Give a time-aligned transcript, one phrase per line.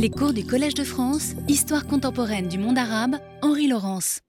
[0.00, 4.20] Les cours du Collège de France, Histoire contemporaine du monde arabe, Henri Laurence.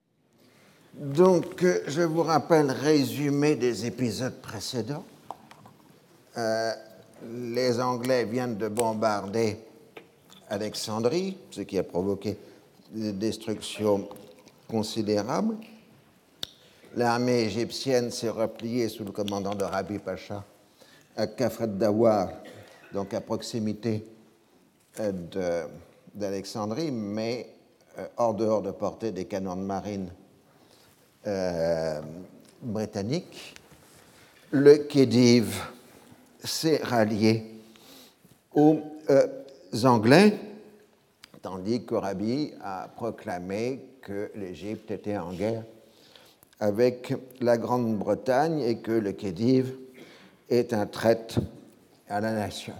[0.94, 5.04] Donc, euh, je vous rappelle résumé des épisodes précédents.
[6.36, 6.72] Euh,
[7.54, 9.58] les Anglais viennent de bombarder
[10.48, 12.36] Alexandrie, ce qui a provoqué
[12.90, 14.08] des destructions
[14.68, 15.54] considérables.
[16.96, 20.44] L'armée égyptienne s'est repliée sous le commandant de Rabi Pacha
[21.16, 22.30] à Kafret Dawar,
[22.92, 24.04] donc à proximité
[26.14, 27.48] d'Alexandrie, mais
[27.98, 30.10] euh, hors dehors de portée des canons de marine
[31.26, 32.00] euh,
[32.62, 33.54] britanniques.
[34.50, 35.60] Le Khedive
[36.42, 37.44] s'est rallié
[38.54, 38.80] aux
[39.84, 40.38] Anglais,
[41.40, 45.64] tandis qu'Arabi a proclamé que l'Égypte était en guerre
[46.60, 49.74] avec la Grande-Bretagne et que le Khedive
[50.50, 51.36] est un traite
[52.08, 52.74] à la nation.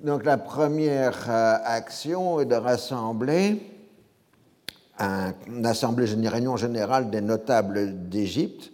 [0.00, 3.62] Donc la première euh, action est de rassembler
[4.98, 8.72] une assemblée, réunion générale des notables d'Égypte,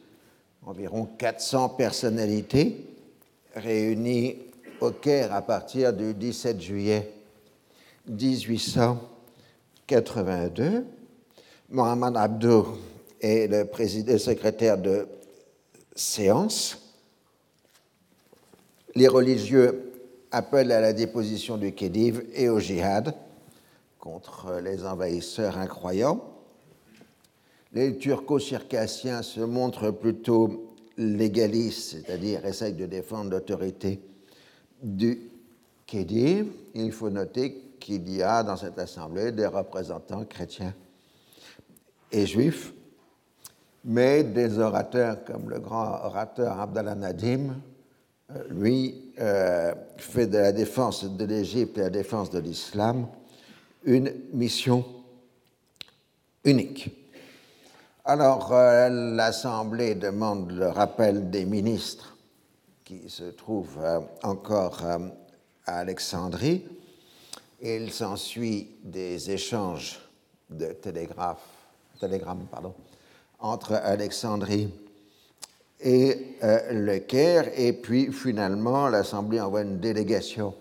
[0.65, 2.87] environ 400 personnalités
[3.55, 4.37] réunies
[4.81, 7.13] au Caire à partir du 17 juillet
[8.09, 10.85] 1882.
[11.71, 12.67] Mohamed Abdou
[13.21, 15.07] est le, président, le secrétaire de
[15.95, 16.79] séance.
[18.95, 19.92] Les religieux
[20.33, 23.15] appelle à la déposition du Khedive et au djihad
[23.99, 26.25] contre les envahisseurs incroyants.
[27.73, 34.01] Les turco-circassiens se montrent plutôt légalistes, c'est-à-dire essayent de défendre l'autorité
[34.83, 35.31] du
[35.87, 36.51] Khedive.
[36.75, 40.75] Il faut noter qu'il y a dans cette assemblée des représentants chrétiens
[42.11, 42.73] et juifs,
[43.85, 47.55] mais des orateurs comme le grand orateur Abdallah Nadim,
[48.51, 53.07] lui, euh, fait de la défense de l'Égypte et la défense de l'islam
[53.85, 54.85] une mission
[56.45, 56.91] unique.
[58.05, 62.17] Alors, euh, l'Assemblée demande le rappel des ministres
[62.85, 64.83] qui se trouvent euh, encore
[65.67, 66.65] à Alexandrie.
[67.61, 70.01] Il s'ensuit des échanges
[70.51, 71.37] de télégrammes
[73.39, 74.73] entre Alexandrie
[75.83, 77.51] et euh, le Caire.
[77.57, 80.55] Et puis finalement, l'Assemblée envoie une délégation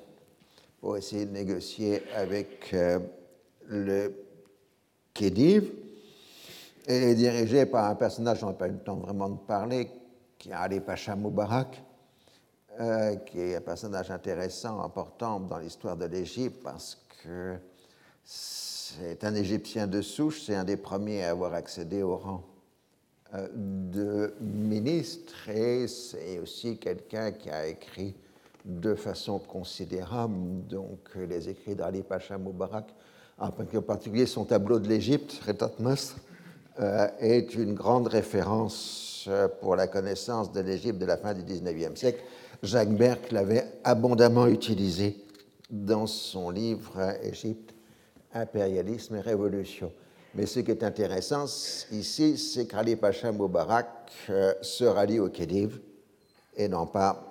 [0.80, 3.00] pour essayer de négocier avec euh,
[3.68, 4.14] le
[5.14, 5.72] Khedive.
[6.88, 9.38] Elle est dirigée par un personnage dont on n'a pas eu le temps vraiment de
[9.38, 9.90] parler,
[10.40, 11.82] qui est Ali Pacha Moubarak,
[12.80, 17.56] euh, qui est un personnage intéressant, important dans l'histoire de l'Égypte, parce que
[18.24, 22.50] c'est un Égyptien de souche, c'est un des premiers à avoir accédé au rang
[23.34, 28.14] de ministre et c'est aussi quelqu'un qui a écrit
[28.66, 32.94] de façon considérable donc les écrits d'Ali Pacha Moubarak,
[33.40, 36.16] en particulier son tableau de l'Égypte, Retatmas,
[36.80, 41.44] euh, est une grande référence euh, pour la connaissance de l'Égypte de la fin du
[41.44, 42.22] XIXe siècle.
[42.64, 45.18] Jacques Berck l'avait abondamment utilisé
[45.70, 47.74] dans son livre Égypte,
[48.34, 49.91] impérialisme et révolution.
[50.34, 51.46] Mais ce qui est intéressant
[51.92, 53.88] ici, c'est qu'Ali Pacha Moubarak
[54.30, 55.80] euh, se rallie au Khedive
[56.56, 57.28] et non pas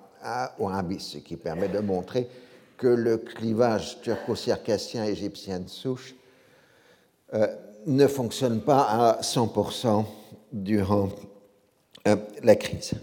[0.59, 0.69] au
[0.99, 2.29] ce qui permet de montrer
[2.77, 6.13] que le clivage turco-circassien égyptien de souche
[7.33, 7.47] euh,
[7.87, 10.05] ne fonctionne pas à 100%
[10.53, 11.09] durant
[12.07, 12.93] euh, la crise.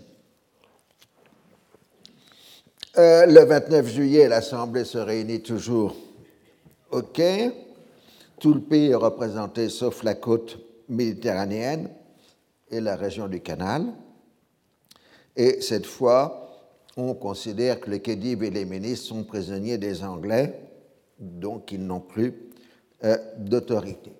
[2.96, 5.96] le 29 juillet, l'Assemblée se réunit toujours
[6.92, 7.50] au Caire.
[8.40, 11.90] Tout le pays est représenté sauf la côte méditerranéenne
[12.70, 13.86] et la région du canal.
[15.36, 16.48] Et cette fois,
[16.96, 20.60] on considère que les Khedive et les ministres sont prisonniers des Anglais,
[21.18, 22.34] donc ils n'ont plus
[23.04, 24.12] euh, d'autorité.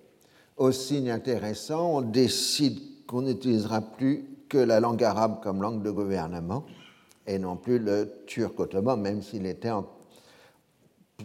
[0.57, 5.91] Au signe intéressant, on décide qu'on n'utilisera plus que la langue arabe comme langue de
[5.91, 6.65] gouvernement
[7.27, 9.85] et non plus le turc ottoman, même s'il était en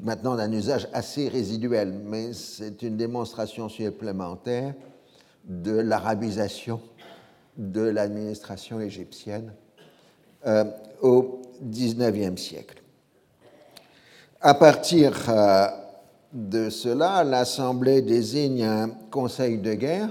[0.02, 4.74] maintenant d'un usage assez résiduel, mais c'est une démonstration supplémentaire
[5.44, 6.80] de l'arabisation
[7.56, 9.52] de l'administration égyptienne
[10.46, 10.64] euh,
[11.02, 12.82] au XIXe siècle.
[14.40, 15.68] À partir euh,
[16.32, 20.10] de cela, l'Assemblée désigne un conseil de guerre,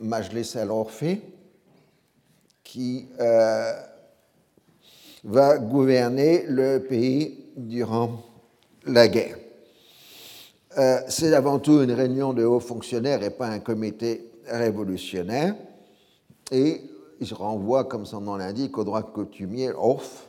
[0.00, 1.20] Majlis al-Orfi,
[2.62, 3.72] qui euh,
[5.24, 8.22] va gouverner le pays durant
[8.88, 9.36] la guerre.
[10.76, 15.54] Euh, c'est avant tout une réunion de hauts fonctionnaires et pas un comité révolutionnaire.
[16.50, 16.82] Et
[17.20, 20.28] je renvoie, comme son nom l'indique, au droit coutumier, off,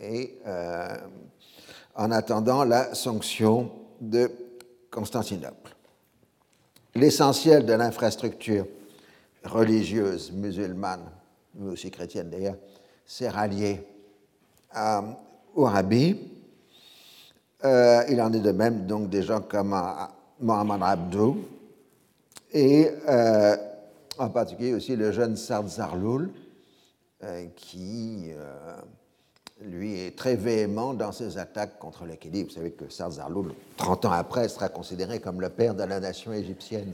[0.00, 0.96] et euh,
[1.94, 4.30] en attendant la sanction de
[4.90, 5.74] Constantinople.
[6.94, 8.66] L'essentiel de l'infrastructure
[9.44, 11.10] religieuse musulmane,
[11.54, 12.56] mais aussi chrétienne d'ailleurs,
[13.06, 13.80] s'est rallié
[15.54, 16.31] au Rabbi.
[17.64, 20.04] Euh, il en est de même donc des gens comme euh,
[20.40, 21.44] Mohamed Abdou
[22.52, 23.56] et euh,
[24.18, 26.30] en particulier aussi le jeune Sard Zarloul
[27.54, 28.32] qui
[29.60, 34.06] lui est très véhément dans ses attaques contre le Vous savez que Sard Zarloul, 30
[34.06, 36.92] ans après, sera considéré comme le père de la nation égyptienne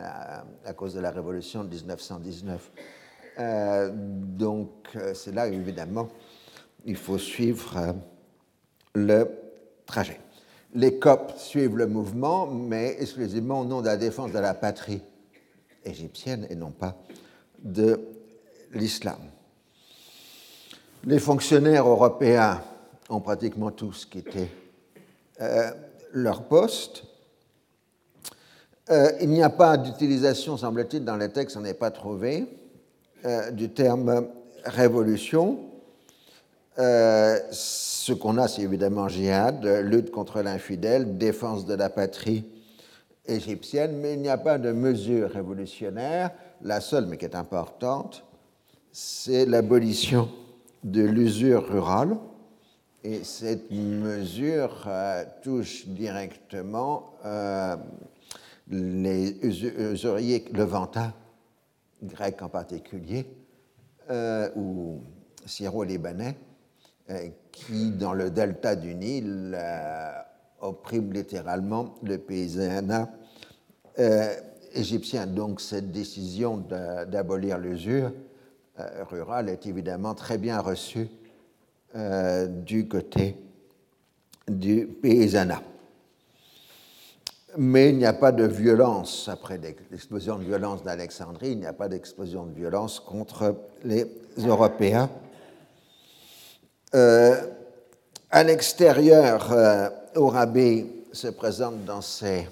[0.00, 2.70] à cause de la révolution de 1919.
[4.36, 6.08] donc c'est là évidemment
[6.84, 7.94] il faut suivre
[8.96, 9.28] le
[10.74, 15.02] Les Coptes suivent le mouvement, mais exclusivement au nom de la défense de la patrie
[15.84, 16.96] égyptienne et non pas
[17.62, 18.00] de
[18.72, 19.18] l'islam.
[21.04, 22.62] Les fonctionnaires européens
[23.08, 24.50] ont pratiquement tous quitté
[25.40, 25.70] euh,
[26.12, 27.04] leur poste.
[28.90, 32.46] Euh, il n'y a pas d'utilisation, semble-t-il, dans les textes, on n'est pas trouvé,
[33.24, 34.28] euh, du terme
[34.64, 35.67] révolution.
[36.78, 42.44] Ce qu'on a, c'est évidemment jihad, lutte contre l'infidèle, défense de la patrie
[43.26, 46.30] égyptienne, mais il n'y a pas de mesure révolutionnaire.
[46.62, 48.24] La seule, mais qui est importante,
[48.92, 50.28] c'est l'abolition
[50.84, 52.16] de l'usure rurale.
[53.04, 57.76] Et cette mesure euh, touche directement euh,
[58.70, 61.12] les usuriers levantins,
[62.02, 63.26] grecs en particulier,
[64.10, 65.00] euh, ou
[65.46, 66.47] syro-libanais, euh,
[67.52, 70.10] qui, dans le delta du Nil, euh,
[70.60, 73.10] opprime littéralement le paysanat
[73.98, 74.34] euh,
[74.74, 75.26] égyptien.
[75.26, 78.12] Donc cette décision d'abolir l'usure
[79.10, 81.08] rurale est évidemment très bien reçue
[82.64, 83.36] du côté
[84.46, 85.62] du paysanat.
[87.56, 89.58] Mais il n'y a pas de violence, après
[89.90, 94.06] l'explosion de violence d'Alexandrie, il n'y a pas d'explosion de violence contre les
[94.46, 95.27] Européens euh,
[96.92, 102.48] à l'extérieur, euh, Orabi se présente dans ses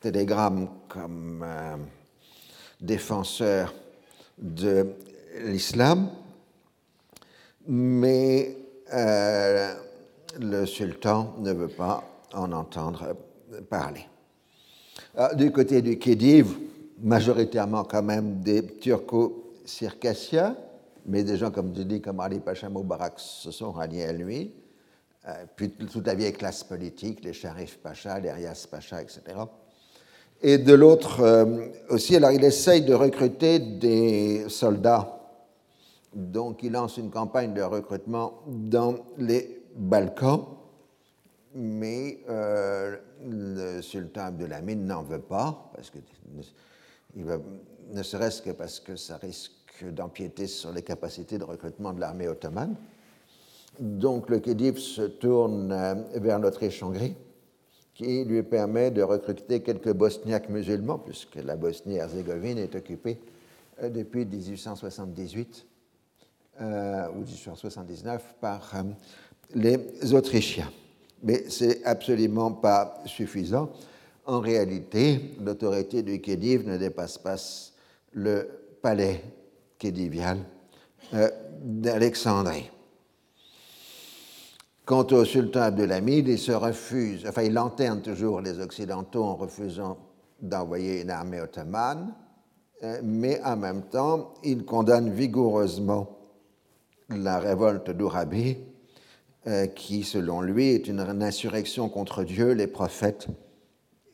[0.00, 1.76] télégrammes comme euh,
[2.80, 3.72] défenseur
[4.38, 4.86] de
[5.44, 6.10] l'islam,
[7.68, 8.56] mais
[10.38, 12.04] le sultan ne veut pas
[12.34, 13.16] en entendre
[13.70, 14.06] parler.
[15.34, 16.58] du côté du Khedive,
[17.00, 20.56] majoritairement quand même des turco-circassiens,
[21.06, 24.52] mais des gens, comme tu dis, comme Ali Pacha Moubarak se sont ralliés à lui,
[25.28, 29.20] euh, puis toute la vieille classe politique, les Sharif Pacha, les Rias Pacha, etc.
[30.40, 35.20] Et de l'autre euh, aussi, alors il essaye de recruter des soldats,
[36.12, 40.46] donc il lance une campagne de recrutement dans les Balkans,
[41.54, 45.98] mais euh, le sultan Abdulhamid n'en veut pas, parce que,
[47.14, 52.28] ne serait-ce que parce que ça risque d'empiéter sur les capacités de recrutement de l'armée
[52.28, 52.76] ottomane.
[53.80, 57.14] Donc le Khedive se tourne euh, vers l'Autriche-Hongrie,
[57.94, 63.18] qui lui permet de recruter quelques Bosniaques musulmans, puisque la Bosnie-Herzégovine est occupée
[63.82, 65.66] euh, depuis 1878
[66.60, 68.72] euh, ou 1879 par
[69.54, 70.70] les Autrichiens.
[71.22, 73.70] Mais ce n'est absolument pas suffisant.
[74.26, 77.36] En réalité, l'autorité du Khedive ne dépasse pas
[78.12, 78.48] le
[78.82, 79.22] palais
[81.14, 81.28] Euh,
[81.60, 82.70] d'Alexandrie.
[84.84, 89.98] Quant au sultan Abdelhamid, il se refuse, enfin il lanterne toujours les Occidentaux en refusant
[90.40, 92.14] d'envoyer une armée ottomane,
[92.82, 96.18] euh, mais en même temps, il condamne vigoureusement
[97.08, 98.58] la révolte d'Urabi,
[99.46, 103.26] euh, qui, selon lui, est une insurrection contre Dieu, les prophètes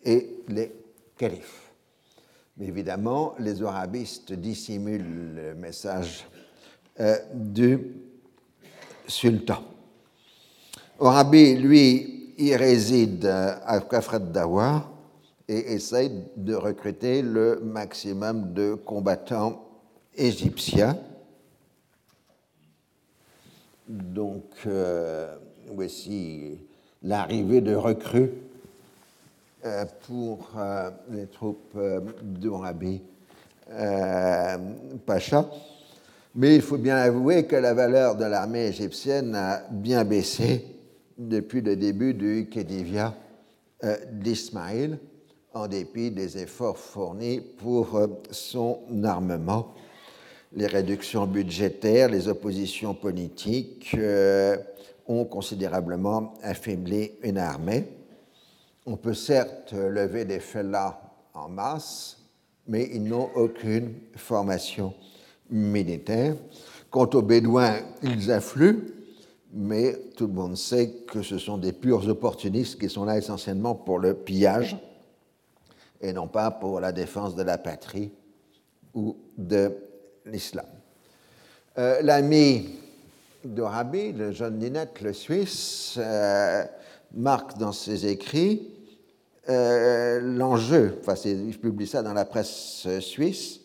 [0.04, 0.72] et les
[1.16, 1.67] califes.
[2.58, 6.26] Mais évidemment, les arabistes dissimulent le message
[6.98, 7.78] euh, du
[9.06, 9.62] sultan.
[10.98, 14.90] Orabi, lui, il réside à Kafret Dawa
[15.46, 19.64] et essaye de recruter le maximum de combattants
[20.16, 20.98] égyptiens.
[23.88, 25.36] Donc, euh,
[25.68, 26.58] voici
[27.02, 28.32] l'arrivée de recrues
[30.06, 33.02] pour euh, les troupes euh, d'Urabi
[35.04, 35.50] Pacha.
[36.34, 40.64] Mais il faut bien avouer que la valeur de l'armée égyptienne a bien baissé
[41.18, 43.14] depuis le début du Khedivia
[44.10, 44.98] d'Ismaïl,
[45.52, 48.00] en dépit des efforts fournis pour
[48.30, 49.74] son armement.
[50.54, 53.94] Les réductions budgétaires, les oppositions politiques
[55.06, 57.97] ont considérablement affaibli une armée
[58.90, 60.98] On peut certes lever des fellahs
[61.34, 62.16] en masse,
[62.66, 64.94] mais ils n'ont aucune formation
[65.50, 66.34] militaire.
[66.90, 68.94] Quant aux Bédouins, ils affluent,
[69.52, 73.74] mais tout le monde sait que ce sont des purs opportunistes qui sont là essentiellement
[73.74, 74.78] pour le pillage
[76.00, 78.10] et non pas pour la défense de la patrie
[78.94, 79.70] ou de
[80.24, 80.64] l'islam.
[81.76, 82.70] Euh, l'ami
[83.44, 86.64] d'Orabi, le jeune Ninette, le Suisse, euh,
[87.12, 88.76] marque dans ses écrits
[89.48, 93.60] euh, l'enjeu, enfin je publie ça dans la presse suisse,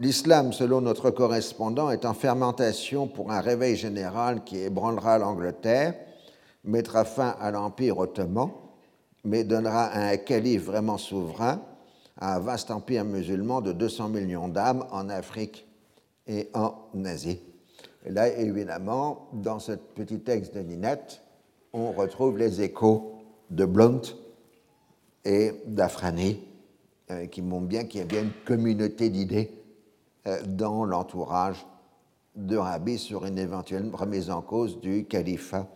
[0.00, 5.94] L'islam, selon notre correspondant, est en fermentation pour un réveil général qui ébranlera l'Angleterre,
[6.64, 8.50] mettra fin à l'Empire ottoman,
[9.22, 11.62] mais donnera un calife vraiment souverain
[12.18, 15.64] à un vaste empire musulman de 200 millions d'âmes en Afrique
[16.26, 16.74] et en
[17.04, 17.40] Asie.
[18.04, 21.22] Et là, évidemment, dans ce petit texte de Ninette,
[21.72, 23.14] on retrouve les échos
[23.50, 24.02] de Blount
[25.24, 26.40] et d'Afrani,
[27.10, 29.50] euh, qui montrent bien qu'il y a bien une communauté d'idées
[30.26, 31.66] euh, dans l'entourage
[32.34, 35.66] de Rabi sur une éventuelle remise en cause du califat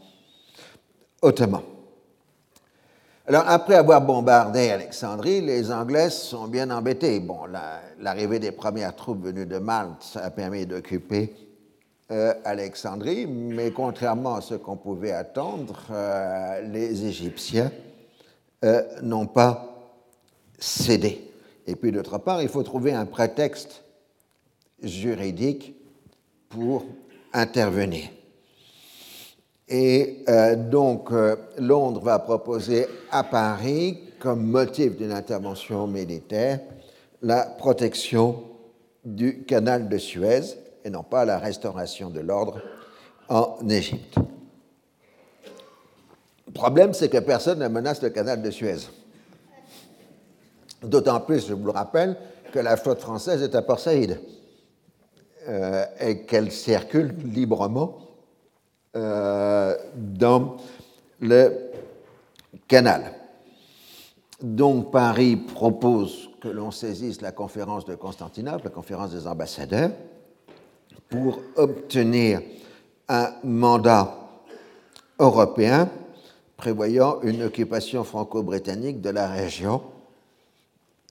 [1.23, 1.62] ottoman.
[3.26, 7.21] Alors, après avoir bombardé Alexandrie, les Anglais sont bien embêtés.
[7.21, 7.40] Bon,
[8.00, 11.35] l'arrivée des premières troupes venues de Malte a permis d'occuper
[12.11, 17.71] euh, Alexandrie, mais contrairement à ce qu'on pouvait attendre, euh, les Égyptiens
[19.03, 19.93] n'ont pas
[20.59, 21.31] cédé.
[21.67, 23.83] Et puis, d'autre part, il faut trouver un prétexte
[24.83, 25.75] juridique
[26.49, 26.85] pour
[27.33, 28.09] intervenir.
[29.69, 36.61] Et euh, donc, euh, Londres va proposer à Paris, comme motif d'une intervention militaire,
[37.21, 38.43] la protection
[39.05, 42.62] du canal de Suez et non pas la restauration de l'ordre
[43.29, 44.19] en Égypte.
[46.49, 48.88] Le problème, c'est que personne ne menace le canal de Suez.
[50.83, 52.17] D'autant plus, je vous le rappelle,
[52.52, 54.19] que la flotte française est à Port Saïd.
[55.49, 57.97] Euh, et qu'elle circule librement
[58.97, 60.59] euh, dans
[61.21, 61.71] le
[62.67, 63.14] canal.
[64.43, 69.90] Donc Paris propose que l'on saisisse la conférence de Constantinople, la conférence des ambassadeurs,
[71.09, 72.43] pour obtenir
[73.09, 74.14] un mandat
[75.19, 75.88] européen
[76.59, 79.83] prévoyant une occupation franco-britannique de la région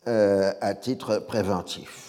[0.08, 2.08] euh, à titre préventif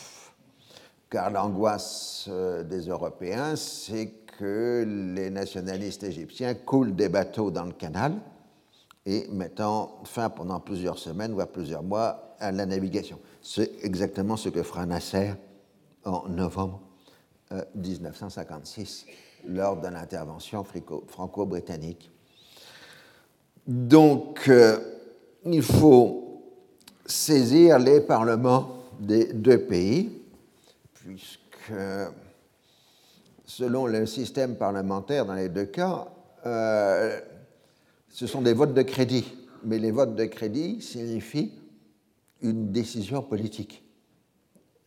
[1.10, 7.72] car l'angoisse euh, des Européens, c'est que les nationalistes égyptiens coulent des bateaux dans le
[7.72, 8.14] canal
[9.06, 13.18] et mettant fin pendant plusieurs semaines, voire plusieurs mois, à la navigation.
[13.42, 15.32] C'est exactement ce que fera Nasser
[16.04, 16.80] en novembre
[17.74, 20.64] 1956 euh, lors de l'intervention
[21.08, 22.10] franco-britannique.
[23.68, 24.78] Donc, euh,
[25.44, 26.42] il faut
[27.04, 30.10] saisir les parlements des deux pays
[30.94, 31.72] puisque
[33.44, 36.08] selon le système parlementaire dans les deux cas,
[36.46, 37.20] euh,
[38.08, 39.34] ce sont des votes de crédit.
[39.64, 41.52] Mais les votes de crédit signifient
[42.40, 43.84] une décision politique.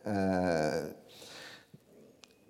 [0.08, 0.90] Euh,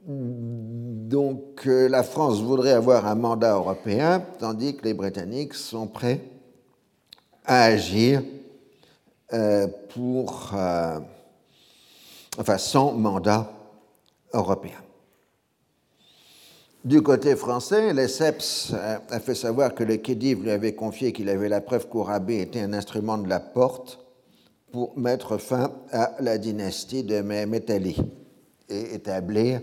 [0.07, 6.21] donc euh, la France voudrait avoir un mandat européen, tandis que les Britanniques sont prêts
[7.45, 8.23] à agir
[9.89, 10.53] pour,
[12.39, 13.51] enfin, sans mandat
[14.35, 14.79] européen.
[16.85, 21.49] Du côté français, Lesseps a fait savoir que le Khedive lui avait confié qu'il avait
[21.49, 24.01] la preuve qu'Ourabé était un instrument de la porte
[24.73, 27.97] pour mettre fin à la dynastie de Mehmet Ali
[28.69, 29.61] et établir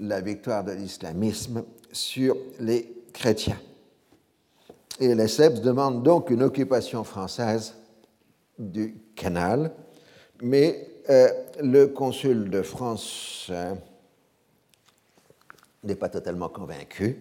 [0.00, 3.60] la victoire de l'islamisme sur les chrétiens.
[5.00, 7.74] Et Lesseps demande donc une occupation française
[8.58, 9.72] du canal,
[10.42, 11.28] mais euh,
[11.62, 13.74] le consul de France euh,
[15.84, 17.18] n'est pas totalement convaincu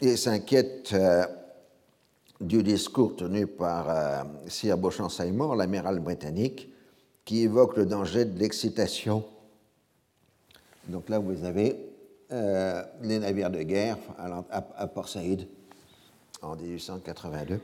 [0.00, 1.24] et s'inquiète euh,
[2.40, 6.70] du discours tenu par Sir Beauchamp-Seymour, l'amiral britannique,
[7.24, 9.24] qui évoque le danger de l'excitation.
[10.88, 11.76] Donc là, vous avez
[13.02, 15.46] les navires de guerre à, Port Saïd
[16.42, 17.60] en 1882.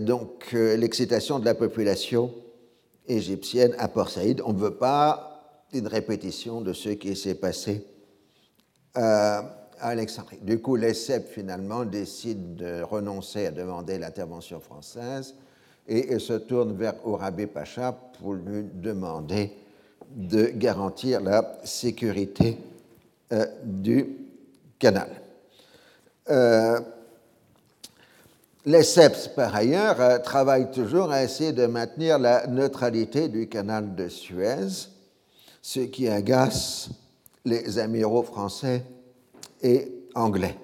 [0.00, 2.32] donc l'excitation de la population
[3.08, 4.40] égyptienne à Port Saïd.
[4.44, 5.36] On ne veut pas
[5.72, 7.86] une répétition de ce qui s'est passé
[8.96, 10.38] euh, à Alexandrie.
[10.42, 15.34] Du coup, les finalement, décide de renoncer à demander l'intervention française
[15.88, 19.52] et se tourne vers Ourabé Pacha pour lui demander
[20.14, 22.58] de garantir la sécurité
[23.32, 24.06] euh, du
[24.78, 25.08] canal.
[26.30, 26.80] Euh,
[28.64, 34.08] Lesseps, par ailleurs, euh, travaille toujours à essayer de maintenir la neutralité du canal de
[34.08, 34.88] Suez,
[35.62, 36.88] ce qui agace
[37.44, 38.82] les amiraux français
[39.62, 40.56] et anglais.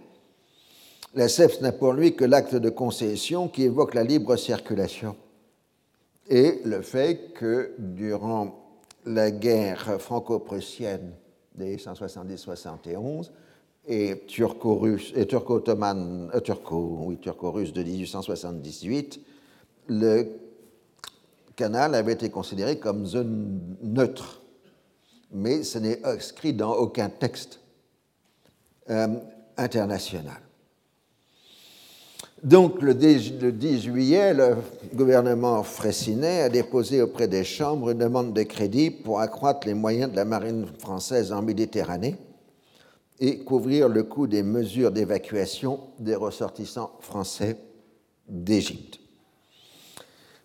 [1.14, 5.14] Lesseps n'a pour lui que l'acte de concession qui évoque la libre circulation
[6.28, 8.61] et le fait que durant
[9.04, 11.12] la guerre franco-prussienne
[11.54, 13.30] des 170-71
[13.86, 19.20] et turco-russe et turco-ottomane, euh, turco, oui, turco-russe de 1878,
[19.88, 20.28] le
[21.56, 24.42] canal avait été considéré comme zone neutre,
[25.32, 27.60] mais ce n'est inscrit dans aucun texte
[28.90, 29.08] euh,
[29.56, 30.40] international.
[32.42, 34.56] Donc, le 10 juillet, le
[34.94, 40.10] gouvernement Fraissinet a déposé auprès des chambres une demande de crédit pour accroître les moyens
[40.10, 42.16] de la marine française en Méditerranée
[43.20, 47.58] et couvrir le coût des mesures d'évacuation des ressortissants français
[48.28, 48.98] d'Égypte.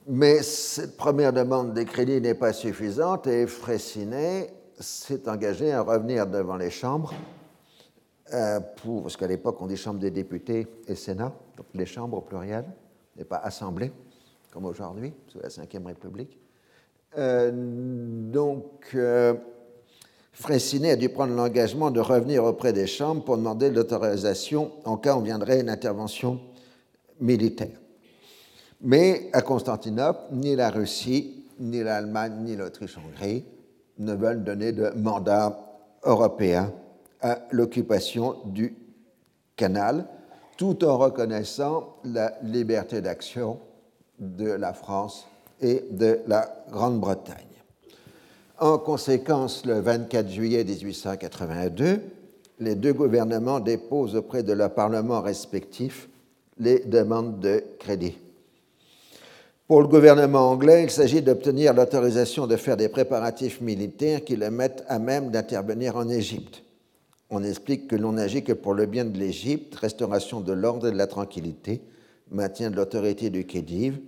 [0.06, 6.28] Mais cette première demande de crédit n'est pas suffisante et Fraissinet s'est engagé à revenir
[6.28, 7.16] devant les chambres
[8.34, 12.18] euh, pour, parce qu'à l'époque, on dit Chambre des députés et Sénat, donc les chambres
[12.18, 12.66] au pluriel,
[13.18, 13.92] et pas assemblée,
[14.52, 16.40] comme aujourd'hui, sous la Ve République.
[17.18, 17.52] Euh,
[18.32, 19.34] donc, euh,
[20.50, 25.22] a dû prendre l'engagement de revenir auprès des chambres pour demander l'autorisation en cas où
[25.22, 26.40] viendrait une intervention
[27.20, 27.80] militaire.
[28.82, 33.46] Mais à Constantinople, ni la Russie, ni l'Allemagne, ni l'Autriche-Hongrie
[33.98, 35.58] ne veulent donner de mandat
[36.04, 36.72] européen
[37.22, 38.76] à l'occupation du
[39.56, 40.08] canal,
[40.58, 43.60] tout en reconnaissant la liberté d'action
[44.20, 45.28] de la France
[45.62, 47.46] et de la Grande-Bretagne.
[48.60, 52.02] En conséquence, le 24 juillet 1882,
[52.60, 56.10] les deux gouvernements déposent auprès de leurs parlements respectifs
[56.60, 58.18] les demandes de crédit.
[59.68, 64.50] Pour le gouvernement anglais, il s'agit d'obtenir l'autorisation de faire des préparatifs militaires qui le
[64.50, 66.64] mettent à même d'intervenir en Égypte
[67.30, 70.92] on explique que l'on n'agit que pour le bien de l'Égypte, restauration de l'ordre et
[70.92, 71.82] de la tranquillité,
[72.32, 74.00] maintien de l'autorité du Khedive,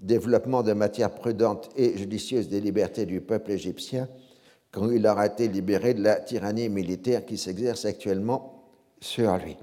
[0.00, 4.08] développement de matières prudentes et judicieuses des libertés du peuple égyptien,
[4.70, 8.64] quand il aura été libéré de la tyrannie militaire qui s'exerce actuellement
[9.00, 9.56] sur lui.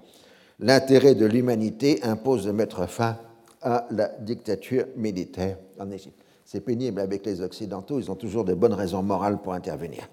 [0.60, 3.17] L'intérêt de l'humanité impose de mettre fin
[3.62, 6.19] à la dictature militaire en Égypte.
[6.45, 10.10] C'est pénible avec les Occidentaux, ils ont toujours de bonnes raisons morales pour intervenir.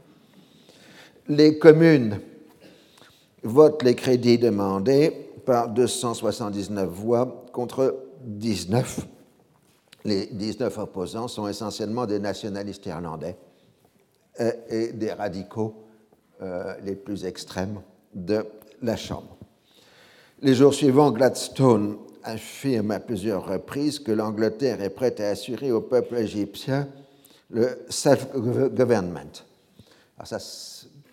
[1.29, 2.21] Les communes
[3.43, 5.11] vote les crédits demandés
[5.45, 9.07] par 279 voix contre 19.
[10.05, 13.37] Les 19 opposants sont essentiellement des nationalistes irlandais
[14.69, 15.75] et des radicaux
[16.43, 17.83] euh, les plus extrêmes
[18.15, 18.47] de
[18.81, 19.37] la Chambre.
[20.41, 25.83] Les jours suivants, Gladstone affirme à plusieurs reprises que l'Angleterre est prête à assurer au
[25.83, 26.89] peuple égyptien
[27.51, 29.45] le self-government.
[30.25, 30.39] ça,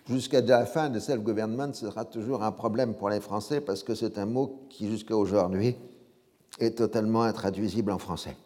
[0.08, 4.18] jusqu'à la fin de self-government sera toujours un problème pour les Français parce que c'est
[4.18, 5.76] un mot qui, jusqu'à aujourd'hui,
[6.58, 8.36] est totalement intraduisible en français.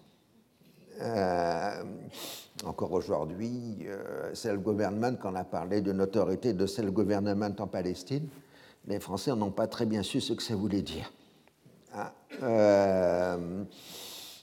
[1.00, 1.82] Euh,
[2.64, 8.28] encore aujourd'hui, euh, self-government, quand on a parlé d'une autorité de self-government en Palestine,
[8.86, 11.12] les Français n'ont pas très bien su ce que ça voulait dire.
[11.94, 12.10] Hein.
[12.42, 13.64] Euh,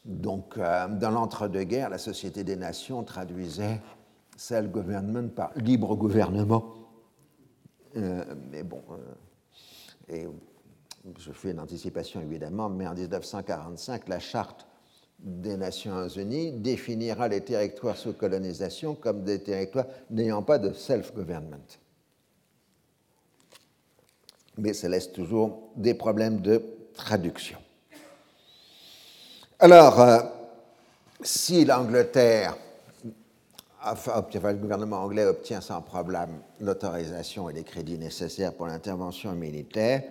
[0.05, 3.81] donc, dans l'entre-deux-guerres, la Société des Nations traduisait
[4.37, 6.78] self-government par libre gouvernement euh,
[7.95, 8.81] mais bon,
[10.11, 10.27] euh,
[11.17, 14.65] je fais une anticipation évidemment, mais en 1945, la charte
[15.19, 21.77] des Nations Unies définira les territoires sous colonisation comme des territoires n'ayant pas de self-government.
[24.57, 27.59] Mais ça laisse toujours des problèmes de traduction.
[29.59, 30.19] Alors, euh,
[31.21, 32.55] si l'Angleterre
[33.85, 40.03] le gouvernement anglais obtient sans problème l'autorisation et les crédits nécessaires pour l'intervention militaire,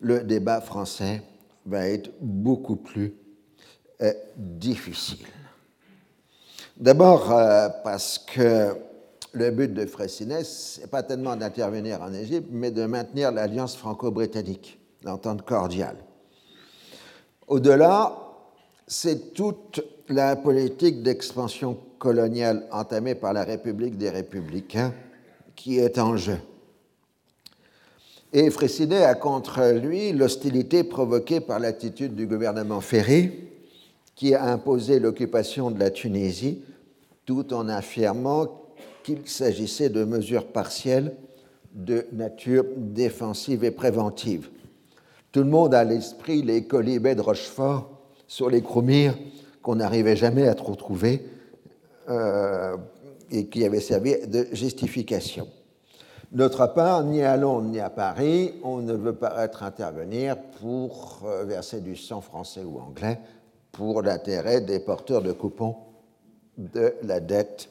[0.00, 1.22] le débat français
[1.66, 3.14] va être beaucoup plus
[4.00, 5.26] euh, difficile.
[6.76, 8.74] D'abord euh, parce que
[9.32, 13.76] le but de Freycinet, ce n'est pas tellement d'intervenir en Égypte, mais de maintenir l'alliance
[13.76, 15.96] franco-britannique, l'entente cordiale.
[17.46, 18.16] Au-delà,
[18.86, 24.92] c'est toute la politique d'expansion coloniale entamée par la République des Républicains
[25.56, 26.38] qui est en jeu.
[28.32, 33.52] Et Freycinet a contre lui l'hostilité provoquée par l'attitude du gouvernement Ferré,
[34.14, 36.62] qui a imposé l'occupation de la Tunisie
[37.24, 38.46] tout en affirmant
[39.02, 41.14] qu'il s'agissait de mesures partielles
[41.72, 44.48] de nature défensive et préventive.
[45.32, 47.90] Tout le monde a à l'esprit les colibets de Rochefort
[48.26, 49.16] sur les Chromires
[49.62, 51.24] qu'on n'arrivait jamais à trop trouver
[52.08, 52.76] euh,
[53.30, 55.48] et qui avaient servi de justification.
[56.30, 61.22] D'autre part, ni à Londres ni à Paris, on ne veut pas être intervenir pour
[61.24, 63.18] euh, verser du sang français ou anglais
[63.72, 65.76] pour l'intérêt des porteurs de coupons
[66.58, 67.68] de la dette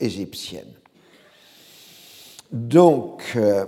[0.00, 0.72] égyptienne.
[2.52, 3.64] Donc, euh,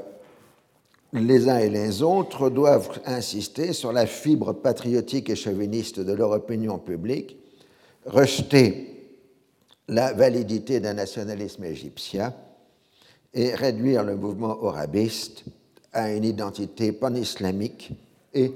[1.12, 6.32] les uns et les autres doivent insister sur la fibre patriotique et chauviniste de leur
[6.32, 7.38] opinion publique,
[8.04, 8.97] rejeter
[9.88, 12.34] validité d'un nationalisme égyptien
[13.34, 15.44] et réduire le mouvement orabiste
[15.92, 17.92] à une identité pan-islamique
[18.34, 18.52] et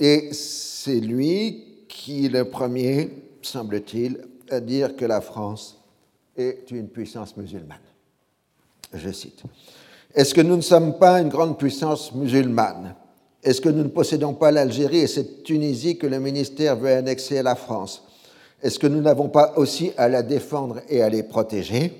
[0.00, 3.10] Et c'est lui qui le premier,
[3.42, 4.18] semble-t-il,
[4.50, 5.78] à dire que la France
[6.36, 7.78] est une puissance musulmane.
[8.92, 9.42] Je cite.
[10.14, 12.94] Est-ce que nous ne sommes pas une grande puissance musulmane?
[13.42, 17.38] Est-ce que nous ne possédons pas l'Algérie et cette Tunisie que le ministère veut annexer
[17.38, 18.02] à la France?
[18.62, 21.92] Est-ce que nous n'avons pas aussi à la défendre et à les protéger?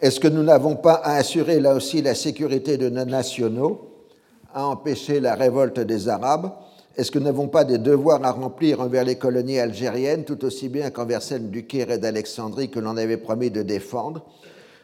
[0.00, 3.88] Est-ce que nous n'avons pas à assurer là aussi la sécurité de nos nationaux,
[4.54, 6.52] à empêcher la révolte des Arabes?
[6.96, 10.68] Est-ce que nous n'avons pas des devoirs à remplir envers les colonies algériennes, tout aussi
[10.68, 14.22] bien qu'envers celles du Caire et d'Alexandrie que l'on avait promis de défendre?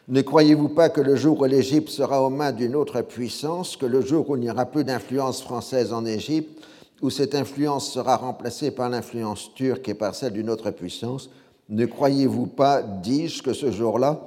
[0.07, 3.85] Ne croyez-vous pas que le jour où l'Égypte sera aux mains d'une autre puissance, que
[3.85, 6.63] le jour où il n'y aura plus d'influence française en Égypte,
[7.01, 11.29] où cette influence sera remplacée par l'influence turque et par celle d'une autre puissance,
[11.69, 14.21] ne croyez-vous pas, dis-je, que ce jour-là,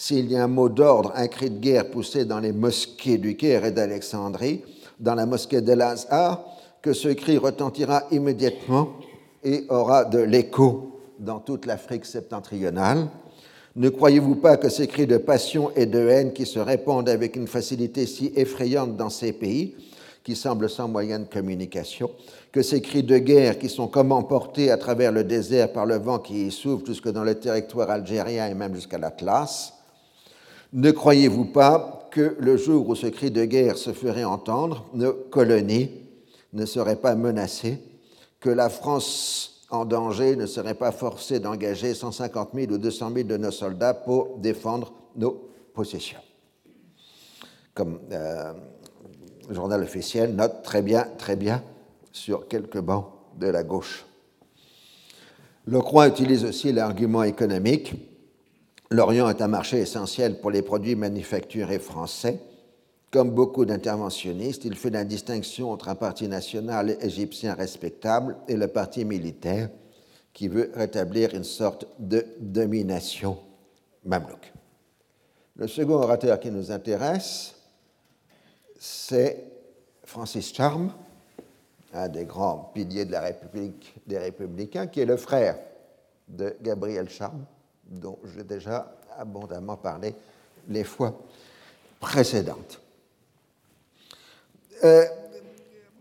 [0.00, 3.36] s'il y a un mot d'ordre, un cri de guerre poussé dans les mosquées du
[3.36, 4.62] Caire et d'Alexandrie,
[5.00, 6.44] dans la mosquée de Lazare,
[6.80, 8.90] que ce cri retentira immédiatement
[9.42, 13.08] et aura de l'écho dans toute l'Afrique septentrionale.
[13.74, 17.34] Ne croyez-vous pas que ces cris de passion et de haine qui se répandent avec
[17.34, 19.74] une facilité si effrayante dans ces pays,
[20.22, 22.08] qui semblent sans moyen de communication,
[22.52, 25.96] que ces cris de guerre qui sont comme emportés à travers le désert par le
[25.96, 29.74] vent qui y souffle jusque dans le territoire algérien et même jusqu'à l'Atlas,
[30.72, 35.12] ne croyez-vous pas que le jour où ce cri de guerre se ferait entendre, nos
[35.12, 35.90] colonies
[36.52, 37.78] ne seraient pas menacées,
[38.40, 43.28] que la France en danger ne serait pas forcée d'engager 150 000 ou 200 000
[43.28, 46.20] de nos soldats pour défendre nos possessions?
[47.74, 48.52] Comme euh,
[49.48, 51.62] le journal officiel note très bien, très bien,
[52.12, 53.06] sur quelques bancs
[53.38, 54.06] de la gauche.
[55.66, 57.94] Lecroix utilise aussi l'argument économique
[58.90, 62.40] L'Orient est un marché essentiel pour les produits manufacturés français.
[63.10, 68.68] Comme beaucoup d'interventionnistes, il fait la distinction entre un parti national égyptien respectable et le
[68.68, 69.68] parti militaire
[70.32, 73.38] qui veut rétablir une sorte de domination.
[74.04, 74.52] Mamelouk.
[75.56, 77.54] Le second orateur qui nous intéresse,
[78.78, 79.44] c'est
[80.04, 80.92] Francis Charme,
[81.92, 85.58] un des grands piliers de la République des Républicains, qui est le frère
[86.28, 87.44] de Gabriel Charme,
[87.88, 90.14] dont j'ai déjà abondamment parlé
[90.68, 91.18] les fois
[92.00, 92.80] précédentes.
[94.84, 95.04] Euh,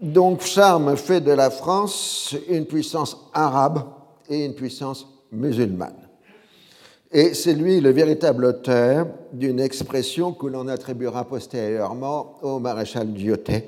[0.01, 3.83] donc Charme fait de la France une puissance arabe
[4.29, 6.07] et une puissance musulmane.
[7.11, 13.63] Et c'est lui le véritable auteur d'une expression que l'on attribuera postérieurement au maréchal Dioté,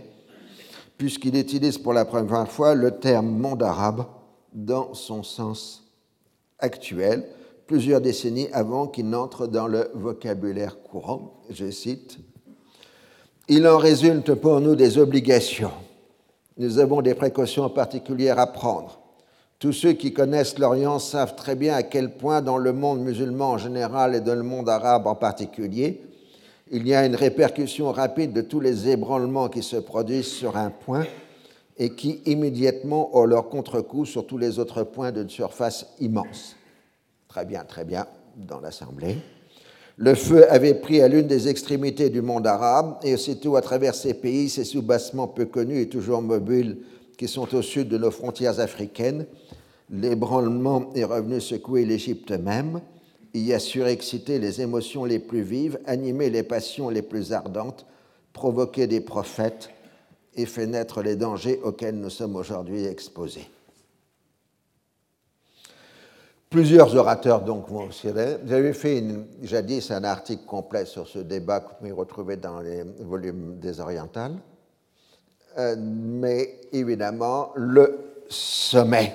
[0.97, 4.05] puisqu'il utilise pour la première fois le terme monde arabe
[4.53, 5.83] dans son sens
[6.59, 7.25] actuel,
[7.69, 11.35] plusieurs décennies avant qu'il n'entre dans le vocabulaire courant.
[11.51, 12.17] Je cite
[13.47, 15.69] Il en résulte pour nous des obligations.
[16.57, 18.99] Nous avons des précautions particulières à prendre.
[19.59, 23.51] Tous ceux qui connaissent l'Orient savent très bien à quel point dans le monde musulman
[23.51, 26.01] en général et dans le monde arabe en particulier,
[26.71, 30.71] il y a une répercussion rapide de tous les ébranlements qui se produisent sur un
[30.71, 31.05] point
[31.77, 36.55] et qui immédiatement ont leur contre-coup sur tous les autres points d'une surface immense.
[37.29, 39.15] Très bien, très bien, dans l'Assemblée.
[39.97, 43.93] Le feu avait pris à l'une des extrémités du monde arabe, et aussitôt à travers
[43.93, 46.79] ces pays, ces soubassements peu connus et toujours mobiles
[47.19, 49.27] qui sont au sud de nos frontières africaines,
[49.91, 52.81] l'ébranlement est revenu secouer l'Égypte même,
[53.35, 57.85] y a surexcité les émotions les plus vives, animé les passions les plus ardentes,
[58.33, 59.69] provoqué des prophètes
[60.35, 63.47] et fait naître les dangers auxquels nous sommes aujourd'hui exposés.
[66.49, 68.07] Plusieurs orateurs donc vont aussi.
[68.45, 69.03] J'avais fait
[69.43, 73.79] jadis un article complet sur ce débat que vous pouvez retrouver dans les volumes des
[73.79, 74.35] orientales.
[75.59, 79.13] Euh, mais évidemment, le sommet,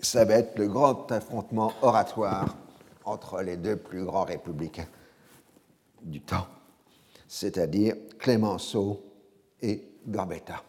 [0.00, 2.56] ça va être le grand affrontement oratoire
[3.04, 4.86] entre les deux plus grands républicains
[6.02, 6.46] du temps,
[7.28, 9.02] c'est-à-dire Clémenceau
[9.62, 10.62] et Gambetta.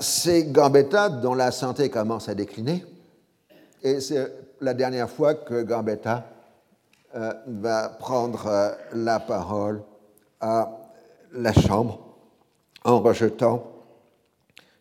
[0.00, 2.84] C'est Gambetta dont la santé commence à décliner,
[3.82, 6.24] et c'est la dernière fois que Gambetta
[7.14, 9.82] euh, va prendre euh, la parole
[10.40, 10.68] à
[11.32, 12.00] la Chambre
[12.82, 13.70] en rejetant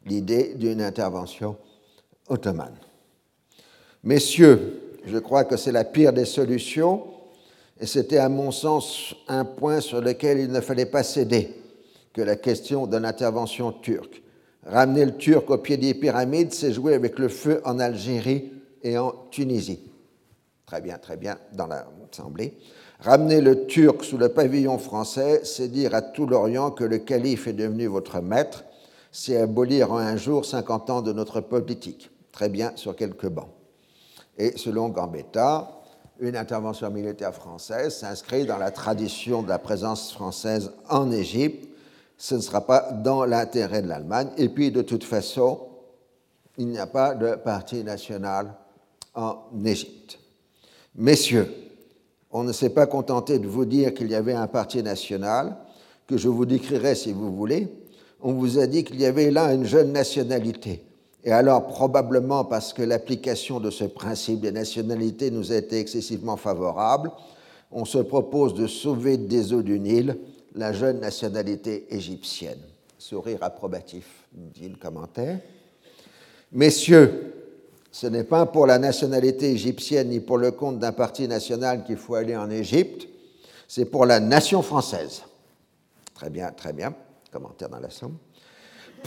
[0.05, 1.57] l'idée d'une intervention
[2.27, 2.75] ottomane.
[4.03, 7.03] Messieurs, je crois que c'est la pire des solutions,
[7.79, 11.53] et c'était à mon sens un point sur lequel il ne fallait pas céder,
[12.13, 14.22] que la question de l'intervention turque.
[14.65, 18.97] Ramener le Turc au pied des pyramides, c'est jouer avec le feu en Algérie et
[18.97, 19.79] en Tunisie.
[20.65, 22.57] Très bien, très bien, dans l'Assemblée.
[22.99, 27.47] Ramener le Turc sous le pavillon français, c'est dire à tout l'Orient que le calife
[27.47, 28.63] est devenu votre maître,
[29.11, 32.09] c'est abolir en un jour 50 ans de notre politique.
[32.31, 33.49] Très bien, sur quelques bancs.
[34.37, 35.69] Et selon Gambetta,
[36.19, 41.67] une intervention militaire française s'inscrit dans la tradition de la présence française en Égypte.
[42.17, 44.29] Ce ne sera pas dans l'intérêt de l'Allemagne.
[44.37, 45.59] Et puis, de toute façon,
[46.57, 48.53] il n'y a pas de parti national
[49.15, 50.19] en Égypte.
[50.95, 51.51] Messieurs,
[52.31, 55.57] on ne s'est pas contenté de vous dire qu'il y avait un parti national,
[56.07, 57.67] que je vous décrirai si vous voulez.
[58.21, 60.83] On vous a dit qu'il y avait là une jeune nationalité
[61.25, 66.35] et alors, probablement parce que l'application de ce principe des nationalités nous a été excessivement
[66.35, 67.11] favorable,
[67.71, 70.17] on se propose de sauver des eaux du Nil
[70.55, 72.59] la jeune nationalité égyptienne.
[72.97, 75.39] Sourire approbatif, dit le commentaire.
[76.51, 77.33] Messieurs,
[77.91, 81.97] ce n'est pas pour la nationalité égyptienne ni pour le compte d'un parti national qu'il
[81.97, 83.07] faut aller en Égypte,
[83.67, 85.23] c'est pour la nation française.
[86.13, 86.93] Très bien, très bien.
[87.31, 88.17] Commentaire dans la somme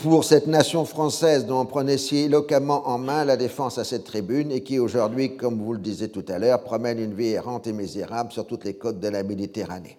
[0.02, 4.04] pour cette nation française dont on prenait si éloquemment en main la défense à cette
[4.04, 7.66] tribune et qui aujourd'hui, comme vous le disiez tout à l'heure, promène une vie errante
[7.66, 9.98] et misérable sur toutes les côtes de la Méditerranée.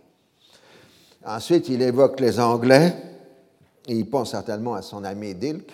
[1.28, 2.96] Ensuite, il évoque les Anglais,
[3.88, 5.70] et il pense certainement à son ami Dilk.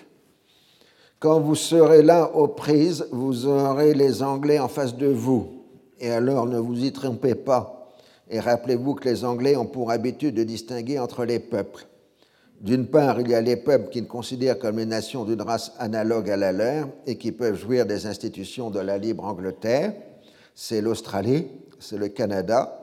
[1.20, 5.64] Quand vous serez là aux prises, vous aurez les Anglais en face de vous,
[6.00, 7.94] et alors ne vous y trompez pas,
[8.30, 11.86] et rappelez-vous que les Anglais ont pour habitude de distinguer entre les peuples
[12.64, 16.30] d'une part, il y a les peuples qu'ils considèrent comme les nations d'une race analogue
[16.30, 19.94] à la leur et qui peuvent jouir des institutions de la libre Angleterre.
[20.56, 21.48] C'est l'Australie,
[21.80, 22.83] c'est le Canada.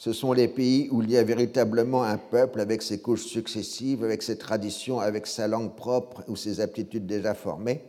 [0.00, 4.02] Ce sont les pays où il y a véritablement un peuple avec ses couches successives,
[4.02, 7.84] avec ses traditions, avec sa langue propre ou ses aptitudes déjà formées.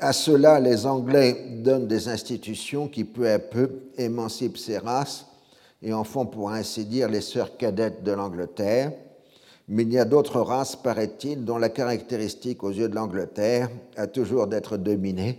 [0.00, 5.26] À cela, les Anglais donnent des institutions qui peu à peu émancipent ces races
[5.84, 8.90] et en font pour ainsi dire les sœurs cadettes de l'Angleterre.
[9.68, 14.08] Mais il y a d'autres races, paraît-il, dont la caractéristique aux yeux de l'Angleterre a
[14.08, 15.38] toujours d'être dominée,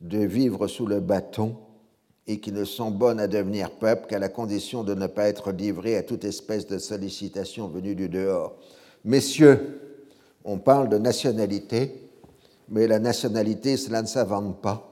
[0.00, 1.56] de vivre sous le bâton,
[2.28, 5.50] et qui ne sont bonnes à devenir peuple qu'à la condition de ne pas être
[5.50, 8.54] livrées à toute espèce de sollicitation venue du dehors.
[9.02, 9.80] Messieurs,
[10.44, 12.02] on parle de nationalité,
[12.68, 14.84] mais la nationalité, cela ne s'invente pas.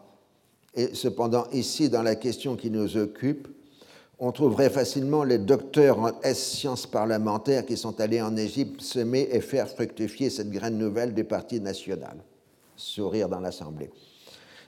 [0.75, 3.49] Et cependant, ici, dans la question qui nous occupe,
[4.18, 9.40] on trouverait facilement les docteurs en S-sciences parlementaires qui sont allés en Égypte semer et
[9.40, 12.16] faire fructifier cette graine nouvelle du Parti national.
[12.77, 13.90] Sourire dans l'Assemblée.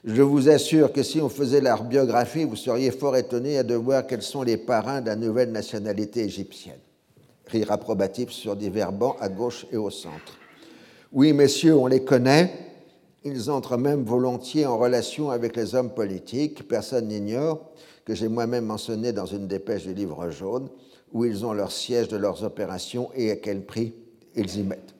[0.08, 4.06] Je vous assure que si on faisait leur biographie, vous seriez fort étonné de voir
[4.06, 6.78] quels sont les parrains de la nouvelle nationalité égyptienne.
[7.46, 10.38] Rire approbatif sur divers bancs à gauche et au centre.
[11.12, 12.54] Oui, messieurs, on les connaît.
[13.22, 16.66] Ils entrent même volontiers en relation avec les hommes politiques.
[16.66, 17.60] Personne n'ignore
[18.06, 20.70] que j'ai moi-même mentionné dans une dépêche du livre jaune,
[21.12, 23.92] où ils ont leur siège de leurs opérations et à quel prix
[24.34, 24.94] ils y mettent.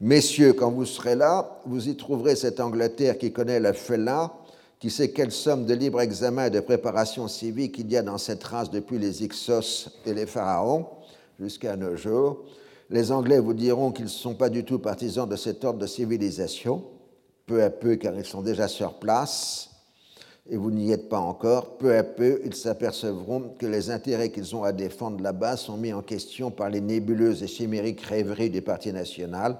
[0.00, 4.32] Messieurs, quand vous serez là, vous y trouverez cette Angleterre qui connaît la fela,
[4.80, 8.18] qui sait quelle somme de libre examen et de préparation civique il y a dans
[8.18, 10.86] cette race depuis les Ixos et les pharaons
[11.40, 12.44] jusqu'à nos jours.
[12.90, 15.86] Les Anglais vous diront qu'ils ne sont pas du tout partisans de cet ordre de
[15.86, 16.84] civilisation,
[17.46, 19.70] peu à peu car ils sont déjà sur place,
[20.50, 24.56] et vous n'y êtes pas encore, peu à peu, ils s'apercevront que les intérêts qu'ils
[24.56, 28.62] ont à défendre là-bas sont mis en question par les nébuleuses et chimériques rêveries du
[28.62, 29.58] Parti national,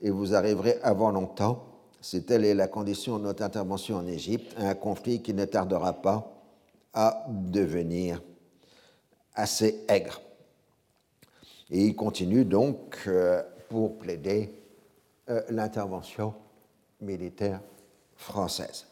[0.00, 1.71] et vous arriverez avant longtemps,
[2.02, 5.92] c'est telle est la condition de notre intervention en Égypte, un conflit qui ne tardera
[5.94, 6.28] pas
[6.92, 8.20] à devenir
[9.34, 10.20] assez aigre.
[11.70, 14.52] Et il continue donc euh, pour plaider
[15.30, 16.34] euh, l'intervention
[17.00, 17.60] militaire
[18.16, 18.84] française.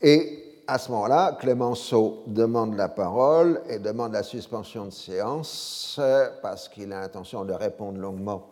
[0.00, 6.00] Et à ce moment-là, Clémenceau demande la parole et demande la suspension de séance
[6.40, 8.46] parce qu'il a l'intention de répondre longuement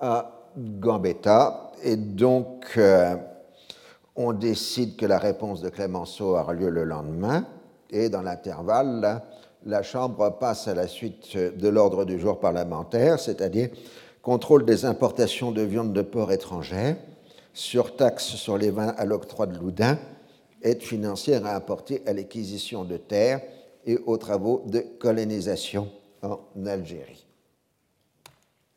[0.00, 1.72] à Gambetta.
[1.82, 3.14] Et donc, euh,
[4.16, 7.46] on décide que la réponse de Clémenceau aura lieu le lendemain.
[7.90, 9.22] Et dans l'intervalle,
[9.64, 13.70] la Chambre passe à la suite de l'ordre du jour parlementaire, c'est-à-dire
[14.22, 16.96] contrôle des importations de viande de porc étrangère,
[17.54, 19.98] surtaxe sur les vins à l'octroi de Loudun,
[20.62, 23.40] aide financière à apporter à l'acquisition de terres
[23.86, 25.88] et aux travaux de colonisation
[26.22, 27.27] en Algérie.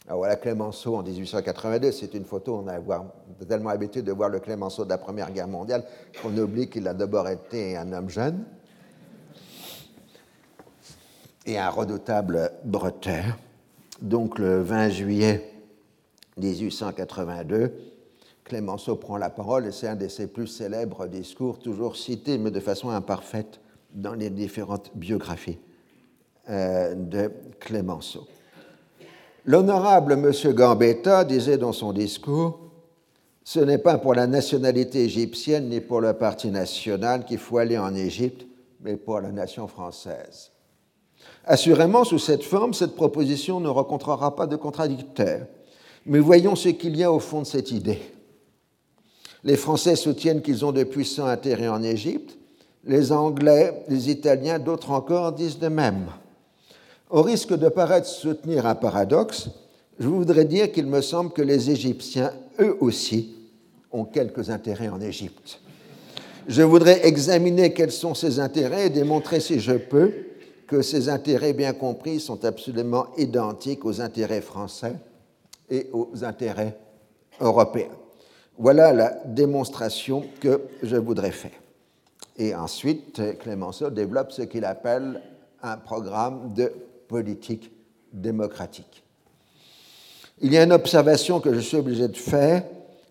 [0.08, 2.80] Alors voilà Clémenceau en 1882, c'est une photo, on a
[3.48, 5.84] tellement habitué de voir le Clémenceau de la Première Guerre mondiale
[6.22, 8.44] qu'on oublie qu'il a d'abord été un homme jeune
[11.46, 13.38] et un redoutable bretteur.
[14.02, 15.52] Donc le 20 juillet
[16.38, 17.72] 1882,
[18.44, 22.52] Clémenceau prend la parole et c'est un de ses plus célèbres discours, toujours cités, mais
[22.52, 23.60] de façon imparfaite,
[23.94, 25.60] dans les différentes biographies
[26.50, 28.28] euh, de Clémenceau.
[29.46, 30.54] L'honorable M.
[30.54, 32.60] Gambetta disait dans son discours
[33.44, 37.78] Ce n'est pas pour la nationalité égyptienne ni pour le parti national qu'il faut aller
[37.78, 38.46] en Égypte,
[38.82, 40.52] mais pour la nation française.
[41.44, 45.48] Assurément, sous cette forme, cette proposition ne rencontrera pas de contradicteur.
[46.06, 48.02] Mais voyons ce qu'il y a au fond de cette idée.
[49.44, 52.38] Les Français soutiennent qu'ils ont de puissants intérêts en Égypte.
[52.84, 56.08] Les Anglais, les Italiens, d'autres encore disent de même.
[57.12, 59.50] Au risque de paraître soutenir un paradoxe,
[60.00, 63.36] je voudrais dire qu'il me semble que les Égyptiens, eux aussi,
[63.92, 65.60] ont quelques intérêts en Égypte.
[66.48, 70.14] Je voudrais examiner quels sont ces intérêts et démontrer, si je peux,
[70.68, 74.94] que ces intérêts bien compris sont absolument identiques aux intérêts français
[75.70, 76.78] et aux intérêts
[77.42, 77.92] européens.
[78.58, 81.52] Voilà la démonstration que je voudrais faire.
[82.38, 85.22] Et ensuite, Clémenceau développe ce qu'il appelle
[85.62, 86.72] un programme de
[87.12, 87.72] politique
[88.14, 89.04] démocratique.
[90.42, 92.64] Il y a une observation que je suis obligé de faire,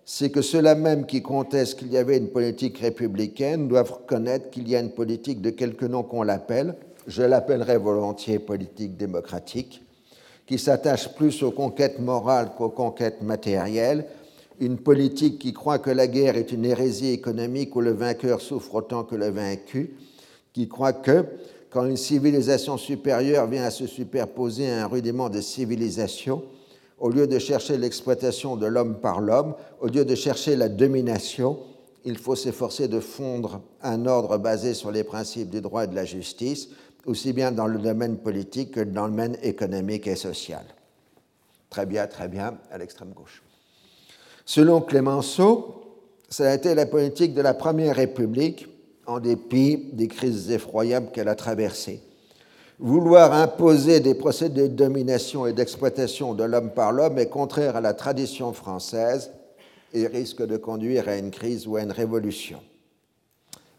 [0.07, 4.69] c'est que ceux-là même qui contestent qu'il y avait une politique républicaine doivent reconnaître qu'il
[4.69, 6.75] y a une politique de quelque nom qu'on l'appelle,
[7.07, 9.83] je l'appellerai volontiers politique démocratique,
[10.47, 14.07] qui s'attache plus aux conquêtes morales qu'aux conquêtes matérielles
[14.61, 18.75] une politique qui croit que la guerre est une hérésie économique où le vainqueur souffre
[18.75, 19.97] autant que le vaincu,
[20.53, 21.25] qui croit que
[21.71, 26.43] quand une civilisation supérieure vient à se superposer à un rudiment de civilisation,
[26.99, 31.59] au lieu de chercher l'exploitation de l'homme par l'homme, au lieu de chercher la domination,
[32.05, 35.95] il faut s'efforcer de fondre un ordre basé sur les principes du droit et de
[35.95, 36.69] la justice,
[37.07, 40.65] aussi bien dans le domaine politique que dans le domaine économique et social.
[41.71, 43.43] Très bien, très bien, à l'extrême gauche.
[44.45, 45.85] Selon Clémenceau,
[46.29, 48.67] ça a été la politique de la Première République
[49.11, 52.01] en dépit des crises effroyables qu'elle a traversées.
[52.79, 57.81] Vouloir imposer des procédés de domination et d'exploitation de l'homme par l'homme est contraire à
[57.81, 59.33] la tradition française
[59.93, 62.63] et risque de conduire à une crise ou à une révolution.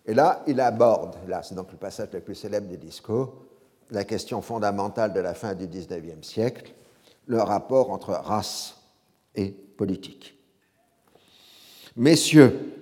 [0.05, 3.33] Et là, il aborde, là c'est donc le passage le plus célèbre du discours,
[3.89, 6.73] la question fondamentale de la fin du XIXe siècle,
[7.25, 8.75] le rapport entre race
[9.35, 10.37] et politique.
[11.95, 12.80] Messieurs,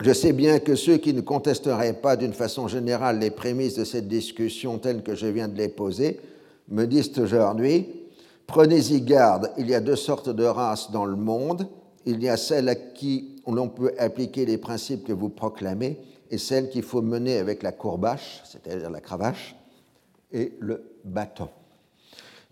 [0.00, 3.84] je sais bien que ceux qui ne contesteraient pas d'une façon générale les prémices de
[3.84, 6.20] cette discussion telles que je viens de les poser
[6.68, 7.88] me disent aujourd'hui,
[8.46, 11.68] prenez-y garde, il y a deux sortes de races dans le monde,
[12.06, 15.98] il y a celles à qui l'on peut appliquer les principes que vous proclamez
[16.30, 19.56] et celles qu'il faut mener avec la courbache, c'est-à-dire la cravache,
[20.32, 21.48] et le bâton.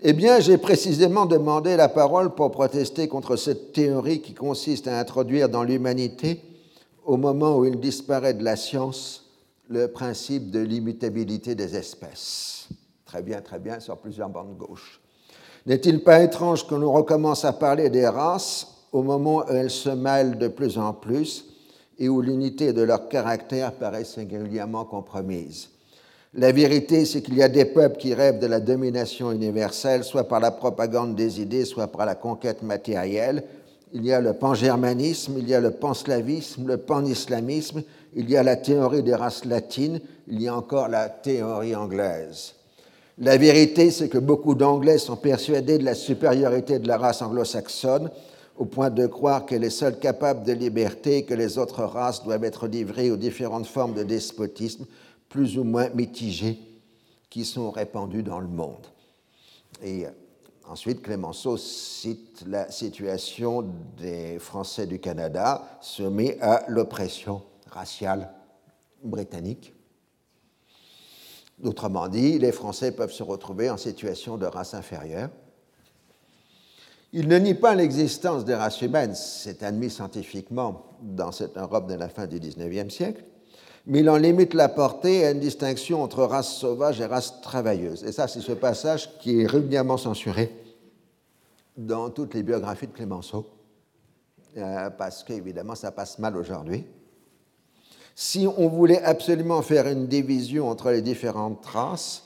[0.01, 4.99] Eh bien, j'ai précisément demandé la parole pour protester contre cette théorie qui consiste à
[4.99, 6.41] introduire dans l'humanité,
[7.09, 9.25] au moment où il disparaît de la science,
[9.71, 12.69] le principe de l'immutabilité des espèces.
[13.07, 15.01] Très bien, très bien, sur plusieurs bandes gauches.
[15.65, 19.89] N'est-il pas étrange que l'on recommence à parler des races au moment où elles se
[19.89, 21.47] mêlent de plus en plus
[21.99, 25.71] et où l'unité de leur caractère paraît singulièrement compromise?
[26.35, 30.29] La vérité, c'est qu'il y a des peuples qui rêvent de la domination universelle, soit
[30.29, 33.45] par la propagande des idées, soit par la conquête matérielle.
[33.93, 37.83] Il y a le pan-germanisme, il y a le pan-slavisme, le pan-islamisme,
[38.15, 42.55] il y a la théorie des races latines, il y a encore la théorie anglaise.
[43.19, 48.11] La vérité, c'est que beaucoup d'Anglais sont persuadés de la supériorité de la race anglo-saxonne,
[48.57, 52.25] au point de croire qu'elle est seule capable de liberté et que les autres races
[52.25, 54.85] doivent être livrées aux différentes formes de despotisme
[55.29, 56.59] plus ou moins mitigés
[57.31, 58.87] qui sont répandus dans le monde.
[59.83, 60.11] Et euh,
[60.69, 63.67] ensuite, Clémenceau cite la situation
[63.97, 68.33] des Français du Canada soumis à l'oppression raciale
[69.03, 69.75] britannique.
[71.63, 75.31] Autrement dit, les Français peuvent se retrouver en situation de race inférieure.
[77.13, 81.95] Il ne nie pas l'existence des races humaines, c'est admis scientifiquement dans cette Europe de
[81.95, 83.25] la fin du XIXe siècle,
[83.89, 88.05] mais il en limite la portée à une distinction entre race sauvage et race travailleuse.
[88.05, 90.55] Et ça, c'est ce passage qui est régulièrement censuré
[91.75, 93.47] dans toutes les biographies de Clémenceau,
[94.59, 96.85] euh, parce qu'évidemment, ça passe mal aujourd'hui.
[98.15, 102.25] Si on voulait absolument faire une division entre les différentes races,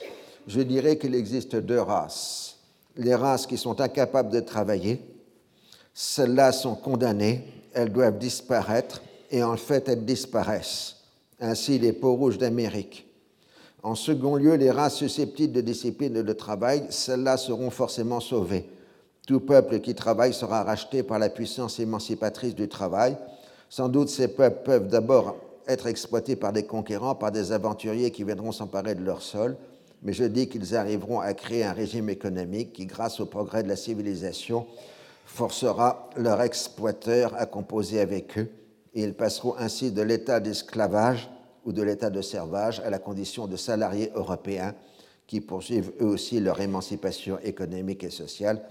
[0.49, 2.59] je dirais qu'il existe deux races.
[2.97, 5.01] Les races qui sont incapables de travailler,
[5.95, 9.01] celles-là sont condamnées, elles doivent disparaître,
[9.31, 11.02] et en fait, elles disparaissent
[11.43, 13.07] ainsi les peaux rouges d'Amérique.
[13.83, 18.69] En second lieu, les races susceptibles de discipline de travail, celles-là seront forcément sauvées.
[19.27, 23.17] Tout peuple qui travaille sera racheté par la puissance émancipatrice du travail.
[23.69, 25.37] Sans doute ces peuples peuvent d'abord
[25.67, 29.57] être exploités par des conquérants, par des aventuriers qui viendront s'emparer de leur sol,
[30.03, 33.69] mais je dis qu'ils arriveront à créer un régime économique qui, grâce au progrès de
[33.69, 34.67] la civilisation,
[35.25, 38.49] forcera leurs exploiteurs à composer avec eux
[38.95, 41.31] et ils passeront ainsi de l'état d'esclavage
[41.65, 44.75] ou de l'état de servage à la condition de salariés européens
[45.27, 48.63] qui poursuivent eux aussi leur émancipation économique et sociale,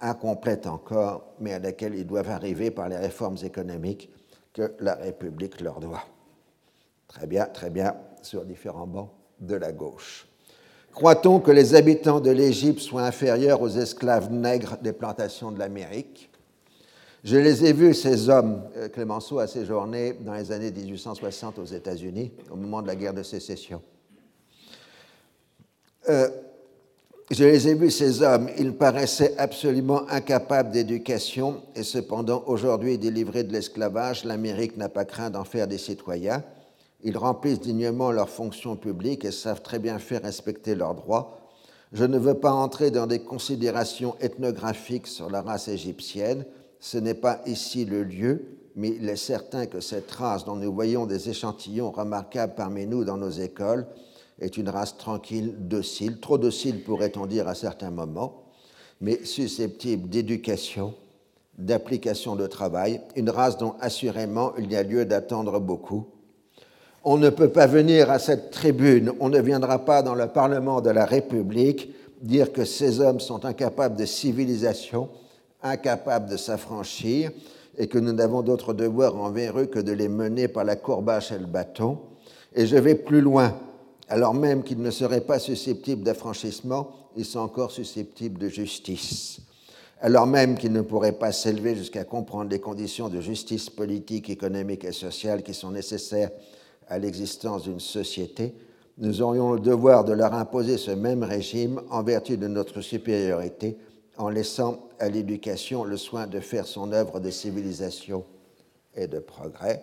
[0.00, 4.10] incomplète encore, mais à laquelle ils doivent arriver par les réformes économiques
[4.52, 6.02] que la République leur doit.
[7.06, 9.10] Très bien, très bien, sur différents bancs
[9.40, 10.26] de la gauche.
[10.92, 16.29] Croit-on que les habitants de l'Égypte soient inférieurs aux esclaves nègres des plantations de l'Amérique?
[17.22, 18.62] Je les ai vus, ces hommes.
[18.76, 23.14] Euh, Clémenceau a séjourné dans les années 1860 aux États-Unis, au moment de la guerre
[23.14, 23.82] de sécession.
[26.08, 26.28] Euh,
[27.30, 28.48] je les ai vus, ces hommes.
[28.58, 35.30] Ils paraissaient absolument incapables d'éducation, et cependant, aujourd'hui, délivrés de l'esclavage, l'Amérique n'a pas craint
[35.30, 36.42] d'en faire des citoyens.
[37.02, 41.38] Ils remplissent dignement leurs fonctions publiques et savent très bien faire respecter leurs droits.
[41.92, 46.44] Je ne veux pas entrer dans des considérations ethnographiques sur la race égyptienne
[46.80, 48.42] ce n'est pas ici le lieu,
[48.74, 53.04] mais il est certain que cette race dont nous voyons des échantillons remarquables parmi nous
[53.04, 53.86] dans nos écoles
[54.40, 58.44] est une race tranquille, docile, trop docile pourrait-on dire à certains moments,
[59.02, 60.94] mais susceptible d'éducation,
[61.58, 66.06] d'application de travail, une race dont assurément il y a lieu d'attendre beaucoup.
[67.04, 70.80] On ne peut pas venir à cette tribune, on ne viendra pas dans le Parlement
[70.80, 75.08] de la République dire que ces hommes sont incapables de civilisation,
[75.62, 77.30] incapables de s'affranchir
[77.78, 81.32] et que nous n'avons d'autre devoir envers eux que de les mener par la courbache
[81.32, 81.98] et le bâton.
[82.54, 83.56] Et je vais plus loin.
[84.08, 89.40] Alors même qu'ils ne seraient pas susceptibles d'affranchissement, ils sont encore susceptibles de justice.
[90.00, 94.84] Alors même qu'ils ne pourraient pas s'élever jusqu'à comprendre les conditions de justice politique, économique
[94.84, 96.30] et sociale qui sont nécessaires
[96.88, 98.54] à l'existence d'une société,
[98.98, 103.76] nous aurions le devoir de leur imposer ce même régime en vertu de notre supériorité,
[104.20, 108.24] en laissant à l'éducation le soin de faire son œuvre de civilisation
[108.94, 109.82] et de progrès.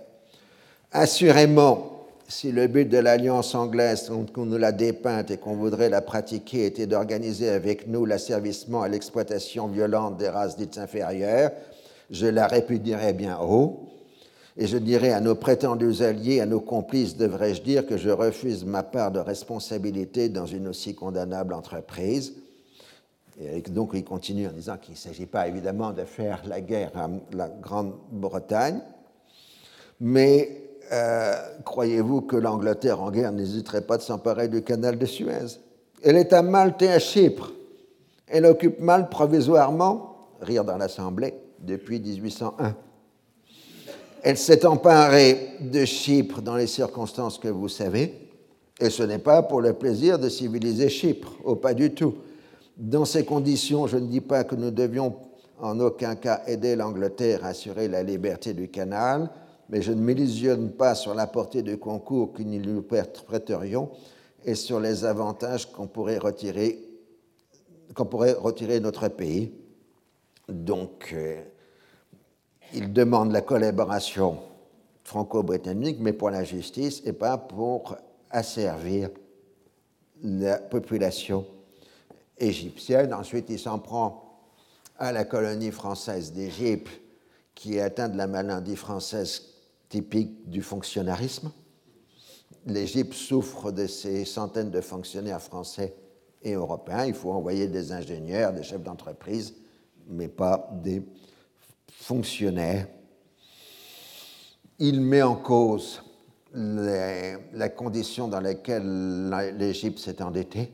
[0.91, 6.01] Assurément, si le but de l'alliance anglaise, qu'on nous l'a dépeinte et qu'on voudrait la
[6.01, 11.51] pratiquer, était d'organiser avec nous l'asservissement et l'exploitation violente des races dites inférieures,
[12.11, 13.79] je la répudierais bien haut.
[14.55, 18.65] Et je dirais à nos prétendus alliés, à nos complices, devrais-je dire, que je refuse
[18.65, 22.33] ma part de responsabilité dans une aussi condamnable entreprise.
[23.39, 26.91] Et donc il continue en disant qu'il ne s'agit pas évidemment de faire la guerre
[26.95, 28.81] à la Grande-Bretagne,
[29.99, 31.33] mais euh,
[31.63, 35.59] croyez-vous que l'Angleterre en guerre n'hésiterait pas de s'emparer du canal de Suez?
[36.03, 37.51] Elle est à Malte et à Chypre.
[38.27, 42.75] Elle occupe Malte provisoirement, rire dans l'Assemblée, depuis 1801.
[44.23, 48.13] Elle s'est emparée de Chypre dans les circonstances que vous savez,
[48.79, 52.15] et ce n'est pas pour le plaisir de civiliser Chypre, au pas du tout.
[52.77, 55.15] Dans ces conditions, je ne dis pas que nous devions
[55.59, 59.31] en aucun cas aider l'Angleterre à assurer la liberté du canal,
[59.69, 62.81] mais je ne m'illusionne pas sur la portée du concours que nous lui
[63.25, 63.89] prêterions
[64.45, 66.79] et sur les avantages qu'on pourrait retirer,
[67.95, 69.51] qu'on pourrait retirer notre pays.
[70.47, 71.41] Donc, euh,
[72.75, 74.37] il demande la collaboration
[75.03, 77.95] franco-britannique, mais pour la justice et pas pour
[78.29, 79.09] asservir
[80.21, 81.43] la population
[82.37, 83.13] égyptienne.
[83.13, 84.39] Ensuite, il s'en prend
[84.97, 86.89] à la colonie française d'Égypte,
[87.55, 89.41] qui est atteinte de la maladie française
[89.89, 91.51] typique du fonctionnarisme.
[92.65, 95.95] L'Égypte souffre de ces centaines de fonctionnaires français
[96.43, 97.05] et européens.
[97.05, 99.55] Il faut envoyer des ingénieurs, des chefs d'entreprise,
[100.07, 101.01] mais pas des
[101.91, 102.87] fonctionnaires.
[104.79, 106.03] Il met en cause
[106.53, 110.71] la condition dans laquelle l'Égypte s'est endettée,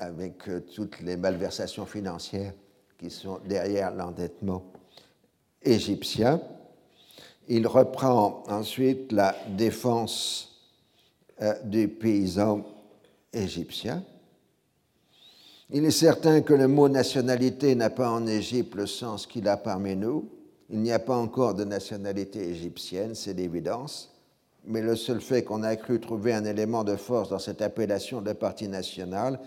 [0.00, 2.54] avec euh, toutes les malversations financières
[2.98, 4.64] qui sont derrière l'endettement
[5.62, 6.40] égyptien.
[7.48, 10.60] Il reprend ensuite la défense
[11.42, 12.64] euh, des paysans
[13.32, 14.02] égyptiens.
[15.70, 19.56] Il est certain que le mot nationalité n'a pas en Égypte le sens qu'il a
[19.56, 20.28] parmi nous.
[20.68, 24.12] Il n'y a pas encore de nationalité égyptienne, c'est l'évidence,
[24.64, 28.20] mais le seul fait qu'on a cru trouver un élément de force dans cette appellation
[28.20, 29.38] de parti national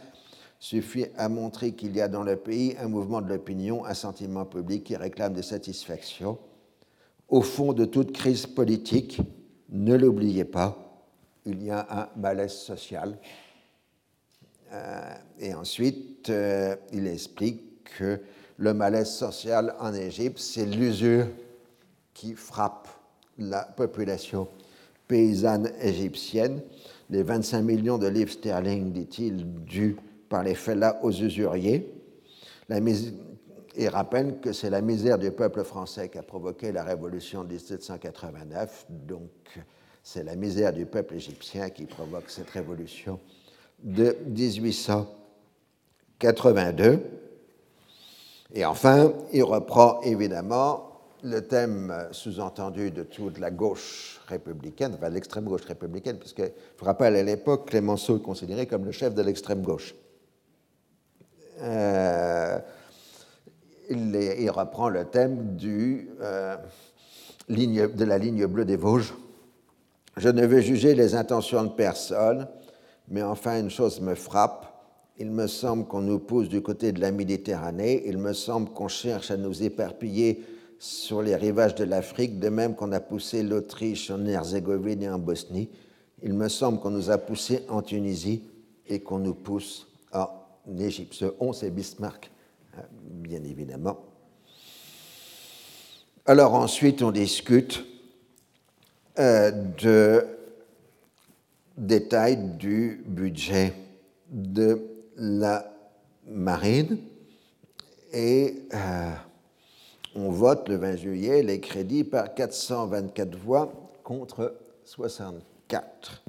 [0.63, 4.45] suffit à montrer qu'il y a dans le pays un mouvement de l'opinion, un sentiment
[4.45, 6.37] public qui réclame des satisfactions
[7.27, 9.19] au fond de toute crise politique,
[9.67, 11.03] ne l'oubliez pas,
[11.45, 13.17] il y a un malaise social.
[14.71, 18.21] Euh, et ensuite, euh, il explique que
[18.55, 21.27] le malaise social en Égypte, c'est l'usure
[22.13, 22.87] qui frappe
[23.37, 24.47] la population
[25.09, 26.61] paysanne égyptienne.
[27.09, 29.97] Les 25 millions de livres sterling, dit-il, dus
[30.33, 31.93] par les fellahs aux usuriers.
[32.67, 32.79] La,
[33.75, 37.49] et rappelle que c'est la misère du peuple français qui a provoqué la révolution de
[37.49, 39.29] 1789, donc
[40.01, 43.19] c'est la misère du peuple égyptien qui provoque cette révolution
[43.83, 46.99] de 1882.
[48.55, 50.89] Et enfin, il reprend évidemment
[51.21, 56.85] le thème sous-entendu de toute la gauche républicaine, enfin l'extrême gauche républicaine, puisque je vous
[56.85, 59.93] rappelle à l'époque, Clémenceau est considéré comme le chef de l'extrême gauche.
[61.63, 62.59] Euh,
[63.89, 66.55] il, reprend le thème euh,
[67.49, 69.13] de la ligne bleue des Vosges.
[70.17, 72.47] Je ne veux juger les intentions de personne,
[73.07, 74.69] mais enfin une chose me frappe.
[75.17, 78.87] Il me semble qu'on nous pousse du côté de la Méditerranée, il me semble qu'on
[78.87, 80.43] cherche à nous éparpiller
[80.79, 85.19] sur les rivages de l'Afrique, de même qu'on a poussé l'Autriche en Herzégovine et en
[85.19, 85.69] Bosnie.
[86.23, 88.43] Il me semble qu'on nous a poussé en Tunisie
[88.87, 89.92] et qu'on nous pousse
[90.79, 91.13] Égypte.
[91.13, 92.31] Ce on, c'est Bismarck
[93.03, 94.03] bien évidemment.
[96.25, 97.83] Alors ensuite, on discute
[99.19, 100.25] euh, de
[101.77, 103.73] détails du budget
[104.29, 104.81] de
[105.17, 105.71] la
[106.27, 106.97] marine
[108.13, 109.11] et euh,
[110.15, 114.55] on vote le 20 juillet les crédits par 424 voix contre
[114.85, 116.23] 64.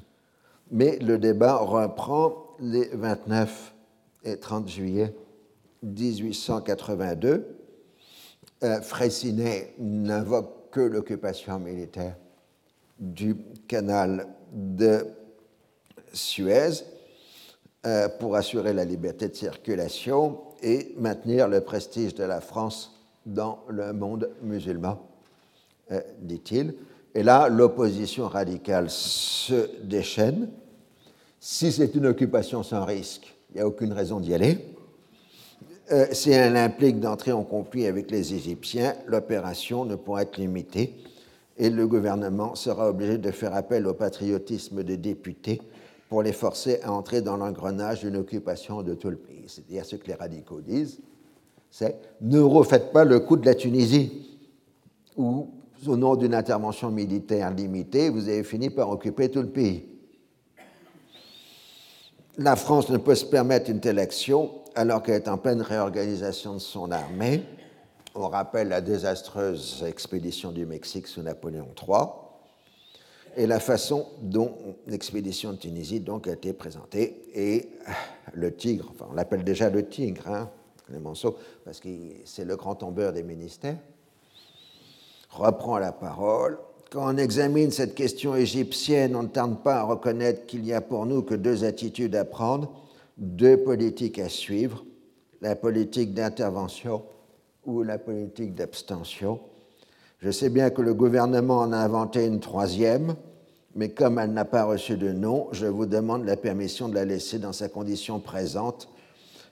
[0.71, 3.74] Mais le débat reprend les 29
[4.25, 5.13] et 30 juillet
[5.83, 7.55] 1882,
[8.63, 8.79] euh,
[9.79, 12.17] n'invoque que l'occupation militaire
[12.99, 13.35] du
[13.67, 15.05] canal de
[16.13, 16.83] Suez
[17.85, 23.59] euh, pour assurer la liberté de circulation et maintenir le prestige de la France dans
[23.67, 25.07] le monde musulman,
[25.91, 26.75] euh, dit-il.
[27.13, 30.49] Et là, l'opposition radicale se déchaîne
[31.39, 34.57] Si c'est une occupation sans risque, il n'y a aucune raison d'y aller.
[35.93, 40.93] Euh, si elle implique d'entrer en conflit avec les Égyptiens, l'opération ne pourra être limitée
[41.57, 45.61] et le gouvernement sera obligé de faire appel au patriotisme des députés
[46.09, 49.45] pour les forcer à entrer dans l'engrenage d'une occupation de tout le pays.
[49.47, 50.99] C'est-à-dire ce que les radicaux disent,
[51.71, 54.37] c'est ne refaites pas le coup de la Tunisie,
[55.15, 55.47] où
[55.87, 59.94] au nom d'une intervention militaire limitée, vous avez fini par occuper tout le pays.
[62.37, 66.55] La France ne peut se permettre une telle action alors qu'elle est en pleine réorganisation
[66.55, 67.43] de son armée.
[68.13, 72.07] On rappelle la désastreuse expédition du Mexique sous Napoléon III
[73.37, 74.53] et la façon dont
[74.85, 77.21] l'expédition de Tunisie donc a été présentée.
[77.33, 77.69] Et
[78.33, 80.49] le tigre, on l'appelle déjà le tigre, hein,
[80.87, 81.89] Clémenceau, parce que
[82.25, 83.77] c'est le grand tombeur des ministères,
[85.29, 86.59] reprend la parole
[86.95, 90.79] quand on examine cette question égyptienne, on ne tarde pas à reconnaître qu'il n'y a
[90.79, 92.71] pour nous que deux attitudes à prendre,
[93.17, 94.85] deux politiques à suivre,
[95.41, 97.03] la politique d'intervention
[97.65, 99.41] ou la politique d'abstention.
[100.19, 103.15] Je sais bien que le gouvernement en a inventé une troisième,
[103.75, 107.03] mais comme elle n'a pas reçu de nom, je vous demande la permission de la
[107.03, 108.87] laisser dans sa condition présente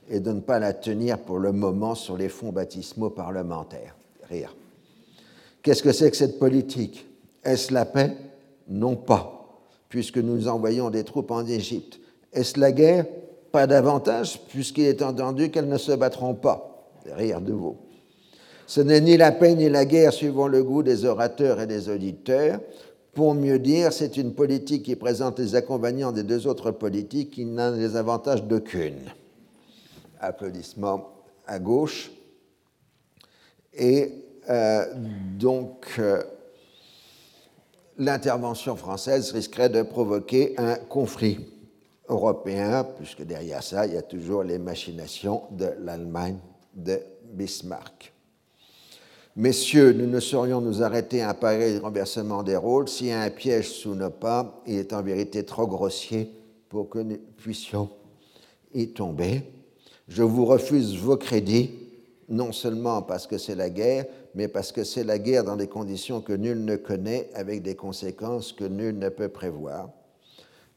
[0.08, 3.98] et de ne pas la tenir pour le moment sur les fonds baptismaux parlementaires.
[4.30, 4.56] Rire.
[5.62, 7.06] Qu'est-ce que c'est que cette politique?
[7.44, 8.16] Est-ce la paix?
[8.68, 12.00] Non pas, puisque nous envoyons des troupes en Égypte.
[12.32, 13.06] Est-ce la guerre?
[13.52, 16.90] Pas davantage, puisqu'il est entendu qu'elles ne se battront pas.
[17.06, 17.78] Rire de vous.
[18.66, 21.90] Ce n'est ni la paix ni la guerre suivant le goût des orateurs et des
[21.90, 22.60] auditeurs.
[23.14, 27.46] Pour mieux dire, c'est une politique qui présente les inconvénients des deux autres politiques qui
[27.46, 29.12] n'ont les avantages d'aucune.
[30.20, 31.10] Applaudissements
[31.46, 32.12] à gauche.
[33.74, 34.12] Et
[34.50, 34.86] euh,
[35.38, 36.24] donc, euh,
[37.98, 41.40] l'intervention française risquerait de provoquer un conflit
[42.10, 46.38] européen, puisque derrière ça, il y a toujours les machinations de l'Allemagne
[46.74, 47.00] de
[47.34, 48.14] Bismarck.
[49.36, 52.88] Messieurs, nous ne saurions nous arrêter à un pareil renversement des rôles.
[52.88, 56.30] S'il y a un piège sous nos pas, il est en vérité trop grossier
[56.70, 57.90] pour que nous puissions
[58.76, 59.42] y tomber.
[60.08, 61.72] Je vous refuse vos crédits,
[62.30, 64.06] non seulement parce que c'est la guerre,
[64.36, 67.76] mais parce que c'est la guerre dans des conditions que nul ne connaît, avec des
[67.76, 69.90] conséquences que nul ne peut prévoir.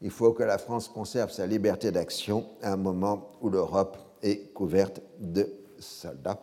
[0.01, 4.53] Il faut que la France conserve sa liberté d'action à un moment où l'Europe est
[4.53, 6.39] couverte de soldats.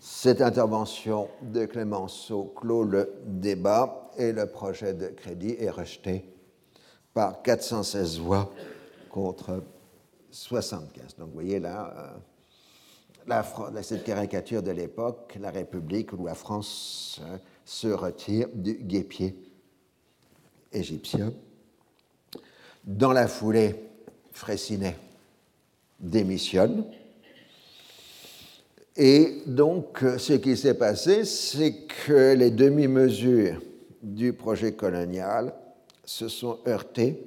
[0.00, 6.24] Cette intervention de Clémenceau clôt le débat et le projet de crédit est rejeté
[7.14, 8.50] par 416 voix
[9.10, 9.62] contre
[10.30, 11.16] 75.
[11.18, 12.18] Donc vous voyez là, euh,
[13.26, 13.44] la,
[13.82, 19.34] cette caricature de l'époque, la République où la France hein, se retire du guépier
[20.72, 21.32] égyptien.
[22.84, 23.76] Dans la foulée,
[24.32, 24.96] Fraissinet
[26.00, 26.84] démissionne.
[28.96, 33.62] Et donc, ce qui s'est passé, c'est que les demi-mesures
[34.02, 35.54] du projet colonial
[36.04, 37.24] se sont heurtées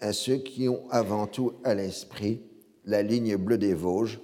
[0.00, 2.40] à ceux qui ont avant tout à l'esprit
[2.84, 4.18] la ligne bleue des Vosges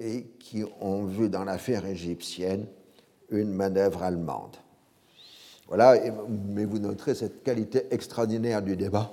[0.00, 2.66] et qui ont vu dans l'affaire égyptienne
[3.28, 4.56] une manœuvre allemande.
[5.68, 5.94] Voilà,
[6.28, 9.12] mais vous noterez cette qualité extraordinaire du débat,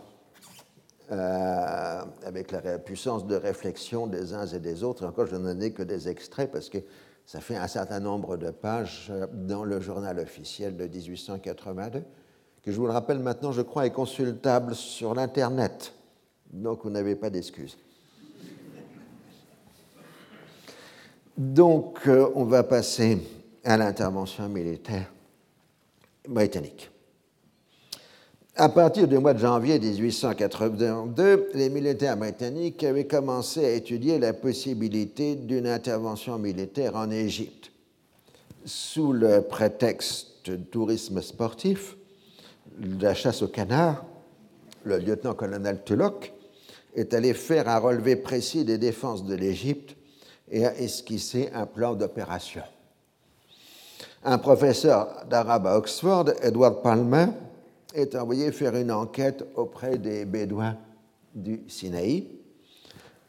[1.11, 5.05] euh, avec la puissance de réflexion des uns et des autres.
[5.05, 6.79] encore, je n'en ai que des extraits parce que
[7.25, 12.01] ça fait un certain nombre de pages dans le journal officiel de 1882,
[12.63, 15.93] que je vous le rappelle maintenant, je crois, est consultable sur l'Internet.
[16.51, 17.77] Donc vous n'avez pas d'excuses.
[21.38, 23.19] Donc, euh, on va passer
[23.63, 25.11] à l'intervention militaire
[26.27, 26.89] britannique.
[28.55, 34.33] À partir du mois de janvier 1882, les militaires britanniques avaient commencé à étudier la
[34.33, 37.71] possibilité d'une intervention militaire en Égypte.
[38.65, 41.97] Sous le prétexte de tourisme sportif,
[42.79, 44.03] de la chasse au canard,
[44.85, 46.33] le lieutenant-colonel Tulloch
[46.95, 49.96] est allé faire un relevé précis des défenses de l'Égypte
[50.49, 52.63] et a esquissé un plan d'opération.
[54.23, 57.27] Un professeur d'arabe à Oxford, Edward Palmer,
[57.93, 60.77] est envoyé faire une enquête auprès des Bédouins
[61.33, 62.27] du Sinaï.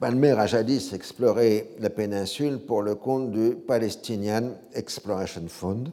[0.00, 5.90] Palmer a jadis exploré la péninsule pour le compte du Palestinian Exploration Fund.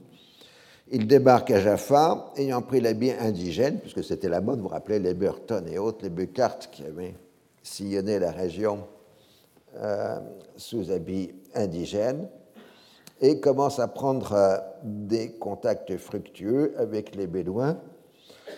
[0.91, 4.99] Il débarque à Jaffa, ayant pris l'habit indigène, puisque c'était la mode, vous vous rappelez
[4.99, 7.15] les Burton et autres, les Bucart qui avaient
[7.63, 8.85] sillonné la région
[10.57, 12.27] sous habit indigène
[13.21, 17.77] et commence à prendre euh, des contacts fructueux avec les Bédouins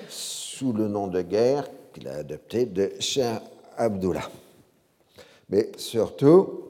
[0.10, 3.42] sous le nom de guerre qu'il a adopté de Cher
[3.78, 4.30] Abdullah.
[5.50, 6.64] Mais surtout,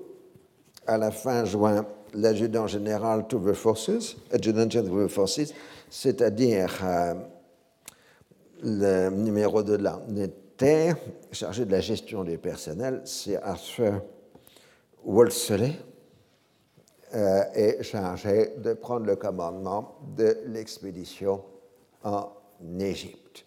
[0.86, 5.54] à la fin juin, l'adjudant général to the forces, adjudant general forces,
[5.90, 7.14] c'est-à-dire euh,
[8.64, 10.94] le numéro de l'unité
[11.32, 14.02] chargé de la gestion du personnel, c'est Arthur
[15.08, 15.74] Wolseley,
[17.16, 21.42] euh, est chargé de prendre le commandement de l'expédition
[22.04, 22.28] en
[22.78, 23.46] Égypte.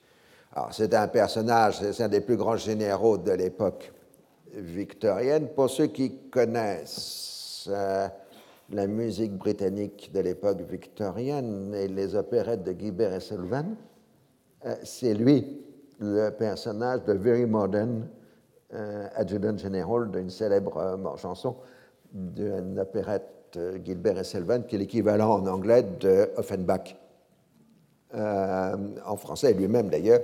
[0.55, 3.93] Alors, c'est un personnage, c'est un des plus grands généraux de l'époque
[4.55, 5.49] victorienne.
[5.49, 8.09] Pour ceux qui connaissent euh,
[8.71, 13.77] la musique britannique de l'époque victorienne et les opérettes de Guibert et Sullivan,
[14.65, 15.61] euh, c'est lui
[15.99, 18.09] le personnage de Very Modern
[18.75, 21.57] euh, Adjutant General d'une célèbre chanson
[22.13, 26.97] d'une opérette Gilbert et Sullivan qui est l'équivalent en anglais de Offenbach.
[28.15, 30.21] en français, lui-même d'ailleurs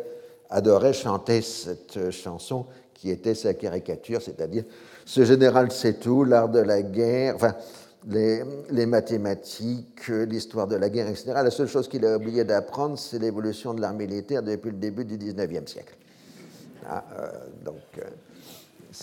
[0.51, 4.65] adorait chanter cette chanson qui était sa caricature, c'est-à-dire
[5.05, 7.55] ce général sait tout, l'art de la guerre, enfin,
[8.09, 11.33] les, mathématiques, l'histoire de la guerre, etc.
[11.35, 15.05] La seule chose qu'il a oublié d'apprendre, c'est l'évolution de l'art militaire depuis le début
[15.05, 15.97] du XIXe siècle.
[16.89, 17.31] Ah, euh,
[17.65, 18.03] donc, euh,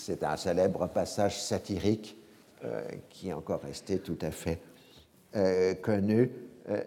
[0.02, 2.16] c'est un célèbre passage satirique
[2.64, 4.60] euh, qui est encore resté tout à fait
[5.82, 6.30] connu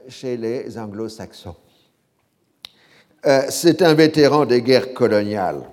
[0.07, 1.57] chez les anglo-saxons.
[3.49, 5.63] c'est un vétéran des guerres coloniales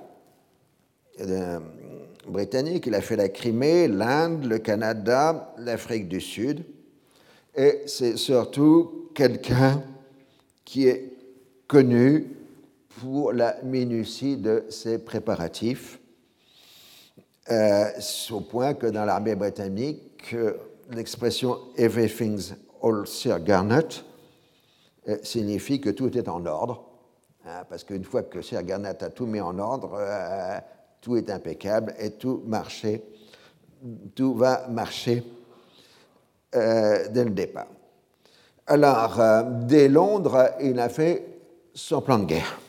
[1.20, 1.60] euh,
[2.26, 2.86] britannique.
[2.86, 6.64] Il a fait la Crimée, l'Inde, le Canada, l'Afrique du Sud.
[7.54, 9.82] Et c'est surtout quelqu'un
[10.64, 11.12] qui est
[11.68, 12.26] connu
[13.00, 16.00] pour la minutie de ses préparatifs,
[17.50, 17.88] euh,
[18.30, 20.34] au point que dans l'armée britannique,
[20.90, 23.88] l'expression Everything's all Sir Garnet
[25.08, 26.84] euh, signifie que tout est en ordre,
[27.46, 29.98] hein, parce qu'une fois que Sir Garnet a tout mis en ordre,
[31.00, 33.02] tout est impeccable et tout marchait,
[34.14, 35.22] tout va marcher
[36.56, 37.66] euh, dès le départ.
[38.66, 41.26] Alors, euh, dès Londres, il a fait
[41.74, 42.60] son plan de guerre.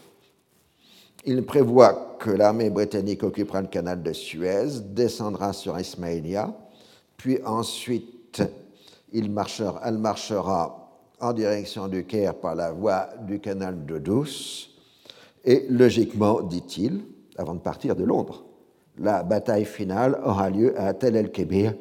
[1.27, 6.53] Il prévoit que l'armée britannique occupera le canal de Suez, descendra sur Ismailia,
[7.17, 8.43] puis ensuite
[9.11, 14.69] elle marchera en direction du Caire par la voie du canal de Douce,
[15.43, 17.01] et logiquement, dit-il,
[17.37, 18.43] avant de partir de Londres.
[18.97, 21.73] La bataille finale aura lieu à Tel el-Kébir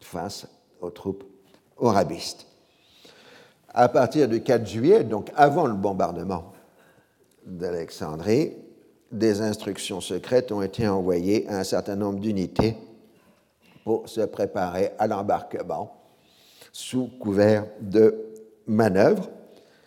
[0.00, 0.46] face
[0.80, 1.24] aux troupes
[1.80, 2.46] arabistes.
[3.68, 6.52] À partir du 4 juillet, donc avant le bombardement
[7.44, 8.52] d'Alexandrie,
[9.12, 12.76] des instructions secrètes ont été envoyées à un certain nombre d'unités
[13.84, 16.02] pour se préparer à l'embarquement
[16.72, 18.16] sous couvert de
[18.66, 19.28] manœuvres,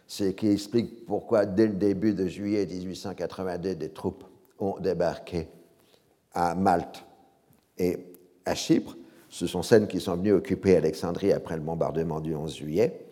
[0.07, 4.23] ce qui explique pourquoi dès le début de juillet 1882 des troupes
[4.59, 5.47] ont débarqué
[6.33, 7.03] à Malte
[7.77, 7.97] et
[8.45, 8.95] à Chypre.
[9.29, 13.05] Ce sont celles qui sont venues occuper Alexandrie après le bombardement du 11 juillet.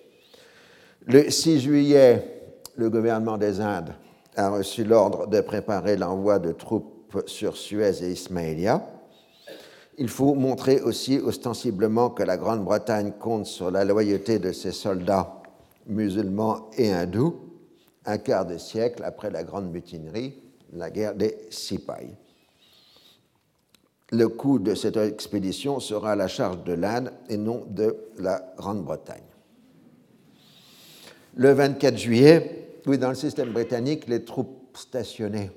[1.05, 2.43] Le 6 juillet,
[2.76, 3.95] le gouvernement des Indes
[4.36, 8.86] a reçu l'ordre de préparer l'envoi de troupes sur Suez et Ismaïlia.
[9.97, 15.41] Il faut montrer aussi ostensiblement que la Grande-Bretagne compte sur la loyauté de ses soldats
[15.86, 17.36] musulmans et hindous,
[18.05, 20.34] un quart de siècle après la Grande Mutinerie
[20.75, 22.09] la guerre des Sipay.
[24.11, 28.53] Le coût de cette expédition sera à la charge de l'Inde et non de la
[28.57, 29.23] Grande-Bretagne.
[31.36, 35.51] Le 24 juillet, oui, dans le système britannique, les troupes stationnées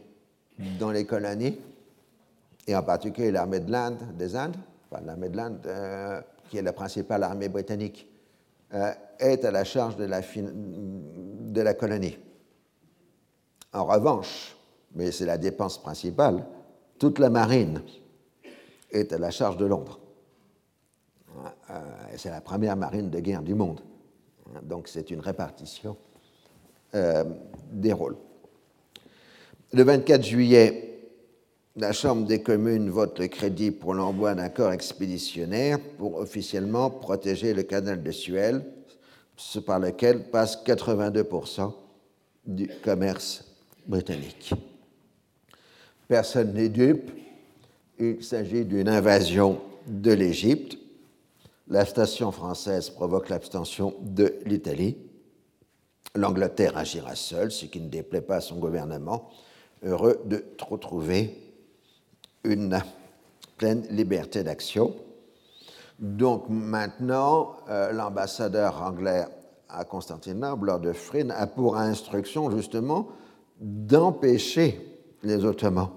[0.79, 1.59] dans les colonies,
[2.66, 4.57] et en particulier l'armée de l'Inde, des Indes,
[5.05, 8.09] l'armée de l'Inde, euh, qui est la principale armée britannique,
[8.74, 12.18] euh, est à la charge de la, colonie.
[13.72, 14.57] En revanche,
[14.95, 16.45] mais c'est la dépense principale,
[16.99, 17.83] toute la marine
[18.91, 20.01] est à la charge de Londres.
[21.70, 21.81] Euh,
[22.16, 23.81] c'est la première marine de guerre du monde.
[24.62, 25.97] Donc c'est une répartition
[26.93, 28.16] des rôles.
[29.72, 30.87] Le 24 juillet,
[31.76, 37.53] la Chambre des communes vote le crédit pour l'envoi d'un corps expéditionnaire pour officiellement protéger
[37.53, 38.53] le canal de Suez,
[39.66, 41.72] par lequel passe 82%
[42.47, 43.45] du commerce
[43.87, 44.55] britannique.
[46.09, 47.11] Personne n'est dupe.
[47.99, 50.78] Il s'agit d'une invasion de l'Égypte.
[51.68, 54.97] La station française provoque l'abstention de l'Italie.
[56.17, 59.31] L'Angleterre agira seule, ce qui ne déplaît pas à son gouvernement,
[59.83, 61.39] heureux de retrouver
[62.45, 62.81] une
[63.57, 64.95] pleine liberté d'action.
[65.99, 69.25] Donc maintenant, euh, l'ambassadeur anglais
[69.69, 73.09] à Constantinople, Lord de Frin, a pour instruction justement
[73.61, 74.81] d'empêcher
[75.23, 75.91] les Ottomans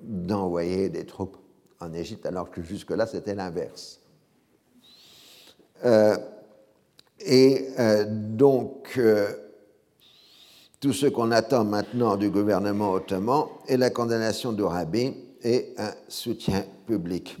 [0.00, 1.36] d'envoyer des troupes
[1.80, 4.00] en Égypte, alors que jusque-là, c'était l'inverse.
[5.84, 6.16] Euh,
[7.20, 8.98] et euh, donc,
[10.82, 15.14] tout ce qu'on attend maintenant du gouvernement ottoman est la condamnation d'Urabi
[15.44, 17.38] et un soutien public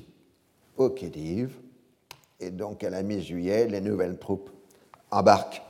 [0.76, 1.50] au Khedive.
[2.38, 4.48] Et donc, à la mi-juillet, les nouvelles troupes
[5.10, 5.60] embarquent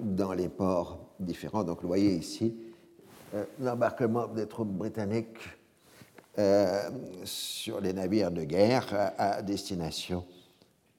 [0.00, 1.64] dans les ports différents.
[1.64, 2.56] Donc, vous voyez ici
[3.60, 5.36] l'embarquement des troupes britanniques
[7.24, 10.24] sur les navires de guerre à destination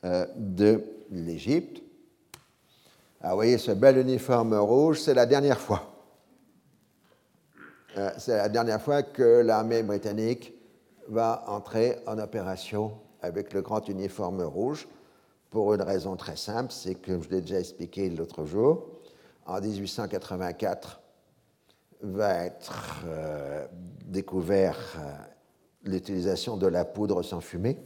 [0.03, 1.81] euh, de l'Égypte.
[3.27, 5.81] Ah, vous voyez ce bel uniforme rouge, c'est la dernière fois.
[7.97, 10.53] Euh, c'est la dernière fois que l'armée britannique
[11.07, 14.87] va entrer en opération avec le grand uniforme rouge,
[15.49, 18.91] pour une raison très simple, c'est que je l'ai déjà expliqué l'autre jour,
[19.47, 21.01] en 1884
[22.03, 23.65] va être euh,
[24.05, 24.77] découvert
[25.83, 27.79] l'utilisation de la poudre sans fumée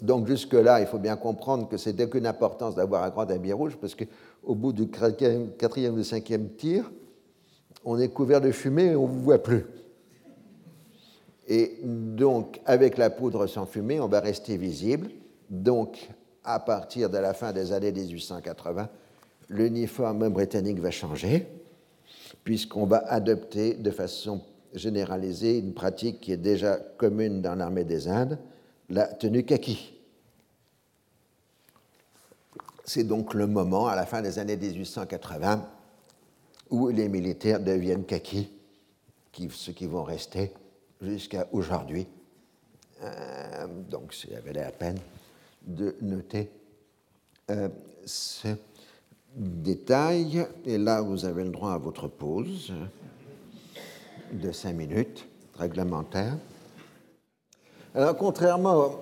[0.00, 3.76] donc jusque-là, il faut bien comprendre que c'est d'aucune importance d'avoir un grand habit rouge,
[3.80, 6.90] parce qu'au bout du quatrième ou cinquième tir,
[7.84, 9.66] on est couvert de fumée et on ne vous voit plus.
[11.48, 15.10] Et donc, avec la poudre sans fumée, on va rester visible.
[15.50, 16.08] Donc,
[16.44, 18.88] à partir de la fin des années 1880,
[19.48, 21.48] l'uniforme britannique va changer,
[22.44, 24.42] puisqu'on va adopter de façon
[24.74, 28.38] généralisée une pratique qui est déjà commune dans l'armée des Indes,
[28.88, 29.94] la tenue kaki.
[32.84, 35.68] C'est donc le moment, à la fin des années 1880,
[36.70, 38.50] où les militaires deviennent kaki,
[39.50, 40.52] ceux qui vont rester
[41.00, 42.06] jusqu'à aujourd'hui.
[43.02, 44.98] Euh, donc, il y avait la peine
[45.62, 46.50] de noter
[47.50, 47.68] euh,
[48.04, 48.48] ce
[49.36, 50.46] détail.
[50.64, 52.72] Et là, vous avez le droit à votre pause
[54.32, 56.36] de cinq minutes réglementaire.
[57.94, 58.96] Alors, contrairement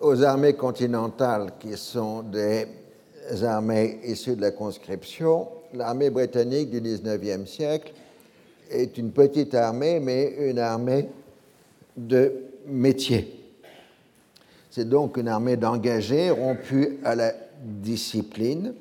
[0.00, 2.66] aux armées continentales qui sont des
[3.42, 7.92] armées issues de la conscription, l'armée britannique du XIXe siècle
[8.70, 11.08] est une petite armée, mais une armée
[11.96, 12.32] de
[12.66, 13.36] métier.
[14.70, 18.74] C'est donc une armée d'engagés rompue à la discipline.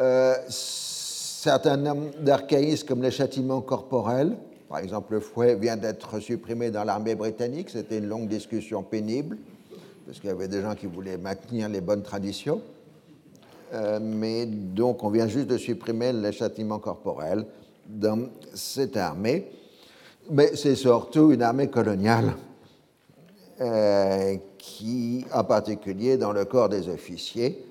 [0.00, 1.76] Euh, certains
[2.20, 4.36] d'archaïsmes comme les châtiments corporels
[4.68, 7.70] par exemple, le fouet vient d'être supprimé dans l'armée britannique.
[7.70, 9.38] C'était une longue discussion pénible,
[10.06, 12.60] parce qu'il y avait des gens qui voulaient maintenir les bonnes traditions.
[13.72, 17.46] Euh, mais donc, on vient juste de supprimer le châtiment corporel
[17.86, 19.50] dans cette armée.
[20.30, 22.34] Mais c'est surtout une armée coloniale,
[23.62, 27.64] euh, qui, en particulier dans le corps des officiers,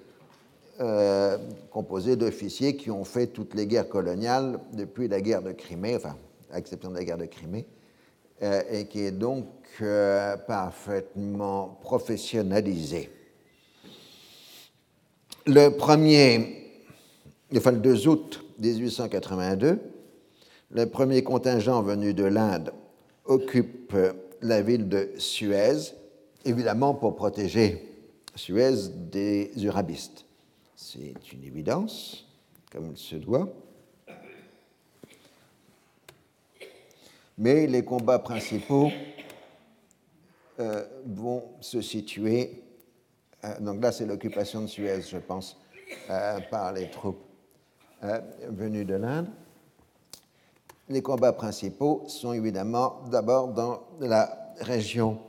[0.80, 1.38] euh,
[1.72, 6.16] composé d'officiers qui ont fait toutes les guerres coloniales depuis la guerre de Crimée, enfin
[6.52, 7.66] à exception de la guerre de Crimée,
[8.42, 9.48] euh, et qui est donc
[9.82, 13.10] euh, parfaitement professionnalisé.
[15.46, 16.56] Le 1er,
[17.56, 19.80] enfin le 2 août 1882,
[20.72, 22.74] le premier contingent venu de l'Inde
[23.26, 23.96] occupe
[24.42, 25.94] la ville de Suez,
[26.46, 27.84] évidemment pour protéger
[28.36, 30.26] Suez des urabistes.
[30.76, 32.28] C'est une évidence,
[32.72, 33.50] comme il se doit.
[37.38, 38.90] Mais les combats principaux
[40.60, 42.64] euh, vont se situer.
[43.44, 45.56] Euh, donc là, c'est l'occupation de Suez, je pense,
[46.10, 47.22] euh, par les troupes
[48.50, 49.28] venues de l'Inde.
[50.90, 55.20] Les combats principaux sont évidemment d'abord dans la région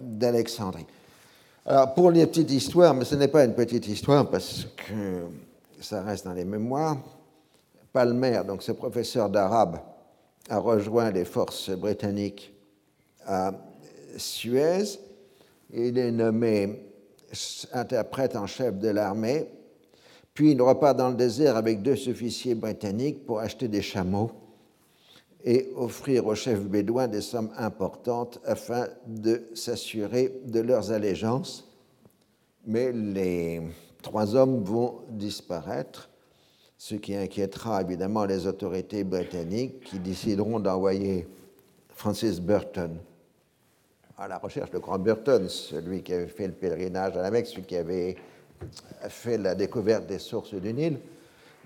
[0.00, 0.86] d'Alexandrie.
[1.66, 5.26] Alors, pour les petites histoires, mais ce n'est pas une petite histoire parce que
[5.78, 6.96] ça reste dans les mémoires,
[7.92, 9.78] Palmer, donc ce professeur d'arabe,
[10.48, 12.52] a rejoint les forces britanniques
[13.26, 13.52] à
[14.16, 14.98] Suez.
[15.72, 16.88] Il est nommé
[17.72, 19.46] interprète en chef de l'armée,
[20.32, 24.30] puis il repart dans le désert avec deux officiers britanniques pour acheter des chameaux
[25.44, 31.68] et offrir aux chefs bédouins des sommes importantes afin de s'assurer de leurs allégeances.
[32.66, 33.62] Mais les
[34.02, 36.08] trois hommes vont disparaître
[36.78, 41.26] ce qui inquiétera évidemment les autorités britanniques qui décideront d'envoyer
[41.90, 42.96] Francis Burton
[44.16, 47.46] à la recherche de Grand Burton, celui qui avait fait le pèlerinage à la Mecque,
[47.46, 48.16] celui qui avait
[49.08, 50.98] fait la découverte des sources du Nil.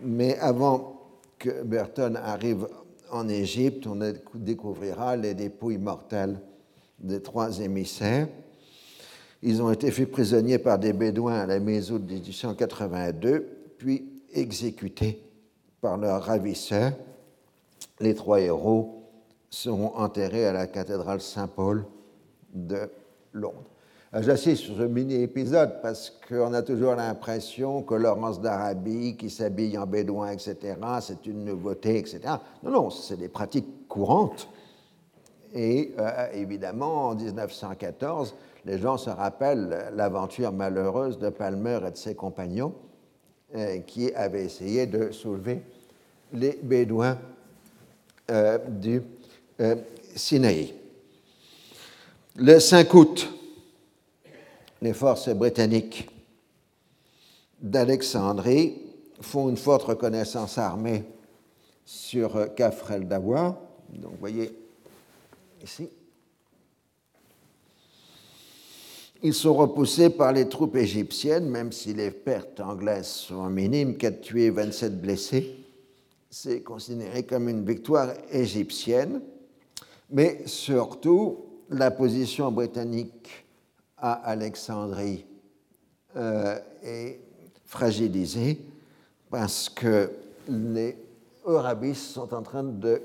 [0.03, 1.01] Mais avant
[1.39, 2.67] que Burton arrive
[3.11, 3.99] en Égypte, on
[4.35, 6.39] découvrira les dépouilles mortelles
[6.99, 8.29] des trois émissaires.
[9.43, 13.47] Ils ont été faits prisonniers par des Bédouins à la mi-août 1882,
[13.79, 15.23] puis exécutés
[15.81, 16.93] par leurs ravisseurs.
[18.01, 19.03] Les trois héros
[19.51, 21.85] seront enterrés à la cathédrale Saint-Paul
[22.55, 22.91] de
[23.33, 23.71] Londres.
[24.15, 29.87] J'assiste sur ce mini-épisode parce qu'on a toujours l'impression que Laurence d'Arabie, qui s'habille en
[29.87, 32.21] bédouin, etc., c'est une nouveauté, etc.
[32.63, 34.49] Non, non, c'est des pratiques courantes.
[35.55, 38.35] Et euh, évidemment, en 1914,
[38.67, 42.75] les gens se rappellent l'aventure malheureuse de Palmer et de ses compagnons
[43.87, 45.63] qui avaient essayé de soulever
[46.33, 47.19] les Bédouins
[48.31, 49.03] euh, du
[50.15, 50.75] Sinaï.
[52.37, 53.29] Le 5 août
[54.83, 56.09] les forces britanniques
[57.61, 58.83] d'Alexandrie
[59.21, 61.05] font une forte reconnaissance armée
[61.85, 63.61] sur Kafr el-Dawa.
[63.91, 64.53] Donc, vous voyez
[65.63, 65.89] ici.
[69.25, 74.21] Ils sont repoussés par les troupes égyptiennes, même si les pertes anglaises sont minimes, 4
[74.21, 75.55] tués, 27 blessés.
[76.29, 79.21] C'est considéré comme une victoire égyptienne.
[80.11, 83.47] Mais surtout, la position britannique
[83.97, 85.25] à Alexandrie
[86.17, 87.21] euh, est
[87.65, 88.59] fragilisé
[89.31, 90.11] parce que
[90.49, 90.97] les
[91.47, 93.01] Eurabis sont en train de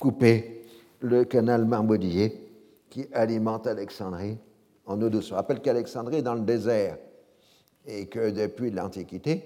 [0.00, 0.64] couper
[0.98, 2.48] le canal Marmoudier
[2.90, 4.36] qui alimente Alexandrie
[4.92, 5.32] en eau douce.
[5.32, 6.98] Rappelle qu'Alexandrie est dans le désert
[7.86, 9.42] et que depuis l'Antiquité,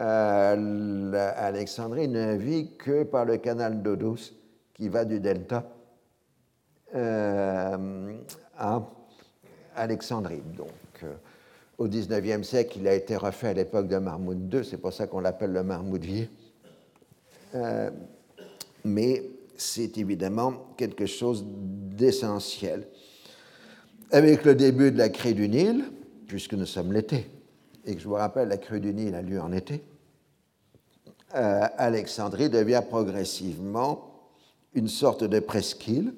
[0.00, 4.34] euh, Alexandrie ne vit que par le canal d'eau douce
[4.74, 5.64] qui va du delta
[6.94, 8.16] euh,
[8.58, 8.82] à
[9.76, 10.42] Alexandrie.
[10.56, 10.68] Donc,
[11.02, 11.14] euh,
[11.78, 15.06] au XIXe siècle, il a été refait à l'époque de Marmoud II, c'est pour ça
[15.06, 16.30] qu'on l'appelle le Marmoudier.
[18.84, 19.22] Mais
[19.56, 22.86] c'est évidemment quelque chose d'essentiel.
[24.14, 25.86] Avec le début de la crue du Nil,
[26.28, 27.26] puisque nous sommes l'été,
[27.84, 29.82] et que je vous rappelle, la crue du Nil a lieu en été,
[31.34, 34.28] euh, Alexandrie devient progressivement
[34.72, 36.14] une sorte de presqu'île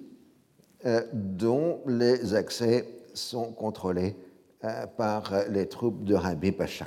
[1.14, 4.14] dont les accès sont contrôlés
[4.62, 6.86] euh, par les troupes de Rabbi Pacha.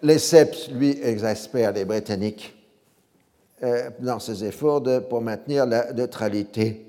[0.00, 2.54] Les Seps, lui, exaspèrent les Britanniques
[3.62, 6.86] euh, dans ses efforts pour maintenir la neutralité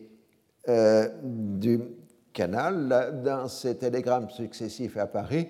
[0.69, 1.81] euh, du
[2.37, 3.21] canal.
[3.25, 5.47] Dans ses télégrammes successifs à Paris,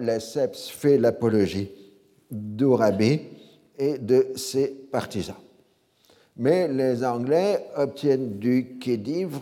[0.00, 1.70] les Seps fait l'apologie
[2.28, 3.20] d'Orabi
[3.78, 5.36] et de ses partisans.
[6.36, 9.40] Mais les Anglais obtiennent du Khedive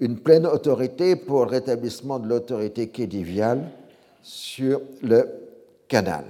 [0.00, 3.70] une pleine autorité pour le rétablissement de l'autorité kédiviale
[4.22, 5.26] sur le
[5.88, 6.24] canal.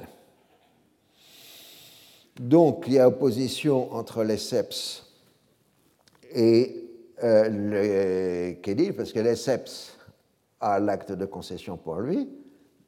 [2.39, 5.07] Donc, il y a opposition entre les SEPS
[6.35, 6.84] et
[7.23, 9.97] euh, le Khedive, parce que les SEPS
[10.61, 12.29] a l'acte de concession pour lui,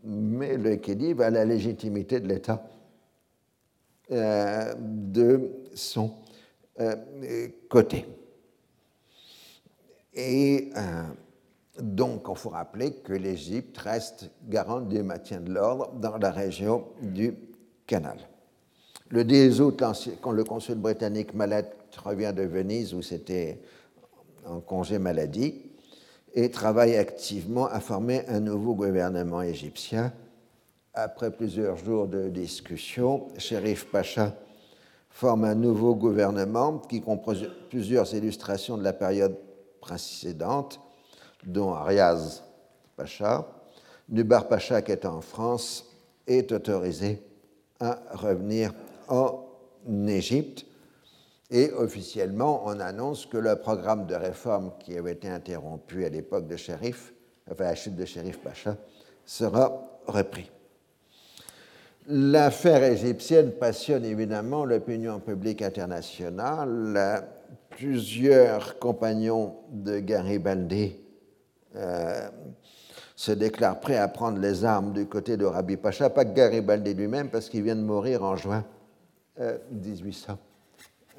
[0.02, 2.66] mais le Khedive a la légitimité de l'État
[4.10, 6.12] euh, de son
[6.80, 6.96] euh,
[7.68, 8.06] côté.
[10.14, 10.70] Et
[11.78, 16.86] donc, il faut rappeler que l'Égypte reste garante du maintien de l'ordre dans la région
[17.02, 17.34] du
[17.86, 18.16] canal.
[19.08, 19.82] Le 10 août,
[20.22, 21.70] quand le consul britannique Mallet
[22.02, 23.60] revient de Venise, où c'était
[24.48, 25.62] en congé maladie,
[26.34, 30.12] et travaille activement à former un nouveau gouvernement égyptien.
[30.92, 34.34] Après plusieurs jours de discussion, Sherif Pacha
[35.10, 37.32] forme un nouveau gouvernement qui comprend
[37.70, 39.36] plusieurs illustrations de la période
[39.80, 40.80] précédentes,
[41.44, 42.42] dont Ariaz
[42.96, 43.46] Pacha,
[44.08, 45.86] Nubar Pacha, qui est en France,
[46.26, 47.22] est autorisé
[47.80, 48.74] à revenir
[49.08, 49.42] en
[50.06, 50.66] Égypte.
[51.50, 56.48] Et officiellement, on annonce que le programme de réforme qui avait été interrompu à l'époque
[56.48, 57.14] de Shérif,
[57.50, 58.76] enfin la chute de Shérif Pacha,
[59.24, 60.50] sera repris.
[62.08, 67.24] L'affaire égyptienne passionne évidemment l'opinion publique internationale.
[67.70, 70.96] Plusieurs compagnons de Garibaldi
[71.74, 72.28] euh,
[73.16, 77.28] se déclarent prêts à prendre les armes du côté de Rabbi Pacha, pas Garibaldi lui-même,
[77.28, 78.64] parce qu'il vient de mourir en juin
[79.40, 80.38] euh, 1800.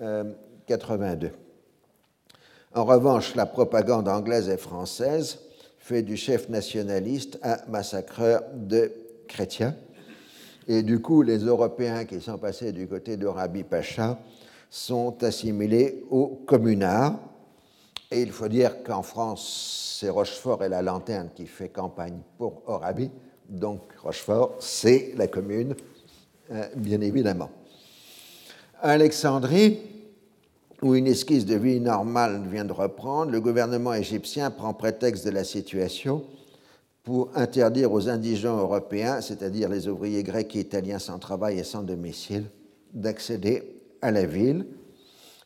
[0.01, 0.23] Euh,
[0.67, 1.31] 82.
[2.73, 5.39] En revanche, la propagande anglaise et française
[5.79, 8.91] fait du chef nationaliste un massacreur de
[9.27, 9.75] chrétiens.
[10.67, 14.19] Et du coup, les Européens qui sont passés du côté de Rabbi Pacha
[14.69, 17.17] sont assimilés aux communards.
[18.11, 22.61] Et il faut dire qu'en France, c'est Rochefort et la Lanterne qui fait campagne pour
[22.67, 23.09] Orabi.
[23.47, 25.73] Donc Rochefort, c'est la commune,
[26.51, 27.49] euh, bien évidemment.
[28.81, 29.79] Alexandrie,
[30.83, 35.31] où une esquisse de vie normale vient de reprendre, le gouvernement égyptien prend prétexte de
[35.31, 36.23] la situation
[37.03, 41.81] pour interdire aux indigents européens, c'est-à-dire les ouvriers grecs et italiens sans travail et sans
[41.81, 42.45] domicile,
[42.93, 43.63] d'accéder
[44.01, 44.65] à la ville.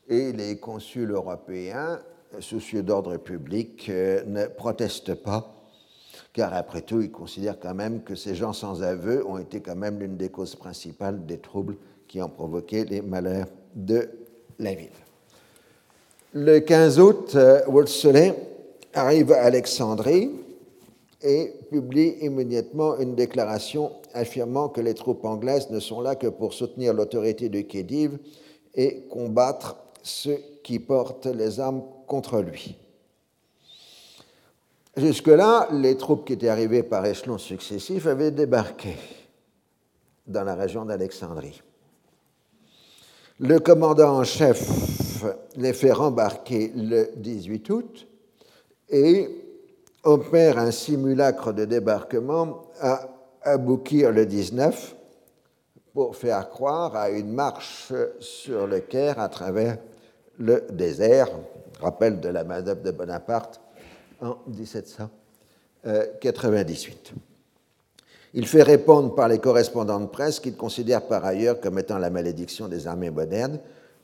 [0.10, 2.02] et les consuls européens,
[2.40, 5.56] soucieux d'ordre public, euh, ne protestent pas,
[6.34, 9.76] car après tout, ils considèrent quand même que ces gens sans aveu ont été quand
[9.76, 11.78] même l'une des causes principales des troubles
[12.12, 14.10] qui ont provoqué les malheurs de
[14.60, 14.90] la ville.
[16.34, 18.36] Le 15 août, euh, Wolseley
[18.94, 20.30] arrive à Alexandrie
[21.22, 26.54] et publie immédiatement une déclaration affirmant que les troupes anglaises ne sont là que pour
[26.54, 28.18] soutenir l'autorité de Khedive
[28.76, 32.76] et combattre ceux qui portent les armes contre lui.
[34.98, 38.98] Jusque-là, les troupes qui étaient arrivées par échelons successifs avaient débarqué
[40.28, 41.62] dans la région d'Alexandrie.
[43.44, 44.70] Le commandant en chef
[45.58, 48.08] les fait rembarquer le 18 août
[48.88, 49.28] et
[50.04, 53.10] opère un simulacre de débarquement à
[53.42, 54.96] Aboukir le 19
[55.92, 59.80] pour faire croire à une marche sur le Caire à travers
[60.38, 61.32] le désert,
[61.80, 63.60] rappel de la manœuvre de Bonaparte
[64.22, 67.14] en 1798.
[68.34, 72.10] Il fait répondre par les correspondants de presse qu'il considère par ailleurs comme étant la
[72.10, 73.60] malédiction des armées modernes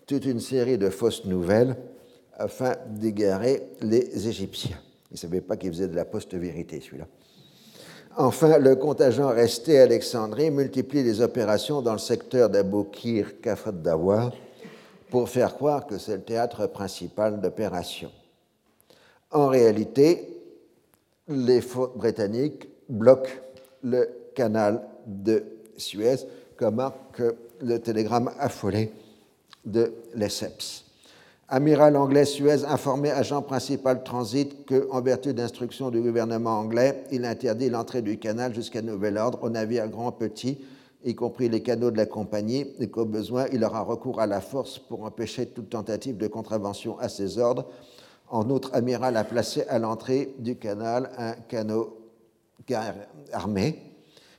[0.05, 1.75] toute une série de fausses nouvelles
[2.38, 4.80] afin d'égarer les Égyptiens.
[5.11, 7.07] Il ne savait pas qu'il faisait de la post-vérité, celui-là.
[8.17, 14.32] Enfin, le contingent resté à Alexandrie multiplie les opérations dans le secteur d'Aboukir, Kafat Dawa,
[15.09, 18.11] pour faire croire que c'est le théâtre principal d'opération.
[19.32, 20.41] En réalité,
[21.28, 21.61] les
[21.95, 23.30] britanniques bloquent
[23.89, 25.43] le canal de
[25.77, 26.17] Suez,
[26.57, 27.21] comme marque
[27.61, 28.91] le télégramme affolé
[29.65, 30.85] de Lesseps.
[31.49, 37.23] Amiral anglais Suez informait agent principal transit que, en vertu d'instructions du gouvernement anglais, il
[37.23, 40.59] interdit l'entrée du canal jusqu'à nouvel ordre aux navires grands, petits,
[41.05, 44.41] y compris les canaux de la compagnie, et qu'au besoin, il aura recours à la
[44.41, 47.65] force pour empêcher toute tentative de contravention à ses ordres.
[48.29, 51.96] En outre, Amiral a placé à l'entrée du canal un canot
[52.76, 53.82] armé.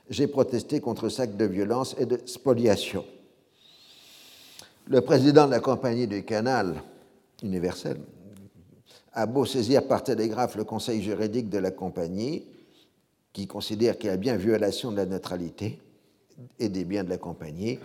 [0.09, 3.05] J'ai protesté contre ce acte de violence et de spoliation.
[4.87, 6.81] Le président de la compagnie du canal,
[7.43, 7.97] universel,
[9.13, 12.45] a beau saisir par télégraphe le conseil juridique de la compagnie,
[13.33, 15.79] qui considère qu'il y a bien violation de la neutralité
[16.57, 17.79] et des biens de la compagnie,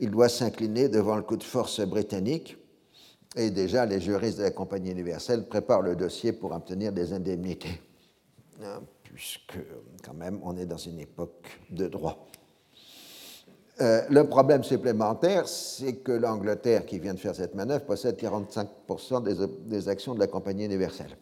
[0.00, 2.56] il doit s'incliner devant le coup de force britannique.
[3.36, 7.80] Et déjà, les juristes de la compagnie universelle préparent le dossier pour obtenir des indemnités,
[9.12, 9.58] puisque
[10.04, 12.26] quand même on est dans une époque de droit.
[13.80, 19.22] Euh, le problème supplémentaire, c'est que l'Angleterre, qui vient de faire cette manœuvre, possède 45%
[19.66, 21.16] des, actions de la Compagnie universelle.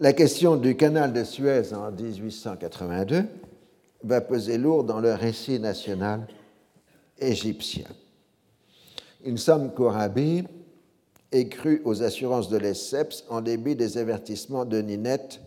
[0.00, 3.24] La question du canal de Suez en 1882
[4.02, 6.26] va peser lourd dans le récit national
[7.18, 7.86] égyptien.
[9.24, 10.44] Une somme qu'Orabi
[11.30, 15.40] ait cru aux assurances de Lesseps en débit des avertissements de Ninette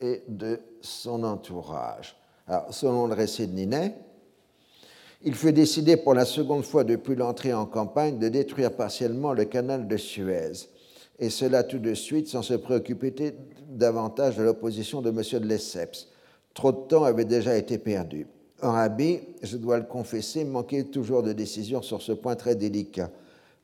[0.00, 2.16] et de son entourage.
[2.46, 3.96] Alors, selon le récit de Ninette,
[5.22, 9.44] il fut décidé pour la seconde fois depuis l'entrée en campagne de détruire partiellement le
[9.44, 10.68] canal de Suez,
[11.18, 13.14] et cela tout de suite sans se préoccuper
[13.68, 15.22] davantage de l'opposition de M.
[15.40, 16.08] de Lesseps.
[16.54, 18.26] Trop de temps avait déjà été perdu.
[18.60, 23.10] Arabi, je dois le confesser, manquait toujours de décision sur ce point très délicat.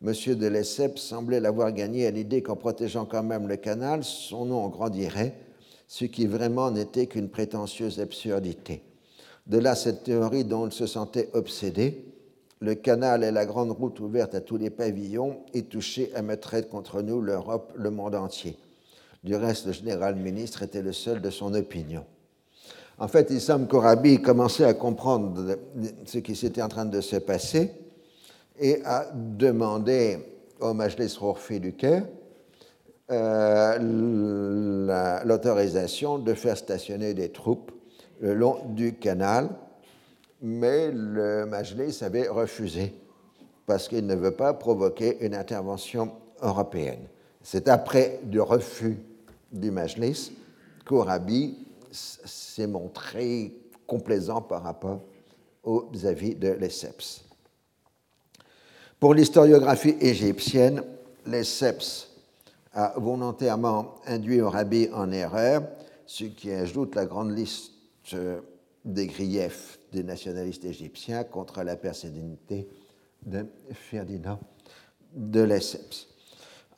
[0.04, 0.12] M.
[0.34, 4.68] de Lesseps semblait l'avoir gagné à l'idée qu'en protégeant quand même le canal, son nom
[4.68, 5.34] grandirait,
[5.93, 8.82] ce qui vraiment n'était qu'une prétentieuse absurdité.
[9.47, 12.06] De là cette théorie dont il se sentait obsédé.
[12.60, 16.66] Le canal est la grande route ouverte à tous les pavillons et touché à mettre
[16.66, 18.56] contre nous l'Europe, le monde entier.
[19.23, 22.06] Du reste, le général ministre était le seul de son opinion.
[22.97, 25.59] En fait, il semble qu'Orabi commençait à comprendre
[26.06, 27.70] ce qui s'était en train de se passer
[28.59, 30.20] et a demandé
[30.59, 32.06] au Majlis Rourfi du Caire
[33.10, 33.78] euh,
[35.24, 37.72] l'autorisation de faire stationner des troupes
[38.20, 39.48] le long du canal,
[40.40, 42.94] mais le Majlis avait refusé
[43.66, 47.08] parce qu'il ne veut pas provoquer une intervention européenne.
[47.42, 48.98] C'est après le refus
[49.50, 50.32] du Majlis
[50.84, 51.56] qu'Orabi
[51.90, 53.52] s'est montré
[53.86, 55.00] complaisant par rapport
[55.64, 57.24] aux avis de Lesseps.
[58.98, 60.82] Pour l'historiographie égyptienne,
[61.26, 62.11] Lesseps
[62.74, 65.62] a volontairement induit Orabi en erreur,
[66.07, 67.73] ce qui ajoute la grande liste
[68.85, 72.69] des griefs des nationalistes égyptiens contre la personnalité
[73.24, 74.40] de Ferdinand
[75.15, 76.09] de Lesseps.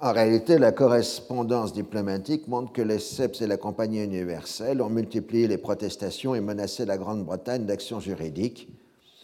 [0.01, 5.57] En réalité, la correspondance diplomatique montre que Lesseps et la Compagnie universelle ont multiplié les
[5.57, 8.69] protestations et menacé la Grande-Bretagne d'actions juridiques,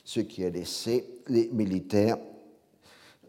[0.05, 2.17] ce qui a laissé les militaires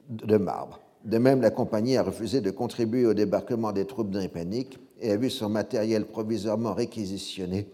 [0.07, 0.79] de marbre.
[1.03, 5.17] De même, la compagnie a refusé de contribuer au débarquement des troupes britanniques et a
[5.17, 7.67] vu son matériel provisoirement réquisitionné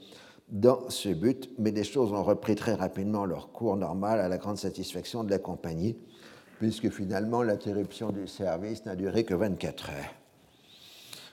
[0.50, 4.38] dans ce but, mais les choses ont repris très rapidement leur cours normal à la
[4.38, 5.98] grande satisfaction de la compagnie,
[6.60, 10.16] puisque finalement l'interruption du service n'a duré que 24 heures.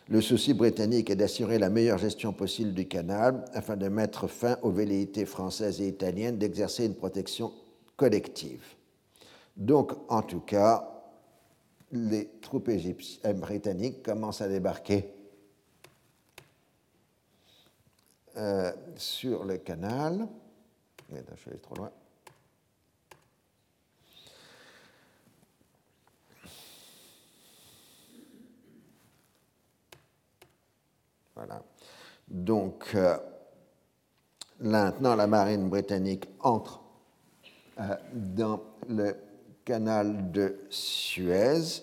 [0.09, 4.59] Le souci britannique est d'assurer la meilleure gestion possible du canal afin de mettre fin
[4.63, 7.53] aux velléités françaises et italiennes d'exercer une protection
[7.97, 8.65] collective.
[9.57, 10.94] Donc, en tout cas,
[11.93, 15.13] les troupes égyptiennes, euh, britanniques commencent à débarquer
[18.37, 20.27] euh, sur le canal.
[21.11, 21.91] Je trop loin.
[31.37, 31.63] Voilà.
[32.29, 33.17] Donc, euh,
[34.61, 36.81] maintenant, la marine britannique entre
[38.13, 39.17] dans le
[39.65, 41.83] canal de Suez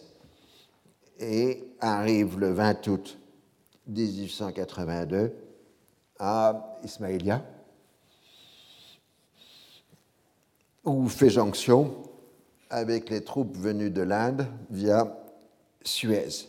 [1.20, 3.18] et arrive le 20 août
[3.88, 5.34] 1882
[6.20, 7.44] à Ismaïlia,
[10.86, 12.04] où fait jonction
[12.70, 15.18] avec les troupes venues de l'Inde via
[15.84, 16.48] Suez.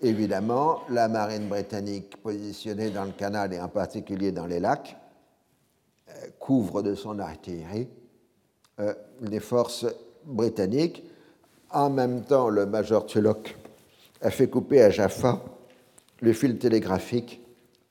[0.00, 4.96] Évidemment, la marine britannique positionnée dans le canal et en particulier dans les lacs
[6.08, 7.88] euh, couvre de son artillerie
[8.78, 9.86] euh, les forces
[10.26, 11.04] britannique.
[11.70, 13.56] En même temps, le major Tulloch
[14.20, 15.42] a fait couper à Jaffa
[16.20, 17.40] le fil télégraphique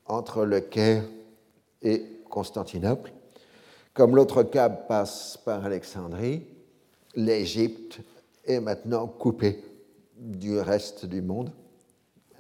[0.06, 1.03] entre le Caire
[1.82, 3.12] et Constantinople.
[3.94, 6.44] Comme l'autre câble passe par Alexandrie,
[7.16, 7.99] l'Égypte
[8.45, 9.64] est maintenant coupée
[10.18, 11.52] du reste du monde,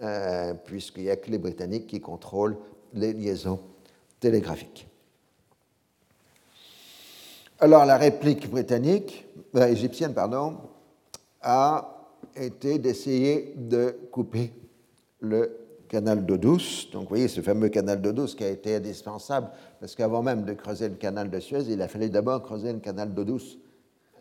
[0.01, 2.57] euh, puisqu'il n'y a que les Britanniques qui contrôlent
[2.93, 3.59] les liaisons
[4.19, 4.87] télégraphiques.
[7.59, 9.25] Alors la réplique britannique,
[9.55, 10.57] euh, égyptienne, pardon,
[11.41, 11.89] a
[12.35, 14.51] été d'essayer de couper
[15.21, 15.57] le
[15.87, 16.89] canal d'eau douce.
[16.91, 19.47] Donc vous voyez ce fameux canal d'eau douce qui a été indispensable,
[19.79, 22.79] parce qu'avant même de creuser le canal de Suez, il a fallu d'abord creuser le
[22.79, 23.57] canal d'eau douce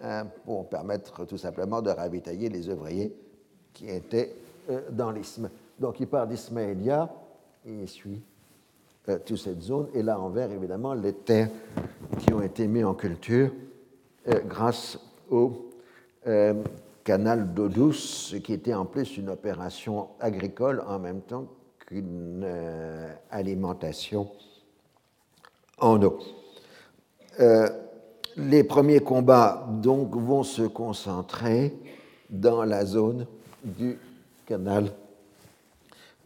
[0.00, 3.16] hein, pour permettre tout simplement de ravitailler les ouvriers
[3.72, 4.32] qui étaient
[4.70, 5.50] euh, dans l'isthme.
[5.80, 7.12] Donc il part d'Ismaïlia
[7.66, 8.22] et il suit
[9.10, 9.88] euh, toute cette zone.
[9.92, 11.50] Et là, en vert, évidemment, les terres
[12.18, 13.50] qui ont été mises en culture
[14.28, 14.98] euh, grâce
[15.30, 15.70] au
[16.26, 16.54] euh,
[17.04, 21.48] canal d'eau douce, ce qui était en plus une opération agricole en même temps
[21.80, 22.46] qu'une
[23.30, 24.26] alimentation
[25.76, 26.18] en eau.
[28.38, 31.74] les premiers combats donc vont se concentrer
[32.30, 33.26] dans la zone
[33.62, 33.98] du
[34.46, 34.90] canal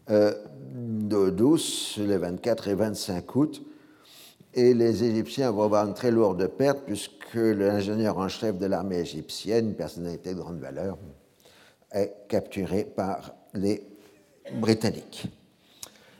[0.09, 3.61] d'eau douce les 24 et 25 août.
[4.53, 8.99] Et les Égyptiens vont avoir une très lourde perte puisque l'ingénieur en chef de l'armée
[8.99, 10.97] égyptienne, une personnalité de grande valeur,
[11.91, 13.83] est capturé par les
[14.53, 15.27] Britanniques.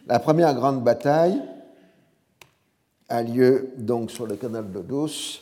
[0.07, 1.41] La première grande bataille
[3.07, 5.41] a lieu donc sur le canal d'eau douce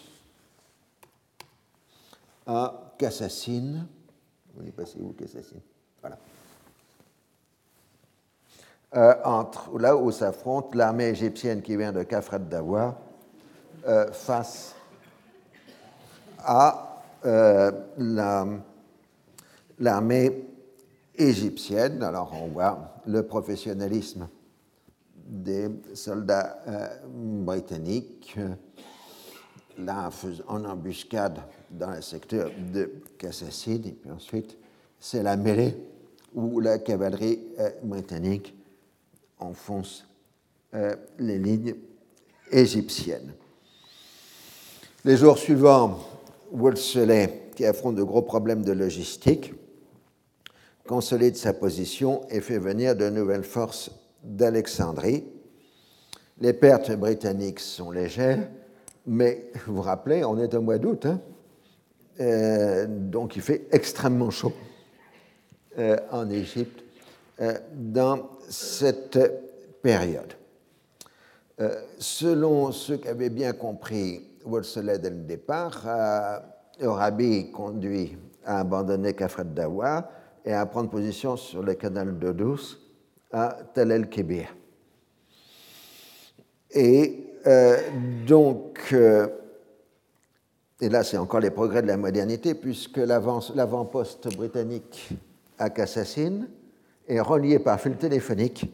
[2.46, 3.88] à Cassassine.
[4.56, 4.64] Vous
[5.00, 5.16] où
[6.02, 6.18] Voilà.
[8.96, 12.98] Euh, entre, là où s'affronte l'armée égyptienne qui vient de Kafret Dawa
[13.86, 14.76] euh, face
[16.40, 17.70] à euh,
[19.78, 20.48] l'armée
[21.18, 22.02] égyptienne.
[22.02, 24.30] Alors on voit le professionnalisme
[25.26, 26.60] des soldats
[27.14, 28.38] britanniques,
[29.78, 30.10] là
[30.48, 31.40] en embuscade
[31.70, 34.58] dans le secteur de Kassassine, et puis ensuite
[34.98, 35.76] c'est la mêlée
[36.34, 37.42] où la cavalerie
[37.84, 38.57] britannique
[39.40, 40.06] enfonce
[40.74, 41.76] euh, les lignes
[42.52, 43.34] égyptiennes.
[45.06, 46.00] Les jours suivants,
[46.52, 49.54] Wolseley, qui affronte de gros problèmes de logistique,
[50.86, 53.92] consolide sa position et fait venir de nouvelles forces
[54.24, 55.24] d'Alexandrie.
[56.40, 58.50] Les pertes britanniques sont légères,
[59.06, 61.22] mais vous vous rappelez, on est au mois d'août, hein.
[62.20, 64.54] euh, donc il fait extrêmement chaud
[65.78, 66.84] euh, en Égypte
[67.74, 69.20] dans cette
[69.82, 70.34] période.
[71.60, 76.40] Euh, selon ce qu'avait bien compris Wolseley dès le départ, euh,
[76.88, 78.16] Arabi conduit
[78.46, 80.10] à abandonner Kafret Dawa
[80.46, 82.80] et à prendre position sur le canal de Douce
[83.32, 84.56] à Tel el-Kébir.
[86.72, 87.78] Et euh,
[88.28, 89.28] donc, euh,
[90.80, 95.10] et là c'est encore les progrès de la modernité, puisque l'avant-poste britannique
[95.58, 96.48] à Cassassine
[97.08, 98.66] est relié par fil téléphonique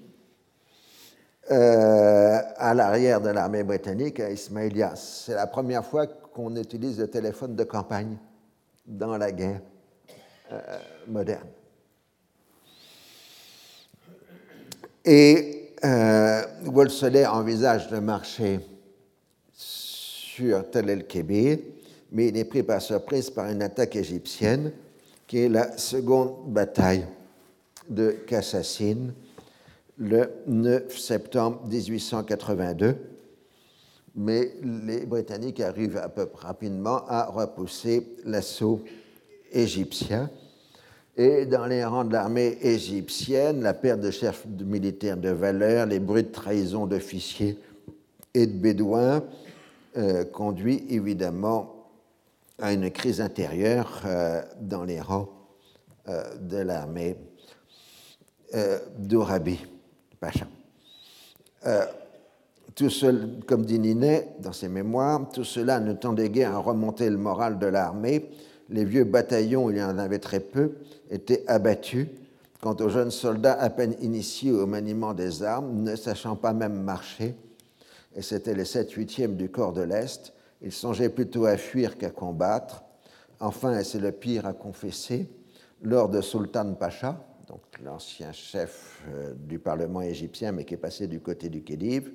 [1.52, 4.96] euh, à l'arrière de l'armée britannique à Ismaïlia.
[4.96, 8.18] C'est la première fois qu'on utilise le téléphone de campagne
[8.86, 9.62] dans la guerre
[11.08, 11.48] moderne.
[15.06, 18.60] Et euh, Wolseley envisage de marcher
[19.52, 21.60] sur Tel el-Kébir,
[22.12, 24.72] mais il est pris par surprise par une attaque égyptienne
[25.28, 27.06] qui est la seconde bataille
[27.90, 29.14] de Kassassine
[29.98, 32.96] le 9 septembre 1882.
[34.16, 38.84] Mais les Britanniques arrivent à peu rapidement à repousser l'assaut
[39.52, 40.30] égyptien.
[41.16, 46.00] Et dans les rangs de l'armée égyptienne, la perte de chefs militaires de valeur, les
[46.00, 47.58] bruits de trahison d'officiers
[48.34, 49.24] et de bédouins
[49.98, 51.92] euh, conduit évidemment
[52.60, 55.30] à une crise intérieure euh, dans les rangs
[56.08, 57.16] euh, de l'armée
[59.00, 59.60] d'Orabi
[60.20, 60.46] Pacha.
[62.76, 67.10] tout seul, comme dit Ninet dans ses mémoires, tout cela ne tendait guère à remonter
[67.10, 68.32] le moral de l'armée.
[68.70, 70.74] Les vieux bataillons, il y en avait très peu,
[71.10, 72.08] étaient abattus.
[72.62, 76.82] Quant aux jeunes soldats à peine initiés au maniement des armes, ne sachant pas même
[76.82, 77.36] marcher,
[78.16, 80.34] et c'était les 7-8e du corps de l'Est.
[80.62, 82.84] Ils songeaient plutôt à fuir qu'à combattre.
[83.42, 85.30] Enfin, et c'est le pire à confesser,
[85.82, 87.22] lors de Sultan Pacha,
[87.84, 92.12] l'ancien chef euh, du Parlement égyptien, mais qui est passé du côté du Khedive,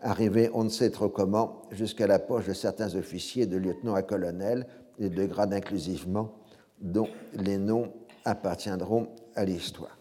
[0.00, 4.02] arrivé on ne sait trop comment jusqu'à la poche de certains officiers de lieutenant à
[4.02, 4.66] colonel
[4.98, 6.34] et de grade inclusivement,
[6.80, 7.92] dont les noms
[8.24, 9.96] appartiendront à l'histoire.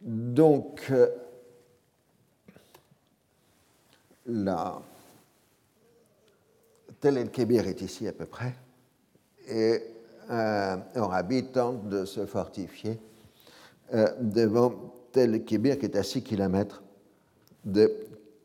[0.00, 1.08] Donc, euh,
[7.00, 8.54] Tel el-Kébir est ici à peu près,
[9.48, 9.82] et
[10.30, 13.00] euh, Orabi tente de se fortifier
[14.20, 16.82] devant Tel el-Kébir qui est à 6 km
[17.64, 17.92] de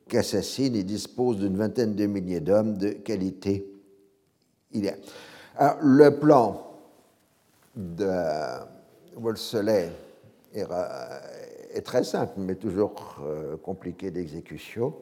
[0.08, 0.76] Kassassine.
[0.76, 3.72] Il dispose d'une vingtaine de milliers d'hommes de qualité.
[5.58, 6.68] Alors, le plan
[7.76, 8.10] de
[9.16, 9.92] Wolseley
[10.54, 14.94] est, très simple, mais toujours euh, compliqué d'exécution.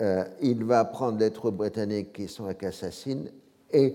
[0.00, 3.30] Euh, il va prendre les troupes britanniques qui sont à Cassassine
[3.72, 3.94] et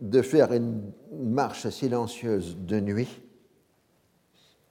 [0.00, 3.23] de faire une marche silencieuse de nuit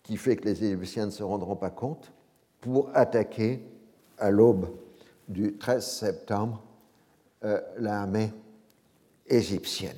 [0.03, 2.11] qui fait que les Égyptiens ne se rendront pas compte
[2.61, 3.61] pour attaquer
[4.17, 4.69] à l'aube
[5.27, 6.61] du 13 septembre
[7.43, 8.31] euh, l'armée
[9.27, 9.97] égyptienne.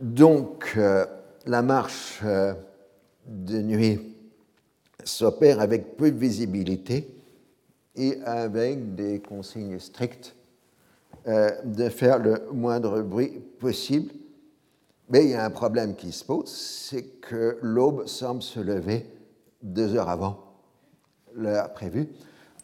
[0.00, 1.06] Donc, euh,
[1.46, 2.22] la marche
[3.26, 4.16] de nuit
[5.04, 7.08] s'opère avec peu de visibilité
[7.96, 10.33] et avec des consignes strictes euh,
[11.26, 14.12] de faire le moindre bruit possible.
[15.08, 19.06] Mais il y a un problème qui se pose, c'est que l'aube semble se lever
[19.62, 20.44] deux heures avant
[21.34, 22.08] l'heure prévue.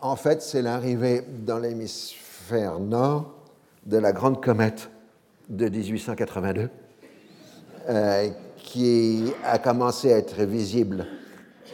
[0.01, 3.35] En fait, c'est l'arrivée dans l'hémisphère nord
[3.85, 4.91] de la grande comète
[5.49, 6.71] de 1882,
[7.89, 11.07] euh, qui a commencé à être visible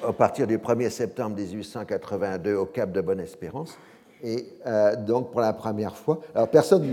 [0.07, 3.79] à partir du 1er septembre 1882 au Cap de Bonne-Espérance.
[4.23, 6.93] Et euh, donc, pour la première fois, alors personne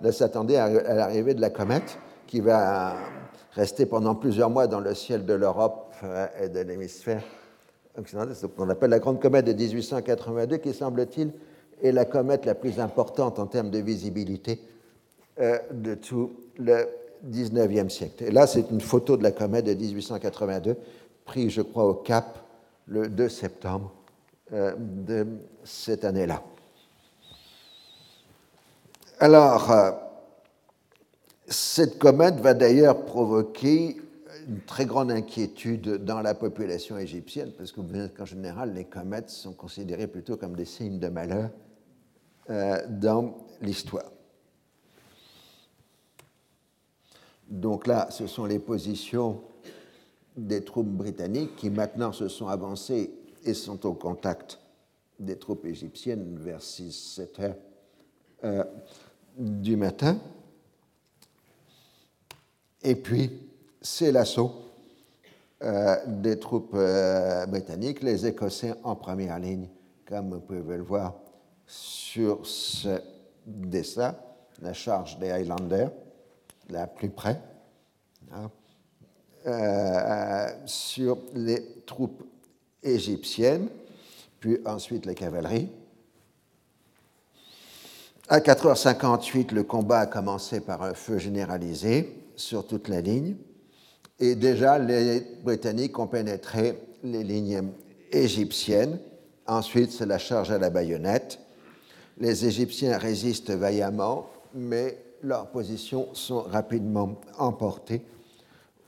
[0.00, 2.94] ne s'attendait à, l'arrivée de la comète qui va
[3.52, 7.22] rester pendant plusieurs mois dans le ciel de l'Europe euh, et de l'hémisphère
[7.98, 8.34] occidental.
[8.34, 11.32] C'est ce qu'on appelle la grande comète de 1882, qui semble-t-il
[11.82, 14.60] est la comète la plus importante en termes de visibilité
[15.40, 16.86] euh, de tout le
[17.28, 18.24] 19e siècle.
[18.24, 20.76] Et là, c'est une photo de la comète de 1882
[21.24, 22.38] pris, je crois, au Cap
[22.86, 23.92] le 2 septembre
[24.52, 25.26] de
[25.64, 26.42] cette année-là.
[29.22, 29.90] Alors, euh,
[31.46, 34.00] cette comète va d'ailleurs provoquer
[34.48, 40.06] une très grande inquiétude dans la population égyptienne, parce qu'en général, les comètes sont considérées
[40.06, 41.50] plutôt comme des signes de malheur
[42.48, 44.10] euh, dans l'histoire.
[47.46, 49.42] Donc là, ce sont les positions
[50.34, 53.10] des troupes britanniques qui maintenant se sont avancées
[53.44, 54.58] et sont au contact
[55.20, 57.56] des troupes égyptiennes vers 6-7 heures
[58.44, 58.64] euh,
[59.36, 60.18] du matin.
[62.82, 63.30] Et puis,
[63.80, 64.52] c'est l'assaut
[65.62, 69.68] euh, des troupes euh, britanniques, les Écossais en première ligne,
[70.06, 71.14] comme vous pouvez le voir
[71.66, 73.00] sur ce
[73.46, 74.16] dessin,
[74.62, 75.92] la charge des Highlanders,
[76.70, 77.38] là plus près.
[78.32, 78.50] Hein.
[80.66, 82.22] Sur les troupes
[82.82, 83.68] égyptiennes,
[84.40, 85.68] puis ensuite les cavaleries.
[88.28, 93.34] À 4h58, le combat a commencé par un feu généralisé sur toute la ligne,
[94.20, 97.72] et déjà les Britanniques ont pénétré les lignes
[98.12, 99.00] égyptiennes.
[99.46, 101.40] Ensuite, c'est la charge à la baïonnette.
[102.18, 108.02] Les Égyptiens résistent vaillamment, mais leurs positions sont rapidement emportées.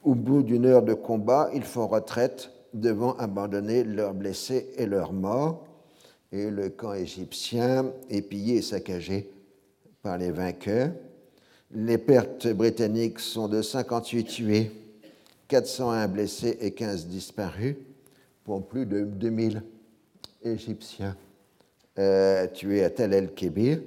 [0.05, 5.13] Au bout d'une heure de combat, ils font retraite devant abandonner leurs blessés et leurs
[5.13, 5.67] morts,
[6.33, 9.31] et le camp égyptien est pillé et saccagé
[10.03, 10.93] par les vainqueurs.
[11.71, 14.71] Les pertes britanniques sont de 58 tués,
[15.49, 17.77] 401 blessés et 15 disparus,
[18.45, 19.63] pour plus de 2000
[20.45, 21.17] Égyptiens
[21.99, 23.79] euh, tués à Tel el-Kébir.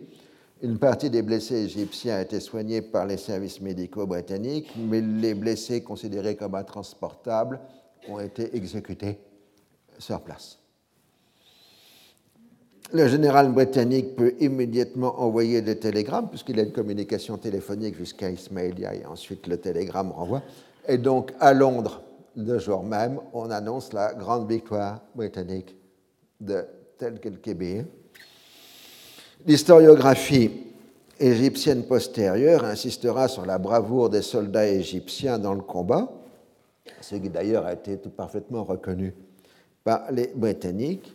[0.62, 5.34] Une partie des blessés égyptiens a été soignée par les services médicaux britanniques, mais les
[5.34, 7.60] blessés considérés comme intransportables
[8.10, 9.20] ont été exécutés
[10.00, 10.60] sur place.
[12.94, 18.94] Le général britannique peut immédiatement envoyer des télégrammes, puisqu'il a une communication téléphonique jusqu'à Ismailia,
[18.94, 20.44] et ensuite le télégramme renvoie.
[20.88, 22.02] Et donc, à Londres,
[22.36, 25.76] le jour même, on annonce la grande victoire britannique
[26.40, 26.66] de
[26.98, 27.86] Tel quel
[29.46, 30.52] L'historiographie
[31.20, 36.10] égyptienne postérieure insistera sur la bravoure des soldats égyptiens dans le combat,
[37.02, 39.14] ce qui d'ailleurs a été tout parfaitement reconnu
[39.84, 41.14] par les Britanniques.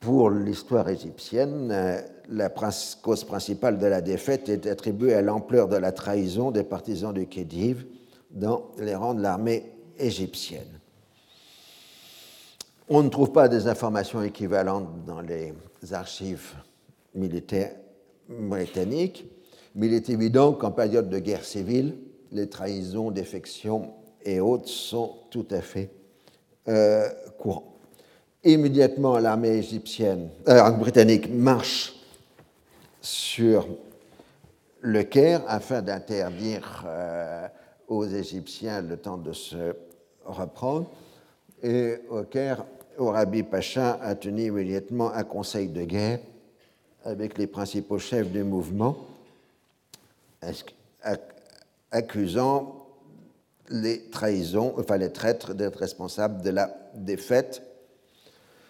[0.00, 5.76] Pour l'histoire égyptienne, euh, la cause principale de la défaite est attribuée à l'ampleur de
[5.76, 7.86] la trahison des partisans du Khedive
[8.32, 10.80] dans les rangs de l'armée égyptienne.
[12.88, 15.54] On ne trouve pas des informations équivalentes dans les
[15.92, 16.54] archives
[17.14, 17.76] militaires
[18.28, 19.26] britanniques,
[19.76, 21.96] mais il est évident qu'en période de guerre civile,
[22.32, 23.92] les trahisons, défections
[24.24, 25.90] et autres sont tout à fait
[26.68, 27.08] euh,
[27.38, 27.76] courants.
[28.44, 31.94] Immédiatement, l'armée égyptienne, euh, britannique marche
[33.00, 33.66] sur
[34.80, 37.46] le Caire afin d'interdire euh,
[37.88, 39.74] aux Égyptiens le temps de se
[40.24, 40.90] reprendre.
[41.62, 42.64] Et au Caire,
[42.98, 46.18] Orabi Pacha a tenu immédiatement un conseil de guerre
[47.04, 48.96] avec les principaux chefs du mouvement,
[51.90, 52.81] accusant
[53.72, 57.62] les trahisons, enfin les traîtres d'être responsables de la défaite.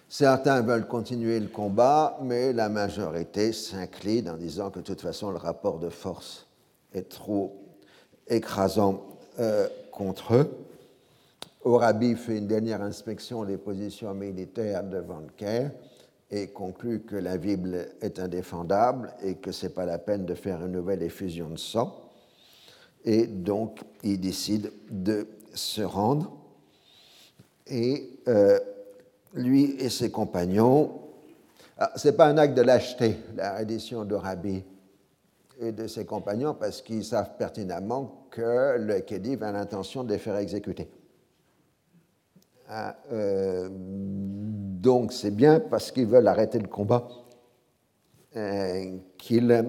[0.09, 5.31] Certains veulent continuer le combat, mais la majorité s'incline en disant que de toute façon
[5.31, 6.47] le rapport de force
[6.95, 7.57] est trop
[8.29, 9.03] écrasant
[9.41, 10.51] euh, contre eux.
[11.65, 15.70] Orabi fait une dernière inspection des positions militaires devant le Caire
[16.31, 20.35] et conclut que la Bible est indéfendable et que ce n'est pas la peine de
[20.35, 22.11] faire une nouvelle effusion de sang
[23.05, 26.33] et donc il décide de se rendre.
[27.66, 28.59] Et euh,
[29.35, 31.01] lui et ses compagnons,
[31.79, 34.62] ah, ce n'est pas un acte de lâcheté, la reddition de Rabbi
[35.61, 40.19] et de ses compagnons, parce qu'ils savent pertinemment que le Khedive a l'intention de les
[40.19, 40.89] faire exécuter.
[42.69, 47.07] Ah, euh, donc c'est bien parce qu'ils veulent arrêter le combat
[48.37, 49.65] euh, qu'ils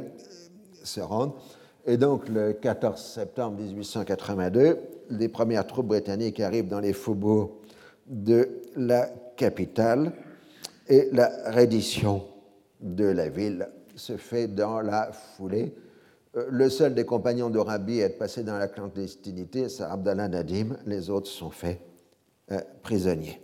[0.84, 1.34] se rendent.
[1.86, 4.80] Et donc, le 14 septembre 1882,
[5.10, 7.52] les premières troupes britanniques arrivent dans les faubourgs
[8.08, 10.14] de la capitale
[10.88, 12.26] et la reddition
[12.80, 15.74] de la ville se fait dans la foulée.
[16.36, 20.78] Euh, le seul des compagnons d'Orabi à être passé dans la clandestinité, c'est Abdallah Nadim.
[20.86, 21.80] Les autres sont faits
[22.52, 23.42] euh, prisonniers.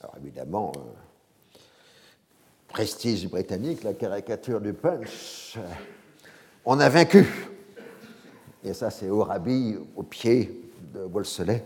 [0.00, 1.58] Alors évidemment, euh,
[2.68, 5.58] prestige britannique, la caricature du punch
[6.70, 7.24] on a vaincu.
[8.62, 11.64] Et ça, c'est Orabi au pied de Wolseley.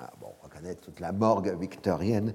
[0.00, 2.32] Ah, bon, on reconnaît toute la morgue victorienne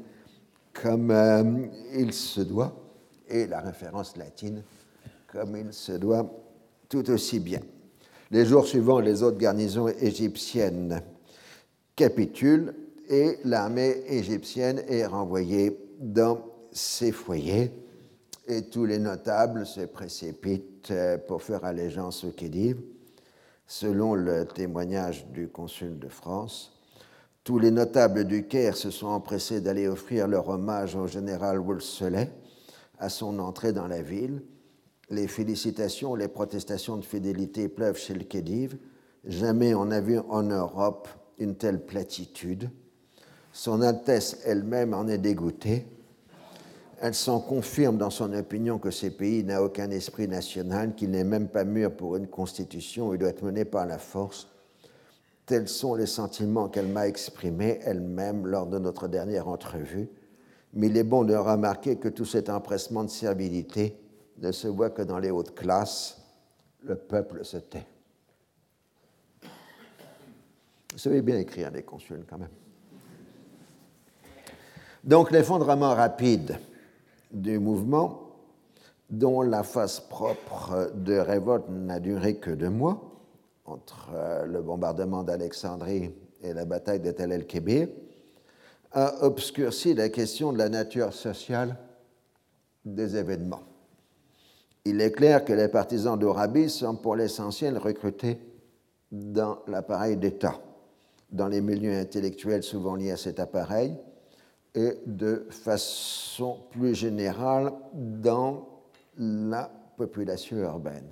[0.73, 1.65] comme euh,
[1.97, 2.71] il se doit,
[3.27, 4.61] et la référence latine
[5.25, 6.31] comme il se doit
[6.87, 7.61] tout aussi bien.
[8.29, 11.01] Les jours suivants, les autres garnisons égyptiennes
[11.95, 12.75] capitulent
[13.09, 17.71] et l'armée égyptienne est renvoyée dans ses foyers
[18.47, 22.81] et tous les notables se précipitent euh, pour faire allégeance au Khedive.
[23.67, 26.73] Selon le témoignage du consul de France,
[27.43, 32.29] tous les notables du Caire se sont empressés d'aller offrir leur hommage au général Wolseley
[32.99, 34.43] à son entrée dans la ville.
[35.09, 38.77] Les félicitations, les protestations de fidélité pleuvent chez le Khedive.
[39.25, 42.69] Jamais on n'a vu en Europe une telle platitude.
[43.51, 45.85] Son Altesse elle-même en est dégoûtée
[47.01, 51.23] elle s'en confirme dans son opinion que ce pays n'a aucun esprit national, qu'il n'est
[51.23, 54.47] même pas mûr pour une constitution et doit être mené par la force.
[55.47, 60.09] Tels sont les sentiments qu'elle m'a exprimés elle-même lors de notre dernière entrevue.
[60.73, 63.97] Mais il est bon de remarquer que tout cet empressement de servilité
[64.37, 66.21] ne se voit que dans les hautes classes.
[66.83, 67.87] Le peuple se tait.
[70.93, 72.49] Vous savez bien écrire des consuls quand même.
[75.03, 76.59] Donc l'effondrement rapide
[77.31, 78.31] du mouvement
[79.09, 83.01] dont la phase propre de révolte n'a duré que deux mois,
[83.65, 87.89] entre euh, le bombardement d'Alexandrie et la bataille de Tel el-Kébir,
[88.93, 91.77] a obscurci la question de la nature sociale
[92.83, 93.63] des événements.
[94.85, 98.39] Il est clair que les partisans d'Orabi sont pour l'essentiel recrutés
[99.11, 100.59] dans l'appareil d'État,
[101.29, 103.95] dans les milieux intellectuels souvent liés à cet appareil,
[104.73, 108.67] et de façon plus générale dans
[109.17, 111.07] la population urbaine.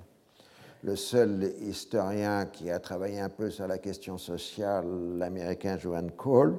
[0.82, 4.86] Le seul historien qui a travaillé un peu sur la question sociale,
[5.18, 6.58] l'américain Joan Cole,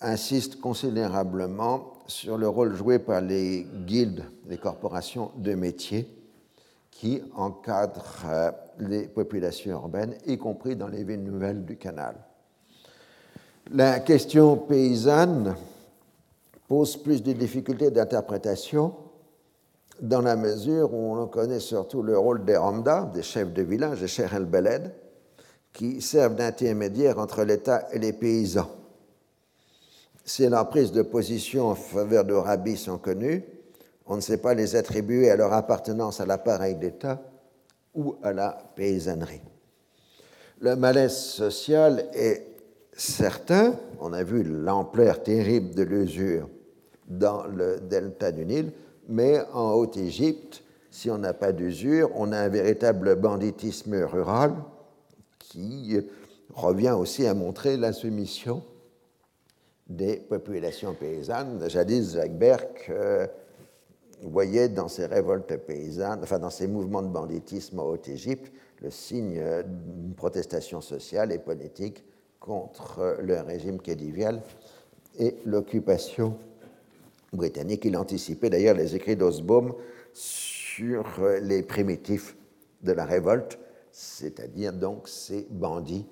[0.00, 6.08] insiste considérablement sur le rôle joué par les guildes, les corporations de métiers,
[6.90, 12.16] qui encadrent euh, les populations urbaines, y compris dans les villes nouvelles du canal.
[13.70, 15.54] La question paysanne
[16.68, 18.94] pose plus de difficultés d'interprétation
[20.00, 24.00] dans la mesure où on connaît surtout le rôle des Ramda, des chefs de village,
[24.00, 24.92] des Cheikh el-Beled,
[25.72, 28.70] qui servent d'intermédiaire entre l'État et les paysans.
[30.24, 33.44] Si leurs prises de position en faveur de Rabbi sont connues,
[34.06, 37.22] on ne sait pas les attribuer à leur appartenance à l'appareil d'État
[37.94, 39.42] ou à la paysannerie.
[40.60, 42.46] Le malaise social est
[42.92, 46.48] certain, on a vu l'ampleur terrible de l'usure
[47.08, 48.72] dans le delta du Nil,
[49.08, 54.54] mais en Haute-Égypte, si on n'a pas d'usure, on a un véritable banditisme rural
[55.38, 55.98] qui
[56.54, 58.62] revient aussi à montrer l'insoumission
[59.88, 61.62] des populations paysannes.
[61.68, 63.26] Jadis, Jacques Berck euh,
[64.22, 68.52] voyait dans ces révoltes paysannes, enfin dans ces mouvements de banditisme en Haute-Égypte,
[68.82, 72.04] le signe d'une protestation sociale et politique
[72.40, 74.42] contre le régime kédivial
[75.18, 76.36] et l'occupation
[77.36, 77.84] britannique.
[77.84, 79.74] Il anticipait d'ailleurs les écrits d'Osbaum
[80.12, 81.04] sur
[81.42, 82.36] les primitifs
[82.82, 83.58] de la révolte,
[83.92, 86.06] c'est-à-dire donc ces bandits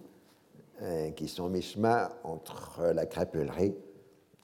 [0.82, 3.74] euh, qui sont mi-chemin entre la crapulerie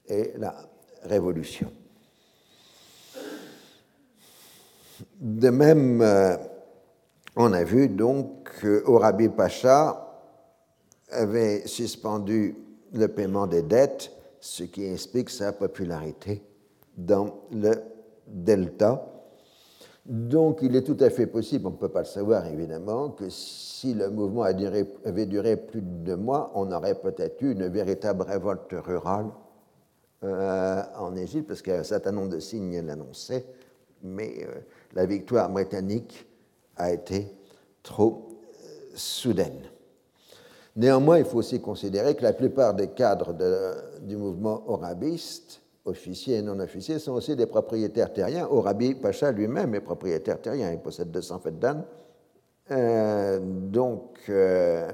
[0.07, 0.55] et la
[1.03, 1.71] révolution.
[5.19, 6.37] De même, euh,
[7.35, 10.07] on a vu donc qu'Orabi Pacha
[11.09, 12.55] avait suspendu
[12.93, 16.41] le paiement des dettes, ce qui explique sa popularité
[16.97, 17.71] dans le
[18.27, 19.07] delta.
[20.05, 23.29] Donc il est tout à fait possible, on ne peut pas le savoir évidemment, que
[23.29, 28.23] si le mouvement avait duré plus de deux mois, on aurait peut-être eu une véritable
[28.23, 29.27] révolte rurale
[30.23, 33.45] euh, en Égypte, parce qu'un certain nombre de signes l'annonçaient,
[34.03, 34.59] mais euh,
[34.93, 36.27] la victoire britannique
[36.77, 37.27] a été
[37.83, 39.61] trop euh, soudaine.
[40.75, 43.35] Néanmoins, il faut aussi considérer que la plupart des cadres
[44.01, 48.47] du mouvement orabiste, officiers et non officiers, sont aussi des propriétaires terriens.
[48.49, 51.59] Orabi Pacha lui-même est propriétaire terrien, il possède 200 fêtes
[52.71, 54.89] euh, donc, euh,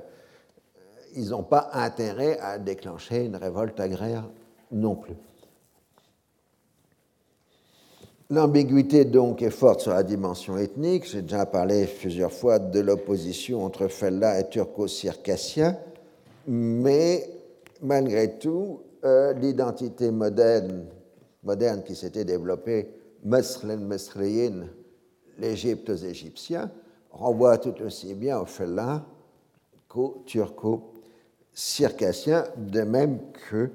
[1.16, 4.28] ils n'ont pas intérêt à déclencher une révolte agraire
[4.72, 5.16] non plus.
[8.30, 11.06] L'ambiguïté donc est forte sur la dimension ethnique.
[11.06, 15.78] J'ai déjà parlé plusieurs fois de l'opposition entre Fella et turco-circassien,
[16.46, 17.30] mais
[17.82, 18.82] malgré tout,
[19.40, 20.86] l'identité moderne,
[21.86, 22.94] qui s'était développée,
[23.24, 24.68] Meslen Mesreyin,
[25.38, 26.70] l'Égypte aux Égyptiens,
[27.12, 29.06] renvoie tout aussi bien au félin
[29.88, 33.20] qu'au turco-circassien, de même
[33.50, 33.72] que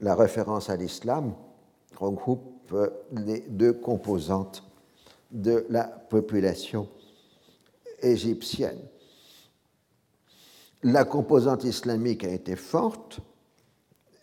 [0.00, 1.34] la référence à l'islam
[1.96, 2.72] regroupe
[3.12, 4.62] les deux composantes
[5.30, 6.88] de la population
[8.00, 8.80] égyptienne.
[10.82, 13.20] La composante islamique a été forte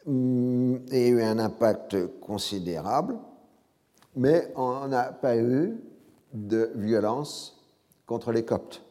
[0.07, 3.17] et a eu un impact considérable,
[4.15, 5.77] mais on n'a pas eu
[6.33, 7.59] de violence
[8.05, 8.81] contre les Coptes.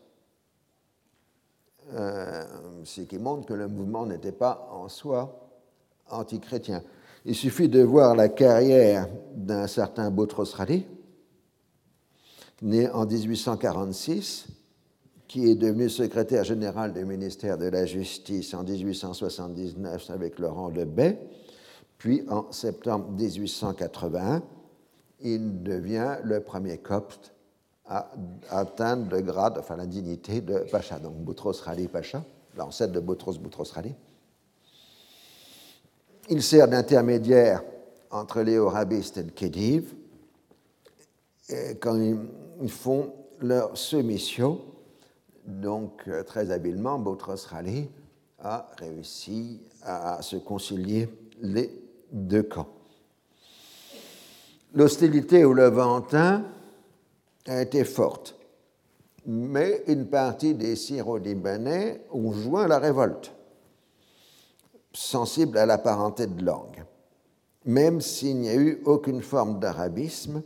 [1.93, 2.45] Euh,
[2.85, 5.51] ce qui montre que le mouvement n'était pas en soi
[6.11, 6.83] antichrétien.
[7.25, 10.87] Il suffit de voir la carrière d'un certain Boutros Ghali,
[12.63, 14.47] né en 1846,
[15.35, 21.19] qui est devenu secrétaire général du ministère de la Justice en 1879 avec Laurent Lebet,
[21.99, 24.45] puis en septembre 1881,
[25.23, 27.35] il devient le premier copte
[27.85, 28.13] à
[28.49, 32.23] atteindre le grade, enfin la dignité de Pacha, donc Boutros Ghali Pacha,
[32.57, 33.93] l'ancêtre de Boutros Boutros Ghali.
[36.31, 37.65] Il sert d'intermédiaire
[38.13, 39.95] entre les Orabistes et le Khedive
[41.81, 42.01] quand
[42.63, 44.61] ils font leur soumission.
[45.47, 47.89] Donc, euh, très habilement, Boutros Ghali
[48.43, 51.09] a réussi à se concilier
[51.41, 51.71] les
[52.11, 52.69] deux camps.
[54.75, 56.45] L'hostilité au Levantin
[57.47, 58.37] a été forte,
[59.27, 63.33] mais une partie des Syro-Libanais ont joint la révolte,
[64.93, 66.85] sensible à la parenté de langue,
[67.65, 70.43] même s'il n'y a eu aucune forme d'arabisme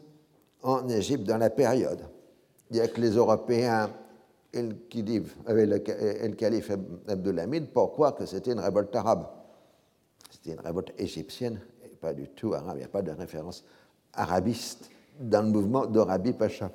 [0.62, 2.00] en Égypte dans la période.
[2.70, 3.90] Il n'y a que les Européens
[4.52, 6.70] et le, calife
[7.06, 9.26] Abdulhamid pour croire que c'était une révolte arabe?
[10.30, 12.76] C'était une révolte égyptienne et pas du tout arabe.
[12.76, 13.64] Il n'y a pas de référence
[14.14, 16.70] arabiste dans le mouvement d'Orabi Pacha.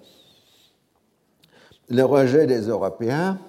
[1.89, 3.39] Le rejet des Européens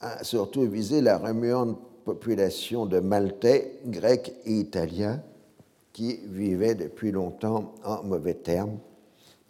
[0.00, 5.22] a surtout visé la remuante population de Maltais, Grecs et Italiens
[5.92, 8.78] qui vivaient depuis longtemps en mauvais termes.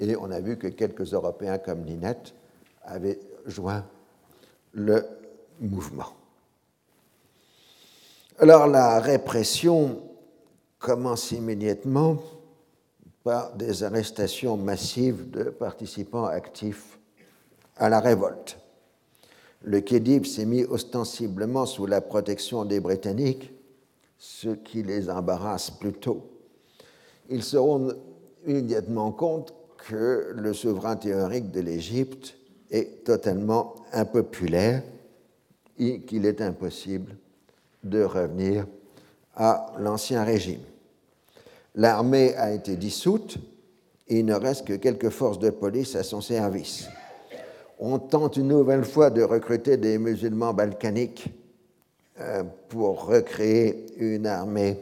[0.01, 2.35] Et on a vu que quelques Européens comme Ninette
[2.83, 3.85] avaient joint
[4.73, 5.05] le
[5.61, 6.15] mouvement.
[8.39, 10.03] Alors la répression
[10.79, 12.19] commence immédiatement
[13.23, 16.99] par des arrestations massives de participants actifs
[17.77, 18.59] à la révolte.
[19.63, 23.53] Le Khedive s'est mis ostensiblement sous la protection des Britanniques,
[24.19, 26.29] ce qui les embarrasse plutôt.
[27.29, 27.97] Ils se rendent
[28.47, 29.55] immédiatement compte
[29.87, 32.37] que le souverain théorique de l'Égypte
[32.73, 34.83] est totalement impopulaire
[35.79, 37.17] et qu'il est impossible
[37.85, 38.67] de revenir
[39.37, 40.61] à l'ancien régime.
[41.75, 43.37] L'armée a été dissoute
[44.09, 46.89] et il ne reste que quelques forces de police à son service.
[47.79, 51.27] On tente une nouvelle fois de recruter des musulmans balkaniques
[52.21, 54.79] euh, pour recréer une armée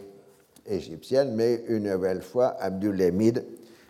[0.67, 3.45] égyptienne, mais une nouvelle fois, Abdulhamid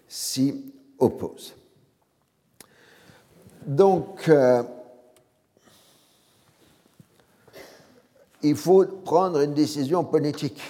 [0.06, 1.54] s'y oppose.
[3.66, 4.62] Donc, euh,
[8.42, 10.60] il faut prendre une décision politique.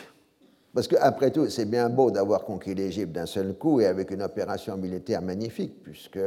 [0.74, 4.22] Parce qu'après tout, c'est bien beau d'avoir conquis l'Égypte d'un seul coup et avec une
[4.22, 6.20] opération militaire magnifique, puisque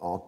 [0.00, 0.22] en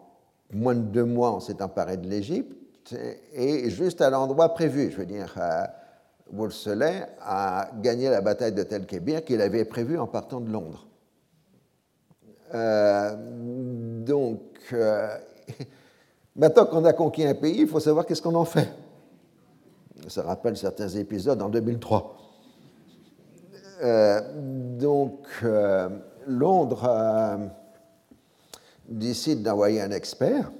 [0.53, 2.95] moins de deux mois, on s'est emparé de l'Égypte,
[3.33, 4.91] et juste à l'endroit prévu.
[4.91, 5.35] Je veux dire,
[6.33, 10.87] Wolseley a gagné la bataille de Tel Kébir qu'il avait prévu en partant de Londres.
[12.55, 13.15] Euh,
[14.05, 14.41] donc,
[14.73, 15.09] euh,
[16.37, 18.69] maintenant qu'on a conquis un pays, il faut savoir qu'est-ce qu'on en fait.
[20.09, 22.17] Ça rappelle certains épisodes en 2003.
[23.83, 24.21] Euh,
[24.79, 25.27] donc,
[26.27, 27.41] Londres
[28.89, 30.51] décide d'envoyer un expert,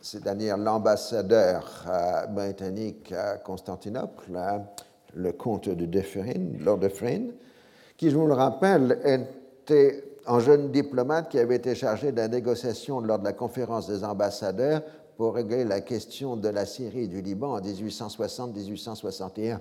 [0.00, 1.86] c'est-à-dire l'ambassadeur
[2.30, 4.30] britannique à Constantinople,
[5.14, 7.28] le comte de Dufferin, Lord Dufferin,
[7.96, 12.28] qui, je vous le rappelle, était un jeune diplomate qui avait été chargé de la
[12.28, 14.82] négociation lors de la conférence des ambassadeurs
[15.16, 19.58] pour régler la question de la Syrie et du Liban en 1860-1861.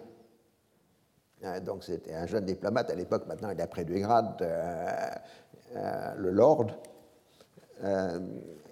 [1.44, 5.10] Euh, donc c'était un jeune diplomate à l'époque, maintenant il a pris du grade, euh,
[5.76, 6.68] euh, le Lord.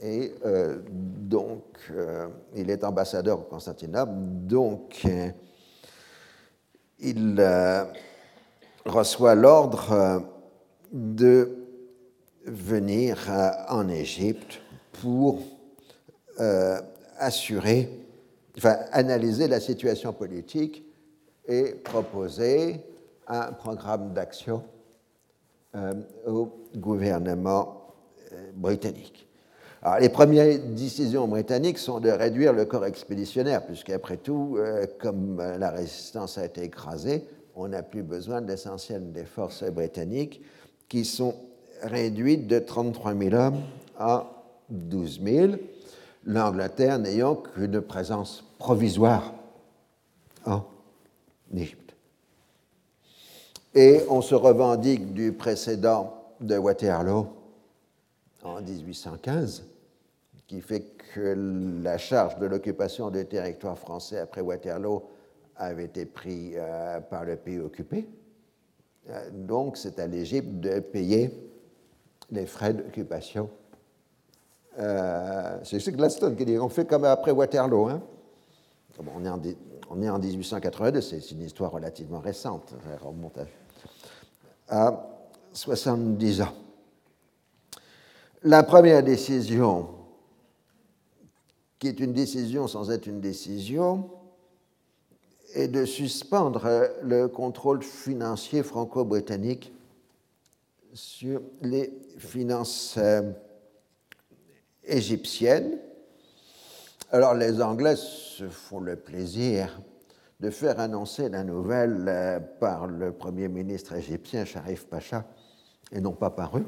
[0.02, 0.36] et
[0.94, 1.91] donc
[2.56, 5.07] il est ambassadeur au Constantinople, donc
[6.99, 7.44] il
[8.86, 10.22] reçoit l'ordre
[10.91, 11.59] de
[12.49, 14.59] venir euh, en Égypte
[15.01, 15.39] pour
[16.39, 16.80] euh,
[17.17, 17.89] assurer,
[18.57, 20.84] enfin, analyser la situation politique
[21.47, 22.84] et proposer
[23.27, 24.63] un programme d'action
[25.76, 25.93] euh,
[26.26, 27.76] au gouvernement
[28.55, 29.27] britannique.
[29.81, 34.59] Alors, les premières décisions britanniques sont de réduire le corps expéditionnaire, puisqu'après tout,
[34.99, 40.41] comme la résistance a été écrasée, on n'a plus besoin de l'essentiel des forces britanniques
[40.89, 41.34] qui sont
[41.84, 43.61] réduite de 33 000 hommes
[43.97, 44.26] à
[44.69, 45.53] 12 000,
[46.26, 49.34] l'Angleterre n'ayant qu'une présence provisoire
[50.45, 50.64] en
[51.53, 51.95] Égypte.
[53.73, 57.27] Et on se revendique du précédent de Waterloo
[58.43, 59.65] en 1815,
[60.47, 65.03] qui fait que la charge de l'occupation des territoires français après Waterloo
[65.56, 68.07] avait été prise euh, par le pays occupé.
[69.10, 71.31] Euh, donc c'est à l'Égypte de payer
[72.31, 73.49] les frais d'occupation.
[74.77, 77.88] Euh, c'est Gladstone qui dit on fait comme après Waterloo.
[77.88, 78.01] Hein.
[79.15, 79.41] on, est en,
[79.89, 83.39] on, est en, 1882, c'est une histoire relativement récente, ça remonte
[84.69, 85.10] à,
[85.53, 86.53] 70 ans.
[88.43, 89.89] La première décision,
[91.80, 94.10] qui est une décision sans être une décision,
[95.56, 96.69] est de suspendre
[97.01, 99.73] le contrôle financier franco-britannique
[100.94, 103.32] sur les finances euh,
[104.84, 105.78] égyptiennes.
[107.11, 109.82] Alors les Anglais se font le plaisir
[110.40, 115.26] de faire annoncer la nouvelle euh, par le Premier ministre égyptien Sharif Pacha
[115.91, 116.66] et non pas par eux.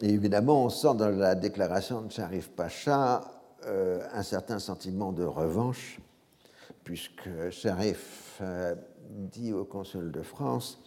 [0.00, 3.22] Et évidemment, on sent dans la déclaration de Sharif Pacha
[3.66, 5.98] euh, un certain sentiment de revanche,
[6.84, 8.40] puisque Sharif
[9.10, 10.78] dit au consul de France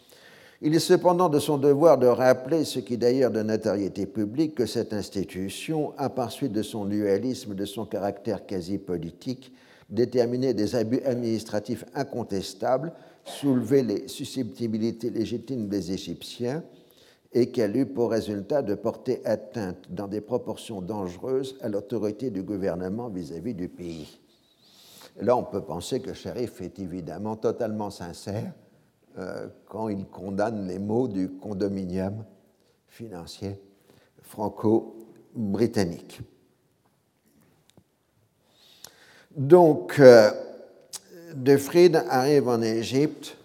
[0.63, 4.67] Il est cependant de son devoir de rappeler, ce qui d'ailleurs de notoriété publique, que
[4.67, 9.51] cette institution a, par suite de son dualisme, de son caractère quasi politique,
[9.89, 12.93] déterminé des abus administratifs incontestables,
[13.25, 16.63] soulevé les susceptibilités légitimes des Égyptiens
[17.33, 22.43] et qu'elle eut pour résultat de porter atteinte dans des proportions dangereuses à l'autorité du
[22.43, 24.19] gouvernement vis-à-vis du pays.
[25.19, 28.53] là, on peut penser que Sharif est évidemment totalement sincère
[29.67, 32.23] quand il condamne les maux du condominium
[32.87, 33.59] financier
[34.21, 36.21] franco-britannique.
[39.35, 40.31] Donc, euh,
[41.33, 43.37] De Fried arrive en Égypte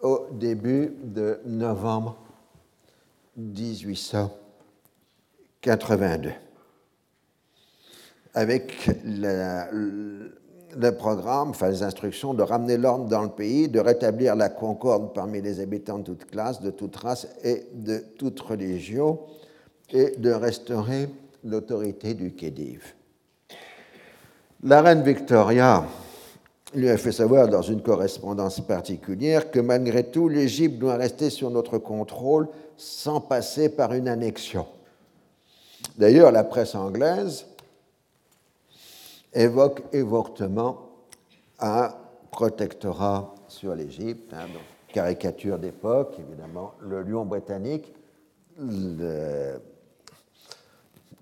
[0.00, 2.16] au début de novembre
[3.36, 6.32] 1882,
[8.32, 8.88] avec
[10.78, 15.12] le, programme, enfin les instructions de ramener l'ordre dans le pays, de rétablir la concorde
[15.14, 19.18] parmi les habitants de toute classe, de toute race et de toute religion,
[19.90, 21.08] et de restaurer
[21.44, 22.94] l'autorité du Khedive.
[24.62, 25.84] La reine Victoria
[26.74, 31.50] lui a fait savoir dans une correspondance particulière que malgré tout, l'Égypte doit rester sur
[31.50, 34.66] notre contrôle sans passer par une annexion.
[35.96, 37.46] D'ailleurs, la presse anglaise
[39.36, 40.88] évoque évortement
[41.60, 41.94] un
[42.30, 44.46] protectorat sur l'Égypte, hein,
[44.88, 47.92] caricature d'époque, évidemment, le lion britannique,
[48.58, 49.58] le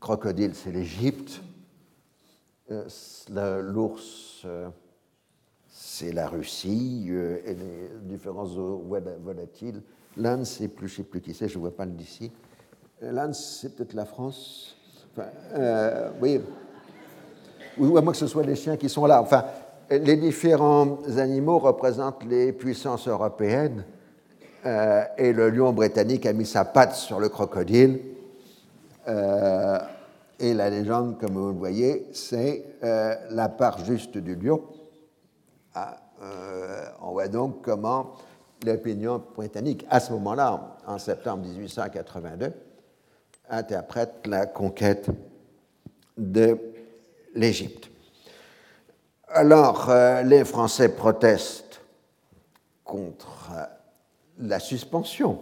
[0.01, 1.41] crocodile, c'est l'Égypte,
[2.71, 4.69] euh, l'ours, euh,
[5.69, 8.47] c'est la Russie, euh, et les différents
[9.23, 9.83] volatiles
[10.17, 12.31] L'Inde, c'est plus, je ne sais plus qui c'est, je ne vois pas le d'ici.
[13.01, 14.77] L'Inde, c'est peut-être la France.
[16.21, 16.41] Oui.
[17.79, 19.21] Ou à moins que ce soit les chiens qui sont là.
[19.21, 19.45] Enfin,
[19.91, 23.85] les différents animaux représentent les puissances européennes.
[24.67, 28.01] Euh, et le lion britannique a mis sa patte sur le crocodile.
[29.07, 34.63] et la légende, comme vous le voyez, c'est la part juste du lion.
[35.75, 35.97] Ah,
[37.03, 38.15] on voit donc comment
[38.65, 42.53] l'opinion britannique, à ce moment-là, en septembre 1882,
[43.51, 45.09] interprète la conquête
[46.17, 46.59] de
[47.35, 47.91] l'Égypte.
[49.29, 51.81] Alors, euh, les Français protestent
[52.85, 53.65] contre euh,
[54.39, 55.41] la suspension,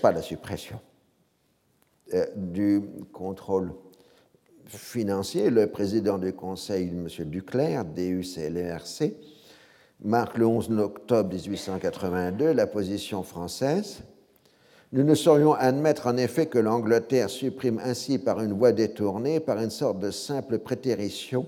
[0.00, 0.80] pas la suppression,
[2.14, 2.82] euh, du
[3.12, 3.72] contrôle
[4.66, 5.50] financier.
[5.50, 7.08] Le président du Conseil, M.
[7.26, 9.14] Duclerc, DUCLRC,
[10.02, 14.02] marque le 11 octobre 1882 la position française.
[14.92, 19.60] Nous ne saurions admettre en effet que l'Angleterre supprime ainsi par une voie détournée, par
[19.60, 21.46] une sorte de simple prétérition,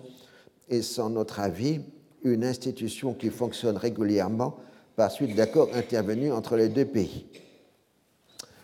[0.68, 1.80] et sans notre avis,
[2.22, 4.56] une institution qui fonctionne régulièrement
[4.94, 7.26] par suite d'accords intervenus entre les deux pays.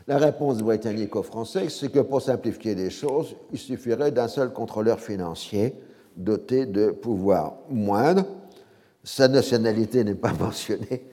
[0.07, 4.53] La réponse britannique aux Français, c'est que pour simplifier les choses, il suffirait d'un seul
[4.53, 5.75] contrôleur financier
[6.17, 8.25] doté de pouvoirs moindres
[9.09, 11.05] sa nationalité n'est pas mentionnée,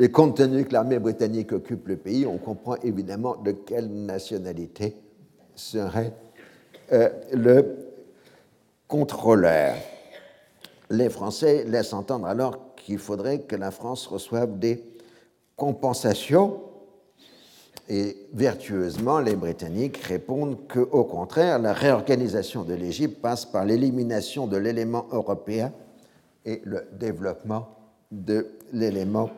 [0.00, 4.96] mais compte tenu que l'armée britannique occupe le pays, on comprend évidemment de quelle nationalité
[5.54, 6.14] serait
[6.90, 7.76] euh, le
[8.88, 9.74] contrôleur.
[10.88, 14.82] Les Français laissent entendre alors qu'il faudrait que la France reçoive des
[15.54, 16.62] compensations.
[17.90, 24.56] Et vertueusement, les Britanniques répondent qu'au contraire, la réorganisation de l'Égypte passe par l'élimination de
[24.56, 25.74] l'élément européen
[26.46, 27.68] et le développement
[28.10, 29.28] de l'élément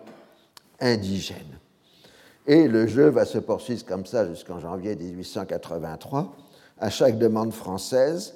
[0.82, 1.58] indigène.
[2.46, 6.36] Et le jeu va se poursuivre comme ça jusqu'en janvier 1883.
[6.78, 8.34] À chaque demande française,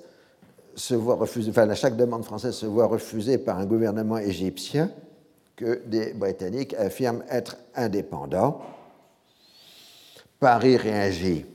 [0.77, 4.91] se voit refuser, enfin, à chaque demande française se voit refusée par un gouvernement égyptien
[5.57, 8.61] que des Britanniques affirment être indépendants.
[10.39, 11.47] Paris réagit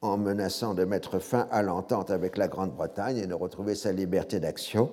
[0.00, 4.40] en menaçant de mettre fin à l'entente avec la Grande-Bretagne et de retrouver sa liberté
[4.40, 4.90] d'action.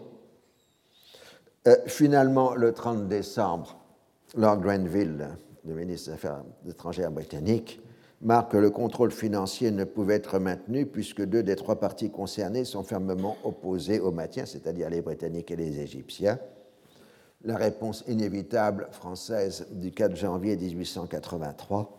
[1.67, 3.77] Euh, finalement, le 30 décembre,
[4.35, 5.29] Lord Grenville,
[5.65, 7.81] le ministre des Affaires étrangères britannique,
[8.21, 12.65] marque que le contrôle financier ne pouvait être maintenu puisque deux des trois parties concernées
[12.65, 16.39] sont fermement opposées au maintien, c'est-à-dire les Britanniques et les Égyptiens.
[17.43, 21.97] La réponse inévitable française du 4 janvier 1883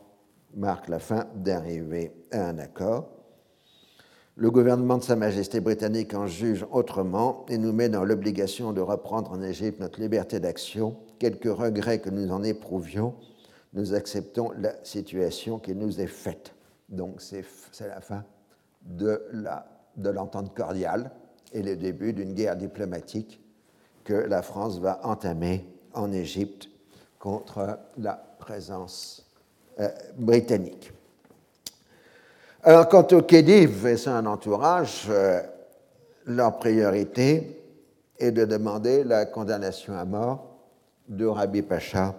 [0.55, 3.09] marque la fin d'arriver à un accord.
[4.37, 8.81] Le gouvernement de Sa Majesté britannique en juge autrement et nous met dans l'obligation de
[8.81, 10.97] reprendre en Égypte notre liberté d'action.
[11.19, 13.15] Quelques regrets que nous en éprouvions,
[13.73, 16.55] nous acceptons la situation qui nous est faite.
[16.89, 17.45] Donc c'est
[17.81, 18.24] la fin
[18.82, 21.11] de l'entente cordiale
[21.53, 23.40] et le début d'une guerre diplomatique
[24.05, 26.69] que la France va entamer en Égypte
[27.19, 29.27] contre la présence
[29.81, 30.93] euh, britannique.
[32.62, 35.40] Alors, quant au Khedive et son entourage, euh,
[36.27, 37.62] leur priorité
[38.19, 40.48] est de demander la condamnation à mort
[41.09, 42.14] de Rabi Pacha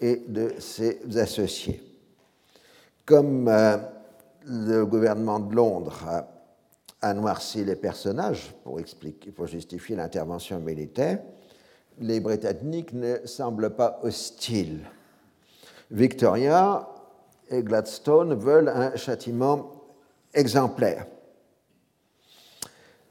[0.00, 1.82] et de ses associés.
[3.04, 3.76] Comme euh,
[4.46, 6.24] le gouvernement de Londres
[7.02, 11.18] a noirci les personnages pour justifier l'intervention militaire,
[11.98, 14.80] les Britanniques ne semblent pas hostiles.
[15.90, 16.88] Victoria
[17.48, 19.72] et Gladstone veulent un châtiment
[20.32, 21.06] exemplaire.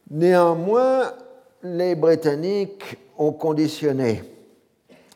[0.10, 1.14] Néanmoins,
[1.62, 4.24] les Britanniques ont conditionné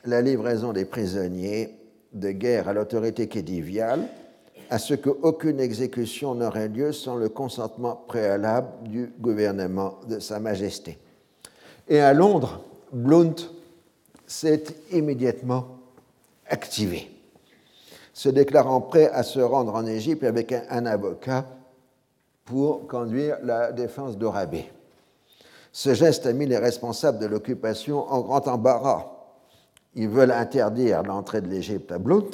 [0.06, 1.78] la livraison des prisonniers
[2.14, 4.08] de guerre à l'autorité kédiviale
[4.70, 10.98] à ce qu'aucune exécution n'aurait lieu sans le consentement préalable du gouvernement de Sa Majesté.
[11.88, 13.36] Et à Londres, Blount
[14.26, 15.78] s'est immédiatement
[16.48, 17.14] activé
[18.14, 21.46] se déclarant prêt à se rendre en Égypte avec un, avocat
[22.46, 24.72] pour conduire la défense d'Orabé.
[25.72, 29.13] Ce geste a mis les responsables de l'occupation en grand embarras.
[29.96, 32.32] Ils veulent interdire l'entrée de l'Égypte à Blount,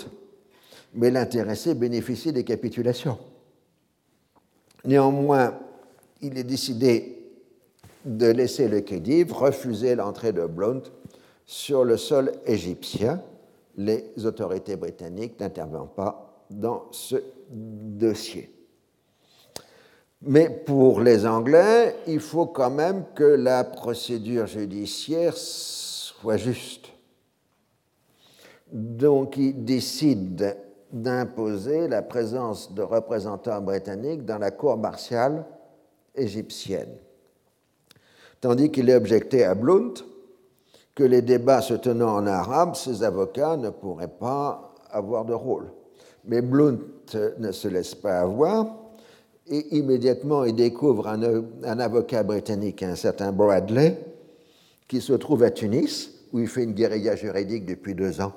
[0.94, 3.18] mais l'intéressé bénéficie des capitulations.
[4.86, 5.60] Néanmoins,
[6.22, 7.18] il est décidé
[8.06, 10.84] de laisser le Khedive refuser l'entrée de Blount
[11.46, 13.22] sur le sol égyptien
[13.80, 17.16] les autorités britanniques n'interviennent pas dans ce
[17.50, 18.54] dossier.
[20.22, 26.79] Mais pour les Anglais, il faut quand même que la procédure judiciaire soit juste.
[28.72, 30.54] Donc ils décident
[30.92, 35.46] d'imposer la présence de représentants britanniques dans la cour martiale
[36.16, 36.96] égyptienne.
[38.42, 39.94] Tandis qu'il est objecté à Blount
[40.96, 45.72] que les débats se tenant en arabe, ces avocats ne pourraient pas avoir de rôle.
[46.26, 46.80] Mais Blount
[47.38, 48.68] ne se laisse pas avoir
[49.48, 53.98] et immédiatement il découvre un, avocat britannique, un certain Bradley,
[54.88, 58.34] qui se trouve à Tunis, où il fait une guérilla juridique depuis deux ans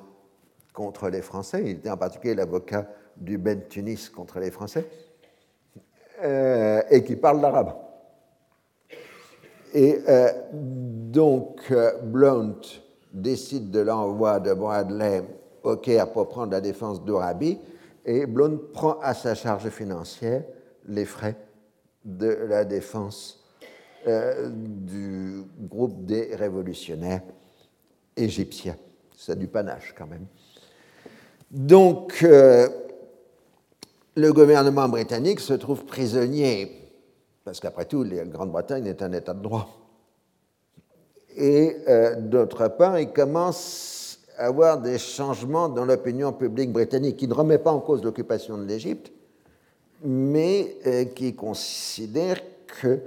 [0.72, 1.62] contre les Français.
[1.64, 4.86] Il était en particulier l'avocat du Ben Tunis contre les Français,
[6.22, 7.74] euh, et qui parle l'arabe.
[9.74, 12.60] Et euh, donc, euh, Blount
[13.12, 15.22] décide de l'envoi de Bradley
[15.62, 17.58] au Caire pour prendre la défense d'Orabi,
[18.04, 20.42] et Blount prend à sa charge financière
[20.86, 21.36] les frais
[22.04, 23.38] de la défense
[24.04, 27.22] du groupe des révolutionnaires
[28.16, 28.76] égyptiens.
[29.16, 30.26] C'est du panache quand même.
[31.52, 32.72] Donc, le
[34.32, 36.82] gouvernement britannique se trouve prisonnier
[37.44, 39.68] parce qu'après tout, la Grande-Bretagne est un État de droit.
[41.36, 47.28] Et euh, d'autre part, il commence à avoir des changements dans l'opinion publique britannique qui
[47.28, 49.10] ne remet pas en cause l'occupation de l'Égypte,
[50.04, 52.40] mais euh, qui considère
[52.80, 53.00] qu'il